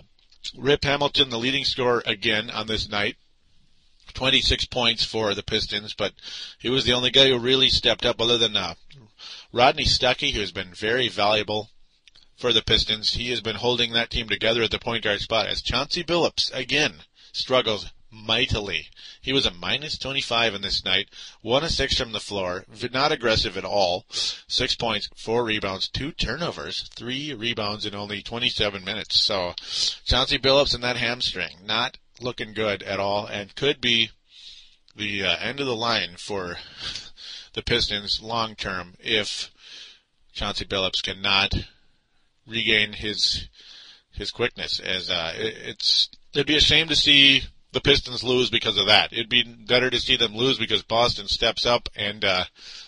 Rip 0.57 0.83
Hamilton, 0.83 1.29
the 1.29 1.37
leading 1.37 1.65
scorer 1.65 2.01
again 2.05 2.49
on 2.49 2.67
this 2.67 2.89
night. 2.89 3.17
26 4.15 4.65
points 4.65 5.03
for 5.03 5.35
the 5.35 5.43
Pistons, 5.43 5.93
but 5.93 6.13
he 6.57 6.67
was 6.69 6.83
the 6.83 6.93
only 6.93 7.11
guy 7.11 7.27
who 7.27 7.37
really 7.37 7.69
stepped 7.69 8.05
up 8.05 8.19
other 8.19 8.39
than 8.39 8.55
uh, 8.55 8.73
Rodney 9.53 9.85
Stuckey, 9.85 10.31
who 10.31 10.39
has 10.39 10.51
been 10.51 10.73
very 10.73 11.07
valuable 11.09 11.69
for 12.35 12.51
the 12.51 12.63
Pistons. 12.63 13.13
He 13.13 13.29
has 13.29 13.41
been 13.41 13.57
holding 13.57 13.93
that 13.93 14.09
team 14.09 14.27
together 14.27 14.63
at 14.63 14.71
the 14.71 14.79
point 14.79 15.03
guard 15.03 15.19
spot 15.19 15.45
as 15.45 15.61
Chauncey 15.61 16.03
Billups 16.03 16.51
again 16.53 17.03
struggles 17.31 17.91
mightily. 18.11 18.87
He 19.21 19.33
was 19.33 19.45
a 19.45 19.53
minus 19.53 19.97
25 19.97 20.55
in 20.55 20.61
this 20.61 20.83
night, 20.83 21.09
one 21.41 21.63
of 21.63 21.71
six 21.71 21.97
from 21.97 22.11
the 22.11 22.19
floor, 22.19 22.65
not 22.91 23.11
aggressive 23.11 23.57
at 23.57 23.65
all. 23.65 24.05
Six 24.09 24.75
points, 24.75 25.09
four 25.15 25.43
rebounds, 25.43 25.87
two 25.87 26.11
turnovers, 26.11 26.89
three 26.95 27.33
rebounds 27.33 27.85
in 27.85 27.95
only 27.95 28.21
27 28.21 28.83
minutes. 28.83 29.21
So 29.21 29.53
Chauncey 30.05 30.37
Billups 30.37 30.73
and 30.73 30.83
that 30.83 30.97
hamstring, 30.97 31.57
not 31.63 31.97
looking 32.19 32.53
good 32.53 32.83
at 32.83 32.99
all, 32.99 33.25
and 33.25 33.55
could 33.55 33.81
be 33.81 34.11
the 34.95 35.23
uh, 35.23 35.37
end 35.37 35.59
of 35.59 35.65
the 35.65 35.75
line 35.75 36.15
for 36.17 36.57
the 37.53 37.61
Pistons 37.61 38.21
long 38.21 38.55
term 38.55 38.95
if 38.99 39.51
Chauncey 40.33 40.65
Billups 40.65 41.03
cannot 41.03 41.53
regain 42.47 42.93
his 42.93 43.47
his 44.11 44.31
quickness. 44.31 44.79
As 44.79 45.09
uh, 45.09 45.33
it, 45.35 45.55
it's 45.65 46.09
it'd 46.33 46.47
be 46.47 46.57
a 46.57 46.61
shame 46.61 46.87
to 46.87 46.95
see 46.95 47.43
the 47.71 47.81
Pistons 47.81 48.23
lose 48.23 48.49
because 48.49 48.77
of 48.77 48.87
that. 48.87 49.13
It'd 49.13 49.29
be 49.29 49.43
better 49.43 49.89
to 49.89 49.99
see 49.99 50.15
them 50.15 50.35
lose 50.35 50.57
because 50.57 50.83
Boston 50.83 51.27
steps 51.27 51.65
up 51.65 51.89
and 51.95 52.25
uh, 52.25 52.45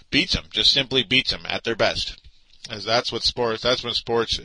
beats 0.09 0.34
them, 0.34 0.45
just 0.49 0.71
simply 0.71 1.03
beats 1.03 1.32
them 1.32 1.45
at 1.45 1.63
their 1.63 1.75
best. 1.75 2.19
As 2.69 2.84
that's 2.84 3.11
what 3.11 3.23
sports, 3.23 3.63
that's 3.63 3.84
when 3.84 3.93
sports 3.93 4.39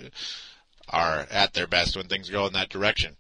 are 0.88 1.26
at 1.30 1.54
their 1.54 1.66
best 1.66 1.96
when 1.96 2.08
things 2.08 2.30
go 2.30 2.46
in 2.46 2.52
that 2.52 2.68
direction. 2.68 3.16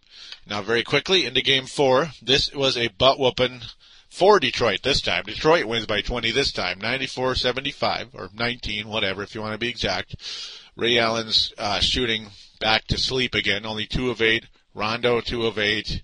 Now, 0.46 0.62
very 0.62 0.82
quickly 0.82 1.26
into 1.26 1.42
Game 1.42 1.66
Four. 1.66 2.10
This 2.22 2.52
was 2.54 2.76
a 2.76 2.88
butt 2.88 3.18
whooping 3.18 3.60
for 4.08 4.38
Detroit 4.40 4.82
this 4.82 5.00
time. 5.00 5.24
Detroit 5.24 5.66
wins 5.66 5.86
by 5.86 6.00
20 6.00 6.30
this 6.30 6.52
time, 6.52 6.78
94-75 6.80 8.14
or 8.14 8.30
19, 8.32 8.88
whatever, 8.88 9.22
if 9.22 9.34
you 9.34 9.40
want 9.40 9.52
to 9.52 9.58
be 9.58 9.68
exact. 9.68 10.16
Ray 10.76 10.98
Allen's 10.98 11.52
uh, 11.58 11.80
shooting 11.80 12.28
back 12.60 12.86
to 12.86 12.98
sleep 12.98 13.34
again, 13.34 13.66
only 13.66 13.86
two 13.86 14.10
of 14.10 14.22
eight. 14.22 14.46
Rondo 14.74 15.20
two 15.20 15.46
of 15.46 15.58
eight. 15.58 16.02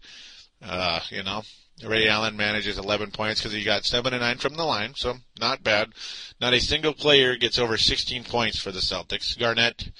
Uh, 0.63 1.01
you 1.11 1.23
know, 1.23 1.43
Ray 1.85 2.09
Allen 2.09 2.37
manages 2.37 2.79
11 2.79 3.11
points 3.11 3.41
because 3.41 3.53
he 3.53 3.65
got 3.65 3.85
7 3.85 4.13
and 4.13 4.23
9 4.23 4.39
from 4.39 4.55
the 4.55 4.65
line, 4.65 4.95
so 4.95 5.15
not 5.39 5.65
bad. 5.65 5.93
Not 6.41 6.55
a 6.55 6.61
single 6.61 6.93
player 6.93 7.37
gets 7.37 7.59
over 7.59 7.77
16 7.77 8.25
points 8.25 8.59
for 8.59 8.71
the 8.71 8.81
Celtics. 8.81 9.37
Garnett, 9.39 9.91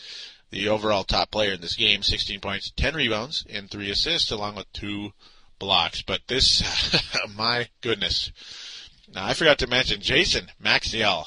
the 0.51 0.69
overall 0.69 1.03
top 1.03 1.31
player 1.31 1.53
in 1.53 1.61
this 1.61 1.77
game, 1.77 2.03
16 2.03 2.41
points, 2.41 2.71
10 2.77 2.95
rebounds, 2.95 3.45
and 3.51 3.71
3 3.71 3.91
assists, 3.91 4.31
along 4.31 4.55
with 4.55 4.73
2 4.75 5.13
blocks. 5.59 6.03
But 6.03 6.21
this, 6.29 6.63
my 7.37 7.69
goodness. 7.81 8.31
Now, 9.13 9.27
I 9.27 9.35
forgot 9.35 9.59
to 9.59 9.67
mention 9.67 10.01
Jason 10.01 10.51
Maxiell 10.63 11.27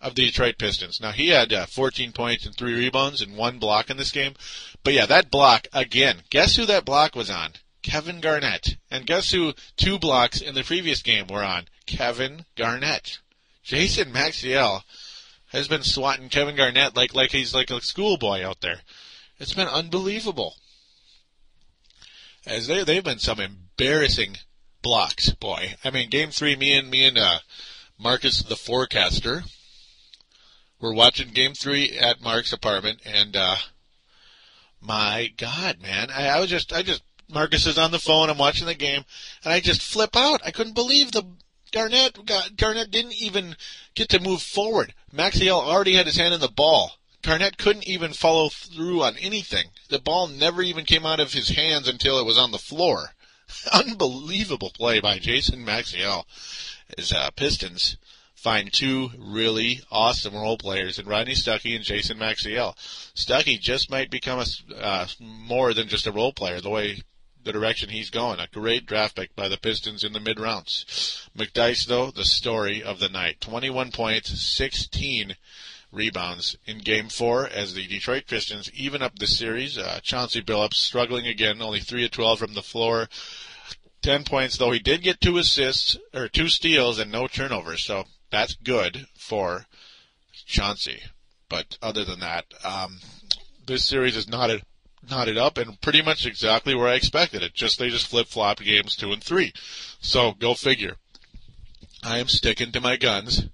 of 0.00 0.16
the 0.16 0.26
Detroit 0.26 0.58
Pistons. 0.58 1.00
Now, 1.00 1.12
he 1.12 1.28
had 1.28 1.52
uh, 1.52 1.66
14 1.66 2.12
points 2.12 2.44
and 2.44 2.54
3 2.56 2.74
rebounds 2.74 3.22
and 3.22 3.36
1 3.36 3.58
block 3.58 3.90
in 3.90 3.96
this 3.96 4.10
game. 4.10 4.34
But 4.82 4.94
yeah, 4.94 5.06
that 5.06 5.30
block, 5.30 5.68
again, 5.72 6.22
guess 6.30 6.56
who 6.56 6.66
that 6.66 6.84
block 6.84 7.14
was 7.14 7.30
on? 7.30 7.52
Kevin 7.82 8.20
Garnett. 8.20 8.76
And 8.90 9.06
guess 9.06 9.30
who 9.32 9.54
two 9.76 9.98
blocks 9.98 10.40
in 10.40 10.54
the 10.54 10.64
previous 10.64 11.02
game 11.02 11.26
were 11.26 11.42
on? 11.42 11.66
Kevin 11.86 12.44
Garnett. 12.56 13.18
Jason 13.62 14.12
Maxiell 14.12 14.82
has 15.48 15.68
been 15.68 15.82
swatting 15.82 16.28
Kevin 16.28 16.56
Garnett 16.56 16.96
like 16.96 17.14
like 17.14 17.30
he's 17.30 17.54
like 17.54 17.70
a 17.70 17.80
schoolboy 17.80 18.42
out 18.42 18.60
there. 18.60 18.80
It's 19.38 19.54
been 19.54 19.68
unbelievable. 19.68 20.56
As 22.46 22.66
they 22.66 22.84
they've 22.84 23.04
been 23.04 23.18
some 23.18 23.40
embarrassing 23.40 24.38
blocks, 24.80 25.30
boy. 25.30 25.74
I 25.84 25.90
mean, 25.90 26.10
game 26.10 26.30
three, 26.30 26.56
me 26.56 26.76
and 26.76 26.90
me 26.90 27.06
and 27.06 27.18
uh, 27.18 27.38
Marcus 27.98 28.42
the 28.42 28.56
forecaster 28.56 29.44
were 30.80 30.92
watching 30.92 31.28
game 31.28 31.54
three 31.54 31.96
at 31.96 32.20
Mark's 32.20 32.52
apartment, 32.52 33.00
and 33.06 33.36
uh, 33.36 33.56
my 34.80 35.32
God, 35.36 35.80
man, 35.80 36.10
I, 36.10 36.28
I 36.28 36.40
was 36.40 36.50
just 36.50 36.72
I 36.72 36.82
just 36.82 37.02
Marcus 37.32 37.66
is 37.66 37.78
on 37.78 37.90
the 37.90 37.98
phone. 37.98 38.28
I'm 38.28 38.38
watching 38.38 38.66
the 38.66 38.74
game, 38.74 39.04
and 39.44 39.52
I 39.52 39.60
just 39.60 39.82
flip 39.82 40.16
out. 40.16 40.42
I 40.44 40.50
couldn't 40.50 40.74
believe 40.74 41.12
the 41.12 41.24
Garnett. 41.72 42.18
Garnett 42.56 42.90
didn't 42.90 43.14
even 43.14 43.56
get 43.94 44.10
to 44.10 44.20
move 44.20 44.42
forward. 44.42 44.94
Maxiell 45.12 45.62
already 45.62 45.94
had 45.94 46.06
his 46.06 46.16
hand 46.16 46.34
in 46.34 46.40
the 46.40 46.48
ball. 46.48 46.98
Garnett 47.22 47.56
couldn't 47.56 47.88
even 47.88 48.12
follow 48.12 48.48
through 48.48 49.02
on 49.02 49.16
anything. 49.16 49.68
The 49.88 50.00
ball 50.00 50.28
never 50.28 50.60
even 50.60 50.84
came 50.84 51.06
out 51.06 51.20
of 51.20 51.32
his 51.32 51.50
hands 51.50 51.88
until 51.88 52.18
it 52.18 52.26
was 52.26 52.36
on 52.36 52.50
the 52.50 52.58
floor. 52.58 53.14
Unbelievable 53.72 54.70
play 54.70 55.00
by 55.00 55.18
Jason 55.18 55.64
Maxiell. 55.64 56.24
His 56.96 57.12
uh, 57.12 57.30
Pistons 57.30 57.96
find 58.34 58.72
two 58.72 59.10
really 59.16 59.80
awesome 59.90 60.34
role 60.34 60.58
players 60.58 60.98
in 60.98 61.06
Rodney 61.06 61.34
Stuckey 61.34 61.76
and 61.76 61.84
Jason 61.84 62.18
Maxiell. 62.18 62.76
Stuckey 63.14 63.58
just 63.58 63.88
might 63.88 64.10
become 64.10 64.40
a, 64.40 64.76
uh, 64.76 65.06
more 65.20 65.72
than 65.72 65.86
just 65.86 66.08
a 66.08 66.12
role 66.12 66.32
player 66.32 66.60
the 66.60 66.68
way 66.68 67.02
the 67.44 67.52
direction 67.52 67.88
he's 67.88 68.10
going. 68.10 68.40
A 68.40 68.46
great 68.52 68.86
draft 68.86 69.16
pick 69.16 69.34
by 69.34 69.48
the 69.48 69.56
Pistons 69.56 70.04
in 70.04 70.12
the 70.12 70.20
mid 70.20 70.38
rounds. 70.38 71.28
McDyess, 71.36 71.86
though, 71.86 72.10
the 72.10 72.24
story 72.24 72.82
of 72.82 72.98
the 72.98 73.08
night. 73.08 73.40
21 73.40 73.90
points, 73.90 74.40
16 74.40 75.36
rebounds 75.90 76.56
in 76.66 76.78
game 76.78 77.08
four 77.08 77.46
as 77.46 77.74
the 77.74 77.86
Detroit 77.86 78.24
Pistons 78.26 78.70
even 78.72 79.02
up 79.02 79.18
the 79.18 79.26
series. 79.26 79.76
Uh, 79.76 80.00
Chauncey 80.02 80.42
Billups 80.42 80.74
struggling 80.74 81.26
again, 81.26 81.60
only 81.60 81.80
3 81.80 82.04
of 82.04 82.10
12 82.10 82.38
from 82.38 82.54
the 82.54 82.62
floor. 82.62 83.08
10 84.02 84.24
points, 84.24 84.56
though 84.56 84.72
he 84.72 84.80
did 84.80 85.02
get 85.02 85.20
two 85.20 85.38
assists, 85.38 85.96
or 86.12 86.28
two 86.28 86.48
steals 86.48 86.98
and 86.98 87.12
no 87.12 87.28
turnovers, 87.28 87.84
so 87.84 88.04
that's 88.30 88.56
good 88.56 89.06
for 89.14 89.66
Chauncey. 90.46 91.02
But 91.48 91.78
other 91.80 92.04
than 92.04 92.20
that, 92.20 92.46
um, 92.64 92.98
this 93.66 93.84
series 93.84 94.16
is 94.16 94.28
not 94.28 94.50
a 94.50 94.62
knotted 95.08 95.36
up 95.36 95.58
and 95.58 95.80
pretty 95.80 96.02
much 96.02 96.26
exactly 96.26 96.74
where 96.74 96.88
I 96.88 96.94
expected 96.94 97.42
it. 97.42 97.54
Just 97.54 97.78
they 97.78 97.88
just 97.88 98.06
flip 98.06 98.28
flopped 98.28 98.62
games 98.62 98.96
two 98.96 99.12
and 99.12 99.22
three. 99.22 99.52
So 100.00 100.32
go 100.32 100.54
figure. 100.54 100.96
I 102.02 102.18
am 102.18 102.28
sticking 102.28 102.72
to 102.72 102.80
my 102.80 102.96
guns. 102.96 103.48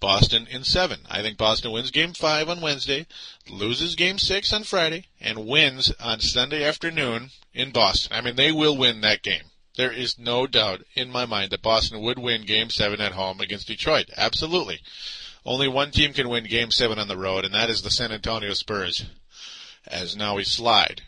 Boston 0.00 0.46
in 0.50 0.64
seven. 0.64 1.00
I 1.10 1.20
think 1.20 1.36
Boston 1.36 1.72
wins 1.72 1.90
game 1.90 2.14
five 2.14 2.48
on 2.48 2.62
Wednesday, 2.62 3.06
loses 3.50 3.94
game 3.96 4.18
six 4.18 4.50
on 4.52 4.64
Friday, 4.64 5.08
and 5.20 5.46
wins 5.46 5.92
on 6.00 6.20
Sunday 6.20 6.64
afternoon 6.64 7.30
in 7.52 7.70
Boston. 7.70 8.16
I 8.16 8.22
mean, 8.22 8.36
they 8.36 8.50
will 8.50 8.76
win 8.76 9.02
that 9.02 9.22
game. 9.22 9.42
There 9.76 9.92
is 9.92 10.18
no 10.18 10.46
doubt 10.46 10.82
in 10.94 11.10
my 11.10 11.26
mind 11.26 11.50
that 11.50 11.62
Boston 11.62 12.00
would 12.00 12.18
win 12.18 12.46
game 12.46 12.70
seven 12.70 13.00
at 13.00 13.12
home 13.12 13.40
against 13.40 13.68
Detroit. 13.68 14.10
Absolutely. 14.16 14.80
Only 15.44 15.68
one 15.68 15.90
team 15.90 16.12
can 16.12 16.28
win 16.28 16.44
game 16.44 16.70
seven 16.70 16.98
on 16.98 17.08
the 17.08 17.16
road, 17.16 17.44
and 17.44 17.54
that 17.54 17.70
is 17.70 17.82
the 17.82 17.90
San 17.90 18.12
Antonio 18.12 18.52
Spurs. 18.54 19.04
As 19.86 20.16
now 20.16 20.36
we 20.36 20.44
slide 20.44 21.02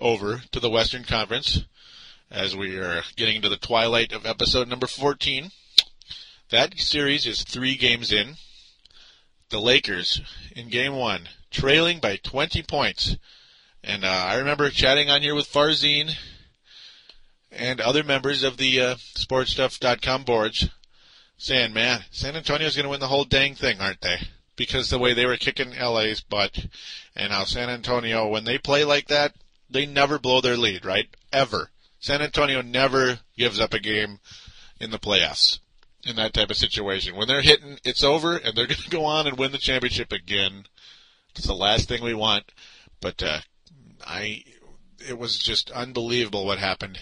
over 0.00 0.42
to 0.52 0.60
the 0.60 0.70
Western 0.70 1.04
Conference 1.04 1.64
as 2.30 2.54
we 2.54 2.76
are 2.76 3.02
getting 3.16 3.36
into 3.36 3.48
the 3.48 3.56
twilight 3.56 4.12
of 4.12 4.26
episode 4.26 4.68
number 4.68 4.86
14. 4.86 5.50
That 6.50 6.78
series 6.78 7.26
is 7.26 7.42
three 7.42 7.76
games 7.76 8.12
in. 8.12 8.36
The 9.48 9.60
Lakers 9.60 10.20
in 10.54 10.68
game 10.68 10.94
one, 10.94 11.28
trailing 11.50 11.98
by 11.98 12.16
20 12.16 12.62
points. 12.62 13.16
And 13.82 14.04
uh, 14.04 14.08
I 14.08 14.36
remember 14.36 14.70
chatting 14.70 15.10
on 15.10 15.22
here 15.22 15.34
with 15.34 15.50
Farzine 15.50 16.14
and 17.50 17.80
other 17.80 18.04
members 18.04 18.42
of 18.42 18.58
the 18.58 18.80
uh, 18.80 18.94
sportstuff.com 19.16 20.24
boards 20.24 20.68
saying, 21.36 21.72
man, 21.72 22.04
San 22.10 22.36
Antonio's 22.36 22.76
going 22.76 22.84
to 22.84 22.90
win 22.90 23.00
the 23.00 23.08
whole 23.08 23.24
dang 23.24 23.54
thing, 23.54 23.80
aren't 23.80 24.02
they? 24.02 24.18
Because 24.60 24.90
the 24.90 24.98
way 24.98 25.14
they 25.14 25.24
were 25.24 25.38
kicking 25.38 25.70
LA's 25.70 26.20
butt 26.20 26.66
and 27.16 27.32
how 27.32 27.44
San 27.44 27.70
Antonio, 27.70 28.28
when 28.28 28.44
they 28.44 28.58
play 28.58 28.84
like 28.84 29.08
that, 29.08 29.32
they 29.70 29.86
never 29.86 30.18
blow 30.18 30.42
their 30.42 30.58
lead, 30.58 30.84
right? 30.84 31.08
Ever. 31.32 31.70
San 31.98 32.20
Antonio 32.20 32.60
never 32.60 33.20
gives 33.38 33.58
up 33.58 33.72
a 33.72 33.78
game 33.78 34.20
in 34.78 34.90
the 34.90 34.98
playoffs 34.98 35.60
in 36.04 36.16
that 36.16 36.34
type 36.34 36.50
of 36.50 36.58
situation. 36.58 37.16
When 37.16 37.26
they're 37.26 37.40
hitting, 37.40 37.78
it's 37.84 38.04
over, 38.04 38.36
and 38.36 38.54
they're 38.54 38.66
going 38.74 38.82
to 38.82 38.90
go 38.90 39.06
on 39.06 39.26
and 39.26 39.38
win 39.38 39.52
the 39.52 39.56
championship 39.56 40.12
again. 40.12 40.66
It's 41.34 41.46
the 41.46 41.54
last 41.54 41.88
thing 41.88 42.04
we 42.04 42.12
want. 42.12 42.44
But 43.00 43.22
uh, 43.22 43.38
I, 44.06 44.44
it 45.08 45.18
was 45.18 45.38
just 45.38 45.70
unbelievable 45.70 46.44
what 46.44 46.58
happened. 46.58 46.98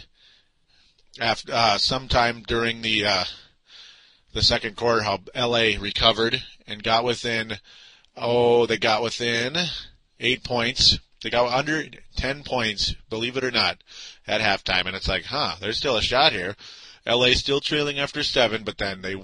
After 1.20 1.52
uh, 1.52 1.78
sometime 1.78 2.44
during 2.46 2.82
the 2.82 3.04
uh, 3.04 3.24
the 4.32 4.42
second 4.42 4.76
quarter, 4.76 5.02
how 5.02 5.20
LA 5.34 5.80
recovered 5.80 6.42
and 6.66 6.82
got 6.82 7.04
within. 7.04 7.58
Oh, 8.16 8.66
they 8.66 8.78
got 8.78 9.02
within 9.02 9.56
eight 10.18 10.42
points 10.42 10.98
they 11.22 11.30
got 11.30 11.52
under 11.52 11.84
10 12.16 12.44
points, 12.44 12.94
believe 13.10 13.36
it 13.36 13.44
or 13.44 13.50
not, 13.50 13.82
at 14.26 14.40
halftime. 14.40 14.86
And 14.86 14.94
it's 14.94 15.08
like, 15.08 15.24
huh, 15.24 15.56
there's 15.60 15.78
still 15.78 15.96
a 15.96 16.02
shot 16.02 16.32
here. 16.32 16.54
LA 17.06 17.32
still 17.32 17.60
trailing 17.60 17.98
after 17.98 18.22
seven, 18.22 18.62
but 18.62 18.78
then 18.78 19.02
they 19.02 19.16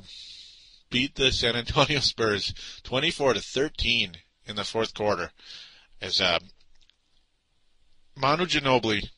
beat 0.90 1.14
the 1.14 1.30
San 1.30 1.54
Antonio 1.54 1.98
Spurs 2.00 2.52
24 2.82 3.34
to 3.34 3.40
13 3.40 4.16
in 4.46 4.56
the 4.56 4.64
fourth 4.64 4.94
quarter. 4.94 5.30
As 6.00 6.20
uh, 6.20 6.40
Manu 8.16 8.46
Ginobili 8.46 9.10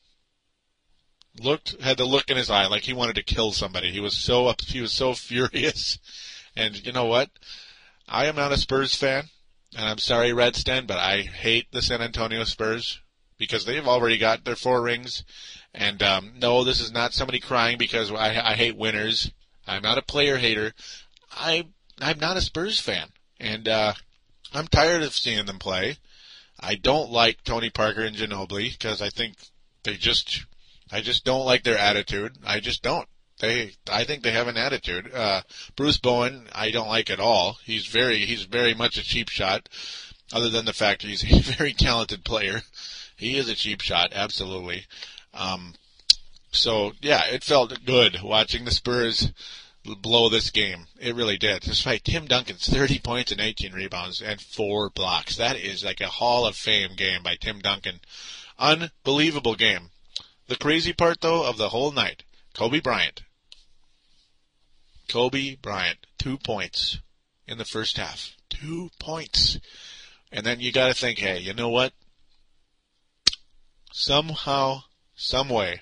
looked 1.41 1.81
had 1.81 1.97
the 1.97 2.05
look 2.05 2.31
in 2.31 2.37
his 2.37 2.51
eye 2.51 2.67
like 2.67 2.83
he 2.83 2.93
wanted 2.93 3.17
to 3.17 3.23
kill 3.23 3.53
somebody. 3.53 3.91
He 3.91 4.01
was 4.01 4.17
so 4.17 4.47
up, 4.47 4.61
he 4.61 4.81
was 4.81 4.93
so 4.93 5.15
furious. 5.15 5.99
And 6.57 6.85
you 6.85 6.93
know 6.93 7.07
what? 7.07 7.31
I 8.09 8.27
am 8.27 8.37
not 8.37 8.53
a 8.53 8.57
Spurs 8.57 8.95
fan. 8.95 9.25
And 9.77 9.85
I'm 9.85 9.99
sorry, 9.99 10.31
Redsten, 10.31 10.87
but 10.87 10.99
I 10.99 11.23
hate 11.23 11.71
the 11.71 11.83
San 11.83 12.01
Antonio 12.01 12.45
Spurs 12.45 13.01
because 13.37 13.65
they've 13.65 13.87
already 13.87 14.17
got 14.17 14.45
their 14.45 14.57
four 14.57 14.81
rings. 14.81 15.25
And 15.75 16.03
um, 16.03 16.33
no, 16.41 16.65
this 16.65 16.81
is 16.81 16.93
not 16.93 17.13
somebody 17.13 17.41
crying 17.41 17.77
because 17.77 18.11
I, 18.11 18.53
I 18.53 18.55
hate 18.55 18.77
winners. 18.77 19.31
I'm 19.67 19.83
not 19.83 19.99
a 19.99 20.03
player 20.03 20.39
hater. 20.39 20.73
I 21.31 21.67
I'm 22.01 22.19
not 22.19 22.37
a 22.37 22.41
Spurs 22.43 22.81
fan, 22.81 23.09
and 23.41 23.69
uh, 23.69 23.95
I'm 24.53 24.69
tired 24.69 25.03
of 25.03 25.15
seeing 25.15 25.47
them 25.47 25.59
play. 25.59 25.97
I 26.59 26.75
don't 26.77 27.11
like 27.11 27.43
Tony 27.45 27.71
Parker 27.71 28.03
and 28.03 28.17
Ginobili 28.17 28.73
because 28.73 29.03
I 29.03 29.11
think 29.11 29.37
they 29.83 29.95
just 29.95 30.47
I 30.91 31.01
just 31.01 31.25
don't 31.25 31.45
like 31.45 31.65
their 31.65 31.79
attitude. 31.79 32.39
I 32.45 32.61
just 32.61 32.83
don't. 32.83 33.09
They, 33.39 33.73
I 33.91 34.05
think 34.05 34.23
they 34.23 34.33
have 34.33 34.49
an 34.49 34.57
attitude. 34.57 35.13
Uh, 35.13 35.43
Bruce 35.75 35.99
Bowen, 35.99 36.49
I 36.55 36.71
don't 36.71 36.89
like 36.89 37.11
at 37.11 37.21
all. 37.21 37.59
He's 37.65 37.87
very, 37.87 38.25
he's 38.25 38.45
very 38.45 38.73
much 38.73 38.97
a 38.97 39.03
cheap 39.03 39.29
shot. 39.29 39.69
Other 40.33 40.49
than 40.49 40.65
the 40.65 40.73
fact 40.73 41.03
he's 41.03 41.23
a 41.49 41.53
very 41.53 41.73
talented 41.73 42.25
player, 42.25 42.63
he 43.17 43.37
is 43.37 43.49
a 43.49 43.55
cheap 43.55 43.81
shot, 43.81 44.13
absolutely. 44.15 44.87
Um, 45.35 45.75
so 46.51 46.93
yeah, 47.03 47.27
it 47.27 47.45
felt 47.45 47.85
good 47.85 48.23
watching 48.23 48.65
the 48.65 48.71
Spurs 48.71 49.33
blow 49.95 50.29
this 50.29 50.51
game. 50.51 50.87
It 50.99 51.15
really 51.15 51.37
did. 51.37 51.63
Despite 51.63 52.05
Tim 52.05 52.27
Duncan's 52.27 52.69
30 52.69 52.99
points 53.01 53.33
and 53.33 53.41
18 53.41 53.73
rebounds 53.73 54.21
and 54.21 54.41
four 54.41 54.91
blocks. 54.91 55.37
That 55.37 55.57
is 55.57 55.85
like 55.85 56.01
a 56.01 56.09
Hall 56.09 56.47
of 56.47 56.57
Fame 56.57 56.97
game 56.97 57.23
by 57.23 57.37
Tim 57.37 57.61
Duncan. 57.61 58.01
Unbelievable 58.59 59.55
game. 59.55 59.91
The 60.49 60.57
crazy 60.57 60.93
part 60.93 61.21
though 61.21 61.45
of 61.45 61.57
the 61.57 61.71
whole 61.71 61.93
night, 61.93 62.23
Kobe 62.55 62.81
Bryant 62.81 63.23
Kobe 65.09 65.55
Bryant, 65.57 65.99
two 66.19 66.37
points 66.37 66.99
in 67.47 67.59
the 67.59 67.65
first 67.65 67.97
half. 67.97 68.37
Two 68.49 68.91
points. 68.99 69.59
And 70.33 70.45
then 70.45 70.61
you 70.61 70.73
gotta 70.73 70.95
think, 70.95 71.19
hey, 71.19 71.39
you 71.39 71.55
know 71.55 71.69
what? 71.69 71.93
Somehow, 73.93 74.83
some 75.15 75.49
way, 75.49 75.81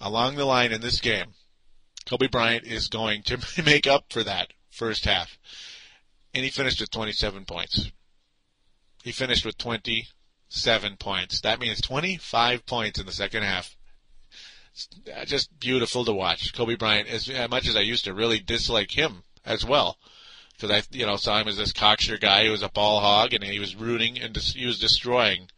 along 0.00 0.36
the 0.36 0.44
line 0.44 0.72
in 0.72 0.80
this 0.80 1.00
game, 1.00 1.34
Kobe 2.04 2.28
Bryant 2.28 2.64
is 2.64 2.88
going 2.88 3.22
to 3.24 3.38
make 3.64 3.86
up 3.86 4.12
for 4.12 4.22
that 4.22 4.52
first 4.70 5.06
half. 5.06 5.38
And 6.34 6.44
he 6.44 6.50
finished 6.50 6.80
with 6.80 6.90
27 6.90 7.46
points. 7.46 7.90
He 9.02 9.12
finished 9.12 9.46
with 9.46 9.56
27 10.50 10.96
points. 10.96 11.40
That 11.40 11.60
means 11.60 11.80
25 11.80 12.66
points 12.66 12.98
in 12.98 13.06
the 13.06 13.12
second 13.12 13.42
half 13.42 13.76
just 15.24 15.58
beautiful 15.58 16.04
to 16.04 16.12
watch. 16.12 16.52
Kobe 16.52 16.76
Bryant, 16.76 17.08
as, 17.08 17.30
much 17.50 17.66
as 17.66 17.76
I 17.76 17.80
used 17.80 18.04
to 18.04 18.14
really 18.14 18.38
dislike 18.38 18.90
him 18.90 19.22
as 19.44 19.64
well, 19.64 19.96
because 20.52 20.70
I, 20.70 20.82
you 20.90 21.06
know, 21.06 21.16
saw 21.16 21.40
him 21.40 21.48
as 21.48 21.56
this 21.56 21.72
cocksure 21.72 22.18
guy 22.18 22.44
who 22.44 22.50
was 22.50 22.62
a 22.62 22.68
ball 22.68 23.00
hog, 23.00 23.32
and 23.32 23.42
he 23.42 23.58
was 23.58 23.74
rooting 23.74 24.20
and 24.20 24.36
he 24.36 24.66
was 24.66 24.78
destroying 24.78 25.48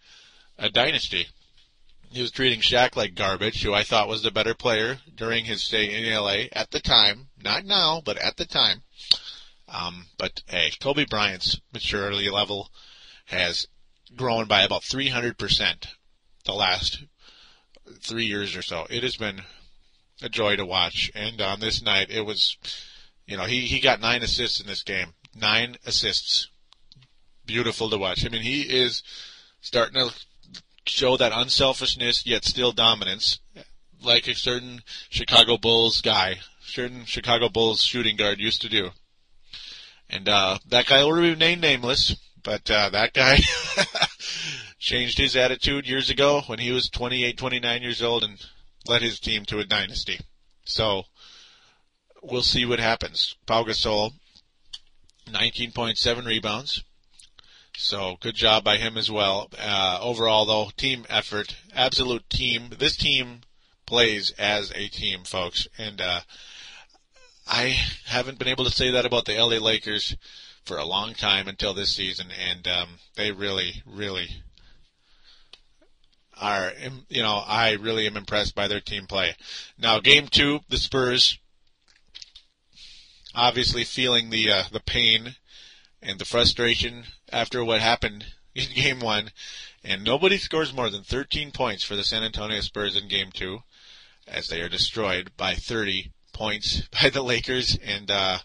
a 0.57 0.71
dynasty. 0.71 1.27
He 2.11 2.23
was 2.23 2.31
treating 2.31 2.61
Shaq 2.61 2.97
like 2.97 3.15
garbage, 3.15 3.63
who 3.63 3.75
I 3.75 3.83
thought 3.83 4.09
was 4.09 4.23
the 4.23 4.31
better 4.31 4.55
player 4.55 4.99
during 5.15 5.45
his 5.45 5.63
stay 5.65 5.93
in 5.93 6.15
LA 6.15 6.45
at 6.53 6.71
the 6.71 6.81
time. 6.81 7.29
Not 7.43 7.65
now, 7.65 8.01
but 8.05 8.19
at 8.19 8.37
the 8.37 8.47
time. 8.47 8.83
Um, 9.69 10.07
but 10.17 10.43
hey, 10.47 10.71
Kobe 10.81 11.05
Bryant's 11.05 11.61
maturity 11.73 12.31
level 12.31 12.71
has 13.27 13.67
grown 14.17 14.47
by 14.47 14.63
about 14.63 14.83
300% 14.83 15.87
the 16.45 16.53
last 16.53 17.05
three 18.01 18.25
years 18.25 18.57
or 18.57 18.63
so. 18.63 18.87
It 18.91 19.03
has 19.03 19.17
been 19.17 19.43
a 20.23 20.29
joy 20.29 20.57
to 20.57 20.67
watch. 20.67 21.11
And 21.15 21.41
on 21.41 21.61
this 21.61 21.83
night, 21.83 22.11
it 22.11 22.23
was, 22.23 22.57
you 23.27 23.37
know, 23.37 23.45
he, 23.45 23.61
he 23.61 23.81
got 23.81 24.01
nine 24.01 24.23
assists 24.23 24.61
in 24.61 24.67
this 24.67 24.83
game. 24.83 25.15
Nine 25.35 25.77
assists. 25.87 26.49
Beautiful 27.47 27.89
to 27.91 27.99
watch. 27.99 28.27
I 28.27 28.29
mean, 28.29 28.43
he 28.43 28.63
is 28.63 29.03
starting 29.61 30.01
to 30.01 30.15
show 30.87 31.17
that 31.17 31.33
unselfishness 31.33 32.27
yet 32.27 32.45
still 32.45 32.73
dominance, 32.73 33.39
like 34.03 34.27
a 34.29 34.35
certain 34.35 34.83
Chicago 35.09 35.57
Bulls 35.57 36.01
guy, 36.01 36.37
certain 36.63 37.05
Chicago 37.05 37.49
Bulls 37.49 37.83
shooting 37.83 38.17
guard 38.17 38.39
used 38.39 38.63
to 38.63 38.69
do. 38.69 38.91
And 40.11 40.29
uh, 40.29 40.59
that 40.69 40.87
guy 40.87 41.03
will 41.05 41.13
remain 41.13 41.61
nameless, 41.61 42.17
but 42.43 42.71
uh, 42.71 42.91
that 42.91 43.13
guy 43.13 43.39
changed 44.79 45.19
his 45.19 45.37
attitude 45.37 45.87
years 45.87 46.11
ago 46.11 46.43
when 46.47 46.59
he 46.59 46.73
was 46.73 46.89
28, 46.89 47.37
29 47.37 47.83
years 47.83 48.03
old 48.03 48.25
and 48.25 48.45
led 48.87 49.03
his 49.03 49.21
team 49.21 49.45
to 49.47 49.59
a 49.59 49.65
dynasty. 49.65 50.21
So 50.65 51.05
we'll 52.23 52.43
see 52.43 52.65
what 52.65 52.81
happens. 52.81 53.37
Pau 53.47 53.65
Gasol, 53.65 54.13
19.7 55.27 56.27
rebounds. 56.27 56.83
So 57.77 58.17
good 58.21 58.35
job 58.35 58.65
by 58.65 58.77
him 58.77 58.99
as 58.99 59.11
well. 59.11 59.51
Uh, 59.57 59.99
overall, 60.03 60.45
though, 60.47 60.71
team 60.77 61.07
effort, 61.09 61.57
absolute 61.75 62.29
team. 62.29 62.71
This 62.77 62.97
team 62.97 63.43
plays 63.87 64.33
as 64.33 64.73
a 64.73 64.89
team, 64.89 65.23
folks, 65.25 65.69
and 65.79 66.01
uh, 66.01 66.21
I 67.47 67.79
haven't 68.05 68.39
been 68.39 68.49
able 68.49 68.65
to 68.65 68.71
say 68.71 68.91
that 68.91 69.07
about 69.07 69.27
the 69.27 69.39
LA 69.39 69.59
Lakers 69.59 70.17
for 70.69 70.77
a 70.77 70.85
long 70.85 71.15
time 71.15 71.49
until 71.49 71.73
this 71.73 71.97
season, 71.97 72.27
and 72.31 72.69
um, 72.69 72.89
they 73.17 73.33
really, 73.33 73.83
really 73.87 74.29
are, 76.39 76.73
you 77.09 77.23
know, 77.23 77.43
I 77.47 77.73
really 77.73 78.07
am 78.07 78.19
impressed 78.19 78.55
by 78.55 78.69
their 78.69 78.81
team 78.81 79.07
play. 79.07 79.35
Now, 79.79 79.99
game 79.99 80.29
two, 80.29 80.61
the 80.69 80.77
Spurs, 80.77 81.39
obviously 83.35 83.83
feeling 83.83 84.29
the 84.29 84.53
uh, 84.53 84.65
the 84.71 84.81
pain 84.81 85.37
and 86.03 86.19
the 86.19 86.27
frustration 86.27 87.05
after 87.33 87.65
what 87.65 87.81
happened 87.81 88.27
in 88.55 88.67
game 88.75 89.01
one, 89.01 89.31
and 89.83 90.05
nobody 90.05 90.37
scores 90.37 90.75
more 90.75 90.91
than 90.91 91.03
13 91.03 91.51
points 91.51 91.83
for 91.83 91.97
the 91.97 92.05
San 92.05 92.23
Antonio 92.23 92.61
Spurs 92.61 92.95
in 92.95 93.09
game 93.09 93.31
two, 93.33 93.61
as 94.27 94.49
they 94.49 94.61
are 94.61 94.69
destroyed 94.69 95.31
by 95.39 95.55
30 95.55 96.13
points 96.35 96.83
by 97.03 97.09
the 97.09 97.23
Lakers, 97.23 97.79
and 97.83 98.11
uh, 98.11 98.37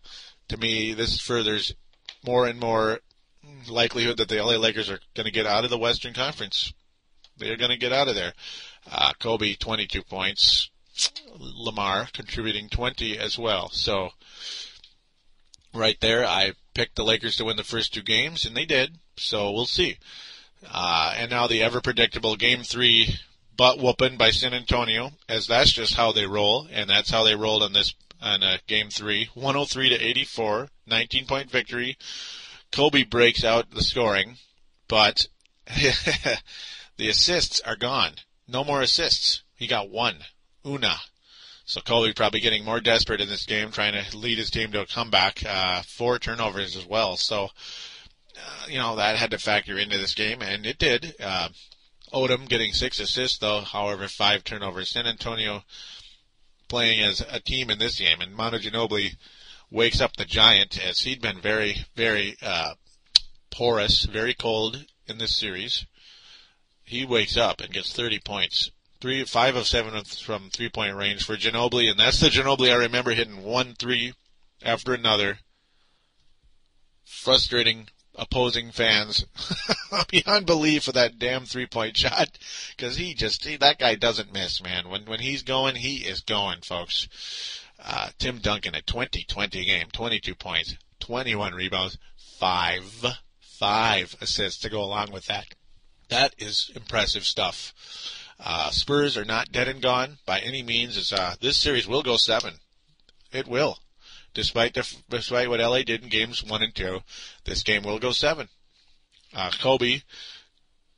to 0.47 0.55
me, 0.55 0.93
this 0.93 1.19
furthers 1.19 1.73
more 2.25 2.47
and 2.47 2.59
more 2.59 2.99
likelihood 3.67 4.17
that 4.17 4.29
the 4.29 4.41
LA 4.41 4.55
Lakers 4.57 4.89
are 4.89 4.99
going 5.15 5.25
to 5.25 5.31
get 5.31 5.45
out 5.45 5.63
of 5.63 5.69
the 5.69 5.77
Western 5.77 6.13
Conference. 6.13 6.73
They're 7.37 7.57
going 7.57 7.71
to 7.71 7.77
get 7.77 7.93
out 7.93 8.07
of 8.07 8.15
there. 8.15 8.33
Uh, 8.89 9.13
Kobe, 9.19 9.55
22 9.55 10.03
points. 10.03 10.69
Lamar 11.35 12.07
contributing 12.13 12.69
20 12.69 13.17
as 13.17 13.37
well. 13.37 13.69
So, 13.69 14.09
right 15.73 15.99
there, 16.01 16.23
I 16.25 16.53
picked 16.73 16.95
the 16.95 17.03
Lakers 17.03 17.35
to 17.37 17.45
win 17.45 17.57
the 17.57 17.63
first 17.63 17.93
two 17.93 18.03
games, 18.03 18.45
and 18.45 18.55
they 18.55 18.65
did. 18.65 18.97
So 19.17 19.51
we'll 19.51 19.65
see. 19.65 19.97
Uh, 20.69 21.13
and 21.17 21.31
now 21.31 21.47
the 21.47 21.61
ever 21.63 21.81
predictable 21.81 22.35
game 22.35 22.63
three 22.63 23.19
butt 23.55 23.79
whooping 23.79 24.17
by 24.17 24.31
San 24.31 24.53
Antonio, 24.53 25.11
as 25.27 25.47
that's 25.47 25.71
just 25.71 25.95
how 25.95 26.11
they 26.11 26.25
roll, 26.25 26.67
and 26.71 26.89
that's 26.89 27.09
how 27.09 27.23
they 27.23 27.35
rolled 27.35 27.63
on 27.63 27.73
this 27.73 27.93
on 28.23 28.41
uh, 28.41 28.57
game 28.67 28.89
three, 28.89 29.29
103 29.33 29.89
to 29.89 29.95
84, 29.95 30.69
19 30.87 31.25
point 31.25 31.51
victory. 31.51 31.97
Kobe 32.71 33.03
breaks 33.03 33.43
out 33.43 33.69
the 33.69 33.83
scoring, 33.83 34.37
but 34.87 35.27
the 36.97 37.09
assists 37.09 37.61
are 37.61 37.75
gone. 37.75 38.13
No 38.47 38.63
more 38.63 38.81
assists. 38.81 39.43
He 39.55 39.67
got 39.67 39.89
one. 39.89 40.17
Una. 40.65 40.95
So 41.65 41.81
Kobe 41.81 42.13
probably 42.13 42.39
getting 42.39 42.65
more 42.65 42.79
desperate 42.79 43.21
in 43.21 43.29
this 43.29 43.45
game, 43.45 43.71
trying 43.71 43.93
to 43.93 44.17
lead 44.17 44.37
his 44.37 44.49
team 44.49 44.71
to 44.71 44.81
a 44.81 44.85
comeback. 44.85 45.43
Uh, 45.45 45.81
four 45.83 46.19
turnovers 46.19 46.75
as 46.75 46.85
well. 46.85 47.15
So, 47.15 47.45
uh, 47.45 48.65
you 48.67 48.79
know, 48.79 48.95
that 48.95 49.17
had 49.17 49.31
to 49.31 49.37
factor 49.37 49.77
into 49.77 49.97
this 49.97 50.13
game, 50.13 50.41
and 50.41 50.65
it 50.65 50.77
did. 50.77 51.15
Uh, 51.21 51.49
Odom 52.13 52.47
getting 52.49 52.73
six 52.73 52.99
assists, 52.99 53.37
though, 53.37 53.61
however, 53.61 54.07
five 54.07 54.43
turnovers. 54.43 54.89
San 54.89 55.07
Antonio 55.07 55.63
playing 56.73 57.01
as 57.01 57.21
a 57.31 57.39
team 57.39 57.69
in 57.69 57.77
this 57.77 57.99
game, 57.99 58.19
and 58.19 58.33
Manu 58.33 58.57
Ginobili 58.57 59.15
wakes 59.69 60.01
up 60.01 60.15
the 60.15 60.25
giant 60.25 60.83
as 60.83 61.01
he'd 61.01 61.21
been 61.21 61.39
very, 61.39 61.85
very 61.95 62.35
uh, 62.41 62.73
porous, 63.51 64.05
very 64.05 64.33
cold 64.33 64.83
in 65.05 65.19
this 65.19 65.35
series. 65.35 65.85
He 66.83 67.05
wakes 67.05 67.37
up 67.37 67.61
and 67.61 67.71
gets 67.71 67.93
30 67.93 68.21
points. 68.25 68.71
Three, 68.99 69.23
five 69.23 69.55
of 69.55 69.67
seven 69.67 70.03
from 70.03 70.49
three 70.49 70.67
point 70.67 70.95
range 70.95 71.23
for 71.23 71.37
Ginobili, 71.37 71.91
and 71.91 71.99
that's 71.99 72.19
the 72.19 72.29
Ginobili 72.29 72.71
I 72.71 72.77
remember 72.77 73.11
hitting 73.11 73.43
one 73.43 73.75
three 73.75 74.13
after 74.63 74.95
another. 74.95 75.37
Frustrating 77.05 77.89
opposing 78.15 78.71
fans 78.71 79.25
beyond 80.09 80.45
belief 80.45 80.87
of 80.87 80.93
that 80.93 81.17
damn 81.19 81.45
three 81.45 81.65
point 81.65 81.97
shot 81.97 82.29
because 82.75 82.97
he 82.97 83.13
just 83.13 83.45
he, 83.45 83.55
that 83.57 83.79
guy 83.79 83.95
doesn't 83.95 84.33
miss, 84.33 84.61
man. 84.61 84.89
When 84.89 85.05
when 85.05 85.19
he's 85.19 85.43
going, 85.43 85.75
he 85.75 85.97
is 85.97 86.21
going, 86.21 86.61
folks. 86.61 87.07
Uh, 87.85 88.09
Tim 88.17 88.37
Duncan, 88.37 88.75
a 88.75 88.81
20-20 88.81 89.65
game, 89.65 89.87
22 89.91 90.35
points, 90.35 90.77
21 91.01 91.53
rebounds, 91.53 91.97
five 92.39 93.05
five 93.39 94.15
assists 94.21 94.61
to 94.61 94.69
go 94.69 94.81
along 94.81 95.11
with 95.11 95.25
that. 95.25 95.45
That 96.09 96.33
is 96.37 96.71
impressive 96.75 97.23
stuff. 97.23 97.73
Uh, 98.39 98.71
Spurs 98.71 99.15
are 99.17 99.25
not 99.25 99.51
dead 99.51 99.67
and 99.67 99.81
gone 99.81 100.17
by 100.25 100.39
any 100.39 100.63
means. 100.63 101.13
Uh, 101.13 101.35
this 101.39 101.57
series 101.57 101.87
will 101.87 102.03
go 102.03 102.17
seven, 102.17 102.55
it 103.31 103.47
will. 103.47 103.79
Despite 104.33 104.73
the, 104.73 104.95
despite 105.09 105.49
what 105.49 105.59
LA 105.59 105.83
did 105.83 106.03
in 106.03 106.09
games 106.09 106.43
one 106.43 106.63
and 106.63 106.73
two, 106.73 107.01
this 107.45 107.63
game 107.63 107.83
will 107.83 107.99
go 107.99 108.11
seven. 108.11 108.49
Uh, 109.33 109.51
Kobe 109.59 110.01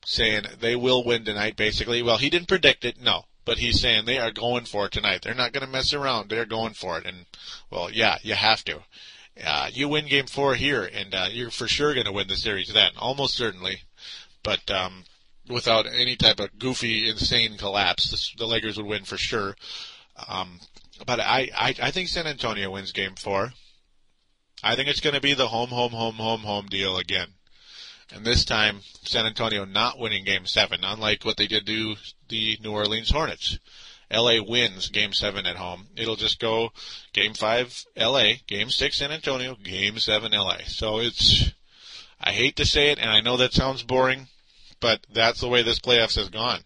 saying 0.06 0.44
they 0.60 0.76
will 0.76 1.04
win 1.04 1.26
tonight. 1.26 1.56
Basically, 1.56 2.02
well, 2.02 2.18
he 2.18 2.30
didn't 2.30 2.48
predict 2.48 2.86
it, 2.86 3.02
no, 3.02 3.24
but 3.44 3.58
he's 3.58 3.82
saying 3.82 4.06
they 4.06 4.20
are 4.20 4.32
going 4.32 4.66
for 4.66 4.86
it 4.86 4.92
tonight. 4.92 5.22
They're 5.22 5.34
not 5.34 5.52
going 5.52 5.66
to 5.66 5.72
mess 5.72 5.94
around. 5.94 6.30
They're 6.30 6.46
going 6.46 6.74
for 6.74 6.98
it, 6.98 7.06
and 7.06 7.26
well, 7.70 7.90
yeah, 7.90 8.18
you 8.22 8.36
have 8.36 8.64
to. 8.66 8.84
Uh, 9.44 9.70
you 9.74 9.90
win 9.90 10.08
game 10.08 10.28
four 10.28 10.56
here, 10.56 10.84
and 10.84 11.14
uh, 11.14 11.28
you're 11.30 11.52
for 11.52 11.68
sure 11.68 11.94
going 11.94 12.06
to 12.06 12.12
win 12.12 12.28
the 12.28 12.38
series 12.38 12.72
then, 12.72 12.92
almost 12.98 13.36
certainly. 13.36 13.82
But 14.44 14.70
um, 14.72 15.04
without 15.50 15.86
any 15.88 16.16
type 16.16 16.40
of 16.40 16.58
goofy, 16.58 17.10
insane 17.10 17.58
collapse, 17.58 18.12
this, 18.12 18.34
the 18.38 18.48
Lakers 18.48 18.78
would 18.78 18.86
win 18.86 19.04
for 19.04 19.18
sure. 19.18 19.56
Um, 20.28 20.60
but 21.06 21.20
I, 21.20 21.50
I, 21.56 21.76
I 21.82 21.92
think 21.92 22.10
San 22.10 22.28
Antonio 22.28 22.72
wins 22.72 22.92
game 22.92 23.16
four. 23.16 23.54
I 24.64 24.76
think 24.76 24.88
it's 24.88 25.02
going 25.02 25.16
to 25.16 25.22
be 25.22 25.34
the 25.34 25.50
home, 25.50 25.70
home, 25.70 25.92
home, 25.92 26.16
home, 26.16 26.42
home 26.42 26.68
deal 26.68 26.98
again. 26.98 27.34
And 28.12 28.24
this 28.24 28.46
time, 28.46 28.82
San 29.04 29.26
Antonio 29.26 29.66
not 29.66 30.00
winning 30.00 30.26
game 30.26 30.46
seven, 30.46 30.84
unlike 30.84 31.26
what 31.26 31.38
they 31.38 31.48
did 31.48 31.66
to 31.66 31.96
the 32.30 32.58
New 32.62 32.72
Orleans 32.72 33.12
Hornets. 33.12 33.58
LA 34.12 34.42
wins 34.42 34.90
game 34.90 35.14
seven 35.14 35.46
at 35.46 35.56
home. 35.56 35.88
It'll 35.96 36.16
just 36.16 36.40
go 36.40 36.72
game 37.14 37.34
five 37.34 37.84
LA, 37.98 38.34
game 38.48 38.70
six 38.70 38.98
San 38.98 39.12
Antonio, 39.12 39.56
game 39.56 39.98
seven 40.00 40.32
LA. 40.32 40.60
So 40.68 41.00
it's, 41.00 41.52
I 42.22 42.32
hate 42.32 42.56
to 42.58 42.66
say 42.66 42.92
it, 42.92 43.00
and 43.00 43.10
I 43.10 43.22
know 43.22 43.38
that 43.38 43.54
sounds 43.54 43.82
boring, 43.84 44.28
but 44.80 45.06
that's 45.12 45.42
the 45.42 45.48
way 45.48 45.64
this 45.64 45.80
playoffs 45.80 46.16
has 46.16 46.30
gone. 46.30 46.62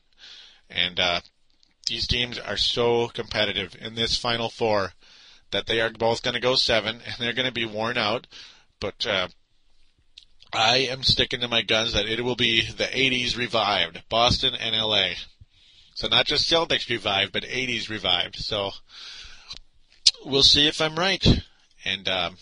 And, 0.69 0.99
uh, 0.99 1.21
these 1.89 2.07
teams 2.07 2.39
are 2.39 2.57
so 2.57 3.09
competitive 3.09 3.75
in 3.79 3.95
this 3.95 4.17
final 4.17 4.49
four 4.49 4.93
that 5.51 5.65
they 5.65 5.81
are 5.81 5.89
both 5.89 6.23
going 6.23 6.35
to 6.35 6.39
go 6.39 6.55
seven 6.55 7.01
and 7.05 7.15
they're 7.19 7.33
going 7.33 7.47
to 7.47 7.51
be 7.51 7.65
worn 7.65 7.97
out. 7.97 8.27
But, 8.79 9.05
uh, 9.05 9.27
I 10.53 10.77
am 10.77 11.03
sticking 11.03 11.41
to 11.41 11.47
my 11.47 11.61
guns 11.61 11.93
that 11.93 12.07
it 12.07 12.23
will 12.23 12.35
be 12.35 12.65
the 12.65 12.85
80s 12.85 13.37
revived, 13.37 14.03
Boston 14.09 14.55
and 14.55 14.75
LA. 14.75 15.11
So 15.93 16.07
not 16.07 16.25
just 16.25 16.49
Celtics 16.49 16.89
revived, 16.89 17.33
but 17.33 17.43
80s 17.43 17.89
revived. 17.89 18.37
So 18.37 18.71
we'll 20.25 20.43
see 20.43 20.67
if 20.67 20.81
I'm 20.81 20.97
right. 20.97 21.43
And, 21.85 22.07
um, 22.07 22.37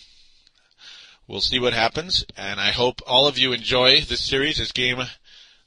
we'll 1.28 1.42
see 1.42 1.60
what 1.60 1.74
happens. 1.74 2.26
And 2.38 2.60
I 2.60 2.72
hope 2.72 3.02
all 3.06 3.28
of 3.28 3.38
you 3.38 3.52
enjoy 3.52 4.02
this 4.02 4.22
series. 4.24 4.58
This 4.58 4.72
game 4.72 5.02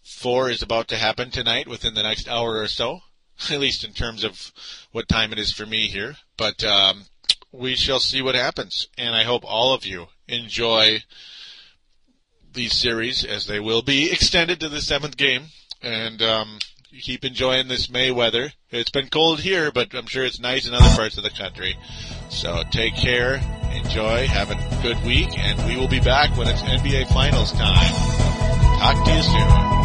four 0.03 0.51
is 0.51 0.63
about 0.63 0.89
to 0.89 0.97
happen 0.97 1.31
tonight 1.31 1.69
within 1.69 1.95
the 1.95 2.03
next 2.03 2.29
hour 2.29 2.59
or 2.59 2.69
so, 2.69 3.01
at 3.51 3.61
least 3.61 3.85
in 3.85 3.93
terms 3.93 4.25
of 4.25 4.53
what 4.93 5.09
time 5.09 5.33
it 5.33 5.39
is 5.39 5.53
for 5.53 5.67
me 5.67 5.87
here. 5.87 6.17
But, 6.37 6.65
um, 6.65 7.05
we 7.53 7.75
shall 7.75 8.01
see 8.01 8.23
what 8.23 8.35
happens. 8.35 8.89
And 8.97 9.15
I 9.15 9.25
hope 9.25 9.45
all 9.45 9.73
of 9.73 9.85
you 9.85 10.07
enjoy 10.29 11.03
these 12.53 12.75
series 12.75 13.25
as 13.25 13.47
they 13.47 13.61
will 13.61 13.83
be 13.83 14.11
extended 14.13 14.61
to 14.61 14.69
the 14.69 14.81
seventh 14.81 15.17
game. 15.17 15.47
And, 15.83 16.23
um, 16.23 16.59
keep 16.99 17.25
enjoying 17.25 17.69
this 17.69 17.89
May 17.91 18.11
weather. 18.11 18.53
It's 18.71 18.91
been 18.91 19.09
cold 19.09 19.41
here, 19.41 19.71
but 19.71 19.95
I'm 19.95 20.07
sure 20.07 20.25
it's 20.25 20.41
nice 20.41 20.67
in 20.67 20.75
other 20.75 20.95
parts 20.97 21.17
of 21.17 21.23
the 21.23 21.31
country. 21.31 21.77
So 22.31 22.63
take 22.71 22.95
care, 22.97 23.41
enjoy, 23.73 24.27
have 24.27 24.51
a 24.51 24.83
good 24.83 25.03
week, 25.05 25.39
and 25.39 25.65
we 25.67 25.77
will 25.77 25.89
be 25.89 26.01
back 26.01 26.37
when 26.37 26.49
it's 26.49 26.63
NBA 26.63 27.13
Finals 27.13 27.53
time. 27.53 27.93
Talk 28.81 29.05
to 29.05 29.15
you 29.15 29.23
soon. 29.23 29.80